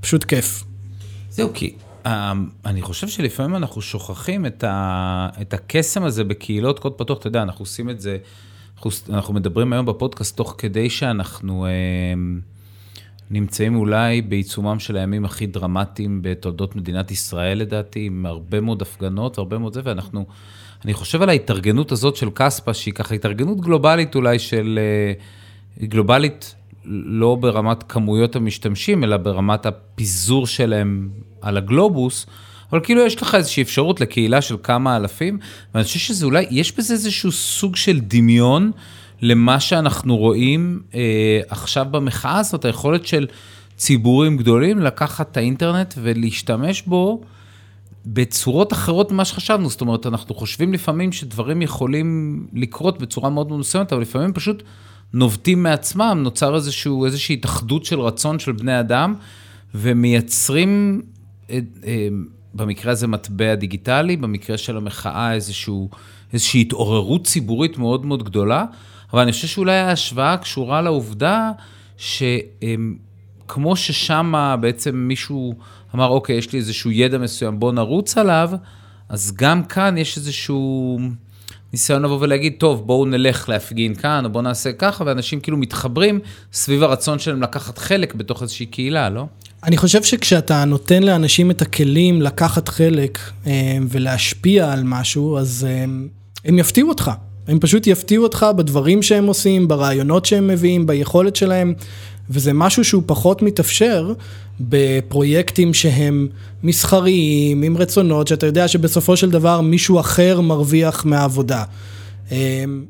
פשוט 0.00 0.24
כיף. 0.24 0.64
זהו, 1.30 1.50
כי 1.54 1.74
אני 2.66 2.82
חושב 2.82 3.08
שלפעמים 3.08 3.56
אנחנו 3.56 3.82
שוכחים 3.82 4.46
את, 4.46 4.64
ה, 4.64 5.28
את 5.40 5.54
הקסם 5.54 6.04
הזה 6.04 6.24
בקהילות 6.24 6.78
קוד 6.78 6.92
פתוח, 6.92 7.18
אתה 7.18 7.26
יודע, 7.26 7.42
אנחנו 7.42 7.62
עושים 7.62 7.90
את 7.90 8.00
זה, 8.00 8.16
אנחנו, 8.84 9.14
אנחנו 9.14 9.34
מדברים 9.34 9.72
היום 9.72 9.86
בפודקאסט 9.86 10.36
תוך 10.36 10.54
כדי 10.58 10.90
שאנחנו 10.90 11.66
אה, 11.66 11.70
נמצאים 13.30 13.76
אולי 13.76 14.22
בעיצומם 14.22 14.78
של 14.78 14.96
הימים 14.96 15.24
הכי 15.24 15.46
דרמטיים 15.46 16.18
בתולדות 16.22 16.76
מדינת 16.76 17.10
ישראל, 17.10 17.58
לדעתי, 17.58 18.06
עם 18.06 18.26
הרבה 18.26 18.60
מאוד 18.60 18.82
הפגנות, 18.82 19.38
הרבה 19.38 19.58
מאוד 19.58 19.72
זה, 19.74 19.80
ואנחנו, 19.84 20.26
אני 20.84 20.94
חושב 20.94 21.22
על 21.22 21.28
ההתארגנות 21.28 21.92
הזאת 21.92 22.16
של 22.16 22.30
כספא, 22.30 22.72
שהיא 22.72 22.94
ככה 22.94 23.14
התארגנות 23.14 23.60
גלובלית 23.60 24.14
אולי 24.14 24.38
של, 24.38 24.78
אה, 24.82 25.86
גלובלית 25.86 26.54
לא 26.84 27.34
ברמת 27.34 27.82
כמויות 27.82 28.36
המשתמשים, 28.36 29.04
אלא 29.04 29.16
ברמת 29.16 29.66
הפיזור 29.66 30.46
שלהם 30.46 31.08
על 31.40 31.56
הגלובוס, 31.56 32.26
אבל 32.74 32.82
כאילו 32.84 33.06
יש 33.06 33.22
לך 33.22 33.34
איזושהי 33.34 33.62
אפשרות 33.62 34.00
לקהילה 34.00 34.42
של 34.42 34.56
כמה 34.62 34.96
אלפים, 34.96 35.38
ואני 35.74 35.84
חושב 35.84 35.98
שזה 35.98 36.26
אולי, 36.26 36.46
יש 36.50 36.76
בזה 36.76 36.94
איזשהו 36.94 37.32
סוג 37.32 37.76
של 37.76 38.00
דמיון 38.00 38.70
למה 39.22 39.60
שאנחנו 39.60 40.16
רואים 40.16 40.80
אה, 40.94 41.40
עכשיו 41.48 41.86
במחאה 41.90 42.38
הזאת, 42.38 42.64
היכולת 42.64 43.06
של 43.06 43.26
ציבורים 43.76 44.36
גדולים 44.36 44.78
לקחת 44.78 45.30
את 45.30 45.36
האינטרנט 45.36 45.94
ולהשתמש 46.02 46.82
בו. 46.82 47.20
בצורות 48.06 48.72
אחרות 48.72 49.12
ממה 49.12 49.24
שחשבנו, 49.24 49.70
זאת 49.70 49.80
אומרת, 49.80 50.06
אנחנו 50.06 50.34
חושבים 50.34 50.72
לפעמים 50.72 51.12
שדברים 51.12 51.62
יכולים 51.62 52.40
לקרות 52.52 52.98
בצורה 52.98 53.30
מאוד 53.30 53.48
מאוד 53.48 53.60
מסוימת, 53.60 53.92
אבל 53.92 54.02
לפעמים 54.02 54.32
פשוט 54.32 54.62
נובטים 55.12 55.62
מעצמם, 55.62 56.20
נוצר 56.22 56.54
איזשהו, 56.54 57.04
איזושהי 57.04 57.32
התאחדות 57.32 57.84
של 57.84 58.00
רצון 58.00 58.38
של 58.38 58.52
בני 58.52 58.80
אדם, 58.80 59.14
ומייצרים, 59.74 61.02
אה, 61.50 61.58
אה, 61.86 62.08
במקרה 62.54 62.92
הזה 62.92 63.06
מטבע 63.06 63.54
דיגיטלי, 63.54 64.16
במקרה 64.16 64.58
של 64.58 64.76
המחאה 64.76 65.32
איזשהו, 65.32 65.90
איזושהי 66.32 66.60
התעוררות 66.60 67.24
ציבורית 67.24 67.78
מאוד 67.78 68.06
מאוד 68.06 68.22
גדולה, 68.22 68.64
אבל 69.12 69.22
אני 69.22 69.32
חושב 69.32 69.48
שאולי 69.48 69.76
ההשוואה 69.76 70.36
קשורה 70.36 70.82
לעובדה 70.82 71.50
שכמו 71.96 73.76
ששם 73.76 74.56
בעצם 74.60 74.96
מישהו 74.96 75.54
אמר, 75.94 76.08
אוקיי, 76.08 76.36
יש 76.36 76.52
לי 76.52 76.58
איזשהו 76.58 76.90
ידע 76.90 77.18
מסוים, 77.18 77.60
בוא 77.60 77.72
נרוץ 77.72 78.18
עליו, 78.18 78.50
אז 79.08 79.32
גם 79.36 79.64
כאן 79.64 79.98
יש 79.98 80.16
איזשהו... 80.16 80.98
ניסיון 81.74 82.02
לבוא 82.02 82.18
ולהגיד, 82.20 82.54
טוב, 82.58 82.86
בואו 82.86 83.06
נלך 83.06 83.48
להפגין 83.48 83.94
כאן, 83.94 84.24
או 84.24 84.30
בואו 84.30 84.42
נעשה 84.42 84.72
ככה, 84.72 85.04
ואנשים 85.06 85.40
כאילו 85.40 85.56
מתחברים 85.56 86.20
סביב 86.52 86.82
הרצון 86.82 87.18
שלהם 87.18 87.42
לקחת 87.42 87.78
חלק 87.78 88.14
בתוך 88.14 88.42
איזושהי 88.42 88.66
קהילה, 88.66 89.10
לא? 89.10 89.26
אני 89.64 89.76
חושב 89.76 90.02
שכשאתה 90.02 90.64
נותן 90.64 91.02
לאנשים 91.02 91.50
את 91.50 91.62
הכלים 91.62 92.22
לקחת 92.22 92.68
חלק 92.68 93.18
אה, 93.46 93.78
ולהשפיע 93.88 94.72
על 94.72 94.82
משהו, 94.84 95.38
אז 95.38 95.66
אה, 95.68 95.84
הם 96.44 96.58
יפתיעו 96.58 96.88
אותך. 96.88 97.10
הם 97.48 97.58
פשוט 97.60 97.86
יפתיעו 97.86 98.24
אותך 98.24 98.46
בדברים 98.56 99.02
שהם 99.02 99.26
עושים, 99.26 99.68
ברעיונות 99.68 100.24
שהם 100.24 100.46
מביאים, 100.46 100.86
ביכולת 100.86 101.36
שלהם, 101.36 101.74
וזה 102.30 102.52
משהו 102.52 102.84
שהוא 102.84 103.02
פחות 103.06 103.42
מתאפשר 103.42 104.12
בפרויקטים 104.60 105.74
שהם 105.74 106.28
מסחריים, 106.62 107.62
עם 107.62 107.76
רצונות, 107.76 108.28
שאתה 108.28 108.46
יודע 108.46 108.68
שבסופו 108.68 109.16
של 109.16 109.30
דבר 109.30 109.60
מישהו 109.60 110.00
אחר 110.00 110.40
מרוויח 110.40 111.04
מהעבודה. 111.04 111.64
אמ, 112.30 112.84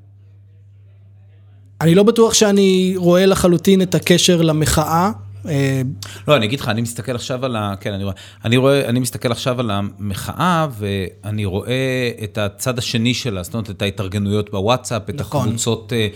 אני 1.80 1.94
לא 1.94 2.02
בטוח 2.02 2.34
שאני 2.34 2.94
רואה 2.96 3.26
לחלוטין 3.26 3.82
את 3.82 3.94
הקשר 3.94 4.42
למחאה. 4.42 5.10
אה, 5.48 5.82
לא, 6.28 6.36
אני 6.36 6.46
אגיד 6.46 6.60
לך, 6.60 6.68
אני 6.68 6.82
מסתכל 6.82 7.14
עכשיו 7.14 7.44
על 7.44 7.56
ה... 7.56 7.74
כן, 7.80 7.92
אני 7.92 8.04
רואה. 8.04 8.14
אני 8.44 8.56
רואה, 8.56 8.88
אני 8.88 9.00
מסתכל 9.00 9.32
עכשיו 9.32 9.60
על 9.60 9.70
המחאה, 9.70 10.66
ואני 10.78 11.44
רואה 11.44 12.10
את 12.24 12.38
הצד 12.38 12.78
השני 12.78 13.14
שלה, 13.14 13.42
זאת 13.42 13.54
אומרת, 13.54 13.70
את 13.70 13.82
ההתארגנויות 13.82 14.50
בוואטסאפ, 14.50 15.10
את 15.10 15.14
נכון. 15.20 15.48
הקבוצות, 15.48 15.92
אה, 15.92 16.08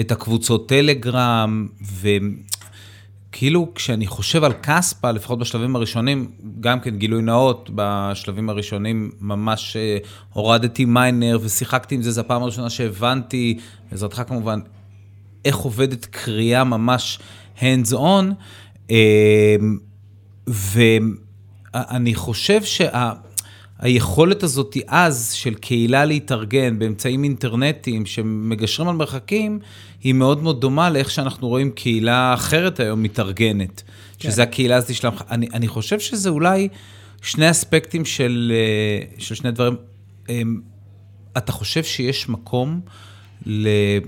את 0.00 0.12
הקבוצות 0.12 0.68
טלגרם, 0.68 1.68
ו... 1.92 2.08
כאילו 3.36 3.72
כשאני 3.74 4.06
חושב 4.06 4.44
על 4.44 4.52
כספא, 4.52 5.06
לפחות 5.06 5.38
בשלבים 5.38 5.76
הראשונים, 5.76 6.30
גם 6.60 6.80
כן 6.80 6.96
גילוי 6.96 7.22
נאות, 7.22 7.70
בשלבים 7.74 8.50
הראשונים 8.50 9.10
ממש 9.20 9.76
אה, 9.76 9.98
הורדתי 10.32 10.84
מיינר 10.84 11.38
ושיחקתי 11.42 11.94
עם 11.94 12.02
זה, 12.02 12.10
זו 12.10 12.20
הפעם 12.20 12.42
הראשונה 12.42 12.70
שהבנתי, 12.70 13.58
בעזרתך 13.90 14.22
כמובן, 14.26 14.60
איך 15.44 15.56
עובדת 15.56 16.04
קריאה 16.04 16.64
ממש 16.64 17.18
hands 17.58 17.92
on, 17.92 18.24
ואני 20.48 22.14
חושב 22.14 22.64
שה... 22.64 23.12
היכולת 23.78 24.42
הזאת 24.42 24.76
אז 24.86 25.32
של 25.32 25.54
קהילה 25.54 26.04
להתארגן 26.04 26.78
באמצעים 26.78 27.24
אינטרנטיים 27.24 28.06
שמגשרים 28.06 28.88
על 28.88 28.96
מרחקים, 28.96 29.58
היא 30.00 30.12
מאוד 30.12 30.42
מאוד 30.42 30.60
דומה 30.60 30.90
לאיך 30.90 31.10
שאנחנו 31.10 31.48
רואים 31.48 31.70
קהילה 31.70 32.34
אחרת 32.34 32.80
היום 32.80 33.02
מתארגנת, 33.02 33.82
כן. 34.18 34.30
שזה 34.30 34.42
הקהילה 34.42 34.76
הזאת 34.76 34.94
של... 34.94 35.08
אני, 35.30 35.48
אני 35.54 35.68
חושב 35.68 36.00
שזה 36.00 36.28
אולי 36.28 36.68
שני 37.22 37.50
אספקטים 37.50 38.04
של, 38.04 38.52
אה, 38.54 39.06
של 39.18 39.34
שני 39.34 39.50
דברים. 39.50 39.76
אמ, 40.28 40.60
אתה 41.36 41.52
חושב 41.52 41.84
שיש 41.84 42.28
מקום, 42.28 42.80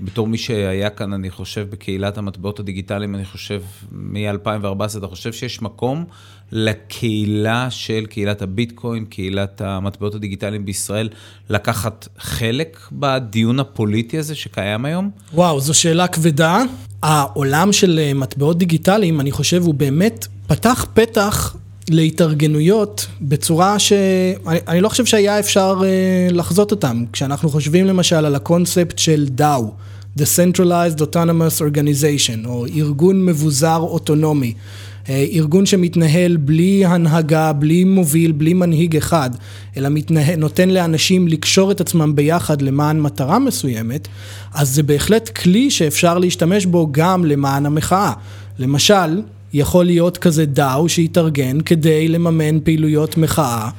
בתור 0.03 0.27
מי 0.27 0.37
שהיה 0.37 0.89
כאן, 0.89 1.13
אני 1.13 1.29
חושב, 1.29 1.67
בקהילת 1.69 2.17
המטבעות 2.17 2.59
הדיגיטליים, 2.59 3.15
אני 3.15 3.25
חושב, 3.25 3.61
מ-2014, 3.91 4.97
אתה 4.97 5.07
חושב 5.07 5.33
שיש 5.33 5.61
מקום 5.61 6.05
לקהילה 6.51 7.71
של 7.71 8.05
קהילת 8.09 8.41
הביטקוין, 8.41 9.05
קהילת 9.05 9.61
המטבעות 9.61 10.15
הדיגיטליים 10.15 10.65
בישראל, 10.65 11.09
לקחת 11.49 12.07
חלק 12.17 12.79
בדיון 12.91 13.59
הפוליטי 13.59 14.17
הזה 14.17 14.35
שקיים 14.35 14.85
היום? 14.85 15.09
וואו, 15.33 15.59
זו 15.59 15.73
שאלה 15.73 16.07
כבדה. 16.07 16.63
העולם 17.03 17.73
של 17.73 17.99
אה, 17.99 18.13
מטבעות 18.13 18.57
דיגיטליים, 18.57 19.19
אני 19.19 19.31
חושב, 19.31 19.63
הוא 19.63 19.73
באמת 19.73 20.27
פתח 20.47 20.85
פתח 20.93 21.55
להתארגנויות 21.89 23.07
בצורה 23.21 23.79
שאני 23.79 24.81
לא 24.81 24.89
חושב 24.89 25.05
שהיה 25.05 25.39
אפשר 25.39 25.81
uh, 25.81 26.33
לחזות 26.33 26.71
אותם. 26.71 27.03
כשאנחנו 27.13 27.49
חושבים 27.49 27.85
למשל 27.85 28.25
על 28.25 28.35
הקונספט 28.35 28.99
של 28.99 29.27
DAO, 29.37 29.63
The 30.17 30.23
Centralized 30.23 31.01
Autonomous 31.01 31.61
Organization, 31.61 32.47
או 32.47 32.65
ארגון 32.65 33.25
מבוזר 33.25 33.77
אוטונומי. 33.77 34.53
אה, 35.09 35.25
ארגון 35.31 35.65
שמתנהל 35.65 36.37
בלי 36.37 36.85
הנהגה, 36.85 37.53
בלי 37.53 37.83
מוביל, 37.83 38.31
בלי 38.31 38.53
מנהיג 38.53 38.97
אחד, 38.97 39.29
אלא 39.77 39.89
מתנה... 39.89 40.35
נותן 40.35 40.69
לאנשים 40.69 41.27
לקשור 41.27 41.71
את 41.71 41.81
עצמם 41.81 42.15
ביחד 42.15 42.61
למען 42.61 42.99
מטרה 42.99 43.39
מסוימת, 43.39 44.07
אז 44.53 44.69
זה 44.69 44.83
בהחלט 44.83 45.29
כלי 45.29 45.71
שאפשר 45.71 46.17
להשתמש 46.17 46.65
בו 46.65 46.87
גם 46.91 47.25
למען 47.25 47.65
המחאה. 47.65 48.11
למשל, 48.59 49.21
יכול 49.57 49.85
להיות 49.85 50.17
כזה 50.17 50.45
דאו 50.45 50.89
שיתארגן 50.89 51.61
כדי 51.61 52.07
לממן 52.07 52.59
פעילויות 52.59 53.17
מחאה 53.17 53.69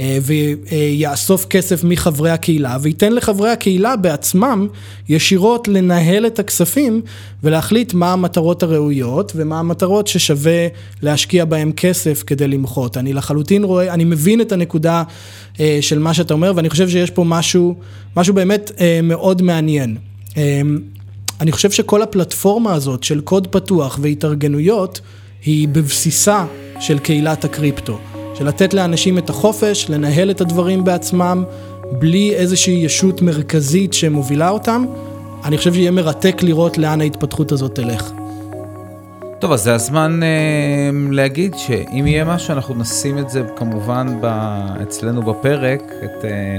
אה, 0.00 0.18
ויאסוף 0.22 1.44
כסף 1.44 1.84
מחברי 1.84 2.30
הקהילה 2.30 2.76
וייתן 2.82 3.12
לחברי 3.12 3.50
הקהילה 3.50 3.96
בעצמם 3.96 4.66
ישירות 5.08 5.68
לנהל 5.68 6.26
את 6.26 6.38
הכספים 6.38 7.02
ולהחליט 7.42 7.94
מה 7.94 8.12
המטרות 8.12 8.62
הראויות 8.62 9.32
ומה 9.36 9.58
המטרות 9.58 10.06
ששווה 10.06 10.66
להשקיע 11.02 11.44
בהם 11.44 11.72
כסף 11.72 12.24
כדי 12.26 12.48
למחות. 12.48 12.96
אני 12.96 13.12
לחלוטין 13.12 13.64
רואה, 13.64 13.94
אני 13.94 14.04
מבין 14.04 14.40
את 14.40 14.52
הנקודה 14.52 15.02
אה, 15.60 15.78
של 15.80 15.98
מה 15.98 16.14
שאתה 16.14 16.34
אומר 16.34 16.52
ואני 16.56 16.70
חושב 16.70 16.88
שיש 16.88 17.10
פה 17.10 17.24
משהו, 17.24 17.74
משהו 18.16 18.34
באמת 18.34 18.72
אה, 18.80 19.00
מאוד 19.02 19.42
מעניין. 19.42 19.96
אני 21.40 21.52
חושב 21.52 21.70
שכל 21.70 22.02
הפלטפורמה 22.02 22.74
הזאת 22.74 23.02
של 23.02 23.20
קוד 23.20 23.46
פתוח 23.46 23.98
והתארגנויות 24.02 25.00
היא 25.46 25.68
בבסיסה 25.68 26.44
של 26.80 26.98
קהילת 26.98 27.44
הקריפטו. 27.44 27.98
של 28.34 28.46
לתת 28.46 28.74
לאנשים 28.74 29.18
את 29.18 29.30
החופש, 29.30 29.86
לנהל 29.90 30.30
את 30.30 30.40
הדברים 30.40 30.84
בעצמם, 30.84 31.44
בלי 31.92 32.34
איזושהי 32.34 32.74
ישות 32.74 33.22
מרכזית 33.22 33.92
שמובילה 33.92 34.48
אותם. 34.48 34.84
אני 35.44 35.58
חושב 35.58 35.74
שיהיה 35.74 35.90
מרתק 35.90 36.42
לראות 36.42 36.78
לאן 36.78 37.00
ההתפתחות 37.00 37.52
הזאת 37.52 37.74
תלך. 37.74 38.12
טוב, 39.38 39.52
אז 39.52 39.62
זה 39.62 39.74
הזמן 39.74 40.20
אה, 40.22 40.90
להגיד 41.10 41.54
שאם 41.58 42.06
יהיה 42.06 42.24
משהו, 42.24 42.54
אנחנו 42.54 42.74
נשים 42.74 43.18
את 43.18 43.30
זה 43.30 43.42
כמובן 43.56 44.18
ב, 44.20 44.26
אצלנו 44.82 45.22
בפרק, 45.22 45.82
את 46.04 46.24
אה, 46.24 46.58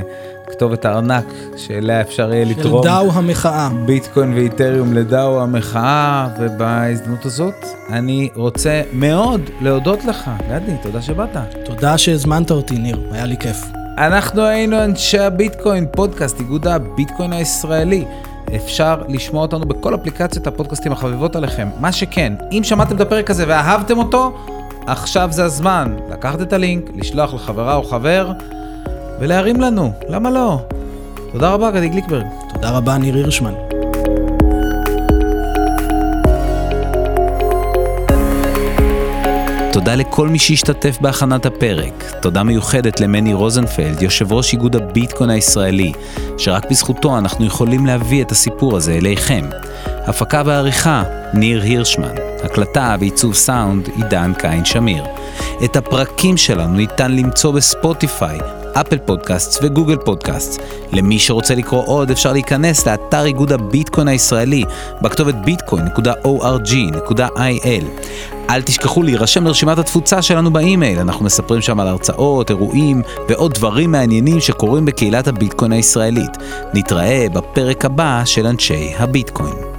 כתובת 0.52 0.86
הארנק, 0.86 1.26
שאליה 1.58 2.02
אפשר 2.02 2.34
יהיה 2.34 2.46
לתרום. 2.46 2.84
של 2.84 2.90
דאו 2.90 3.12
המחאה. 3.12 3.70
ביטקוין 3.86 4.34
ואיתריום 4.34 4.94
לדאו 4.94 5.42
המחאה, 5.42 6.28
ובהזדמנות 6.40 7.26
הזאת 7.26 7.66
אני 7.90 8.30
רוצה 8.36 8.82
מאוד 8.94 9.42
להודות 9.62 10.06
לך. 10.06 10.30
גדי, 10.50 10.76
תודה 10.82 11.02
שבאת. 11.02 11.38
תודה 11.66 11.98
שהזמנת 11.98 12.52
אותי, 12.52 12.78
ניר, 12.78 13.00
היה 13.12 13.26
לי 13.26 13.38
כיף. 13.38 13.66
אנחנו 13.98 14.42
היינו 14.42 14.84
אנשי 14.84 15.20
הביטקוין, 15.20 15.86
פודקאסט 15.92 16.40
איגוד 16.40 16.68
הביטקוין 16.68 17.34
הישראלי. 17.34 18.06
אפשר 18.56 19.02
לשמוע 19.08 19.42
אותנו 19.42 19.66
בכל 19.66 19.96
אפליקציות 19.96 20.48
הפודקאסטים 20.48 20.92
החביבות 20.92 21.36
עליכם. 21.36 21.68
מה 21.80 21.92
שכן, 21.92 22.34
אם 22.52 22.62
שמעתם 22.64 22.96
את 22.96 23.02
הפרק 23.02 23.30
הזה 23.30 23.46
ואהבתם 23.48 23.98
אותו, 23.98 24.38
עכשיו 24.88 25.28
זה 25.32 25.46
הזמן 25.46 25.96
לקחת 26.12 26.42
את 26.42 26.54
הלינק, 26.54 26.90
לשלוח 26.96 27.34
לחברה 27.34 27.76
או 27.76 27.84
חבר 27.84 28.32
ולהרים 29.20 29.62
לנו, 29.62 29.92
למה 30.10 30.30
לא? 30.30 30.60
תודה 31.32 31.50
רבה, 31.54 31.72
גדי 31.72 31.90
גליקברג. 31.90 32.26
תודה 32.54 32.70
רבה, 32.72 32.98
ניר 32.98 33.16
הירשמן. 33.16 33.54
תודה 39.74 39.96
לכל 39.96 40.28
מי 40.28 40.40
שהשתתף 40.40 40.98
בהכנת 41.02 41.46
הפרק. 41.46 42.04
תודה 42.22 42.44
מיוחדת 42.44 43.00
למני 43.00 43.34
רוזנפלד, 43.34 44.02
יושב 44.02 44.34
ראש 44.34 44.54
איגוד 44.54 44.76
הביטקוין 44.76 45.30
הישראלי, 45.30 45.92
שרק 46.38 46.70
בזכותו 46.70 47.18
אנחנו 47.18 47.46
יכולים 47.46 47.86
להביא 47.86 48.24
את 48.24 48.32
הסיפור 48.32 48.78
הזה 48.78 48.94
אליכם. 48.94 49.46
הפקה 49.86 50.42
ועריכה, 50.46 51.04
ניר 51.34 51.62
הירשמן. 51.62 52.16
הקלטה 52.44 52.96
ועיצוב 53.00 53.34
סאונד, 53.34 53.90
עידן 53.96 54.34
קין 54.34 54.66
שמיר. 54.66 55.04
את 55.64 55.76
הפרקים 55.76 56.38
שלנו 56.38 56.74
ניתן 56.74 57.12
למצוא 57.12 57.52
בספוטיפיי, 57.52 58.40
אפל 58.82 58.98
פודקאסט 58.98 59.64
וגוגל 59.64 59.98
פודקאסט. 59.98 60.62
למי 60.92 61.20
שרוצה 61.20 61.56
לקרוא 61.56 61.84
עוד 61.86 62.12
אפשר 62.12 62.34
להיכנס 62.34 62.88
לאתר 62.88 63.26
איגוד 63.26 63.52
הביטקוין 63.52 64.08
הישראלי 64.08 64.64
בכתובת 65.02 65.36
bitcoin.org.il. 65.46 67.86
אל 68.50 68.62
תשכחו 68.62 69.04
להירשם 69.04 69.48
לרשימת 69.48 69.78
התפוצה 69.78 70.22
שלנו 70.22 70.54
באימייל, 70.54 71.00
אנחנו 71.00 71.26
מספרים 71.26 71.62
שם 71.62 71.80
על 71.80 71.88
הרצאות, 71.88 72.50
אירועים 72.50 73.02
ועוד 73.30 73.54
דברים 73.54 73.92
מעניינים 73.92 74.40
שקורים 74.40 74.86
בקהילת 74.86 75.28
הביטקוין 75.28 75.72
הישראלית. 75.72 76.38
נתראה 76.74 77.28
בפרק 77.34 77.86
הבא 77.86 78.22
של 78.26 78.48
אנשי 78.48 78.94
הביטקוין. 78.98 79.77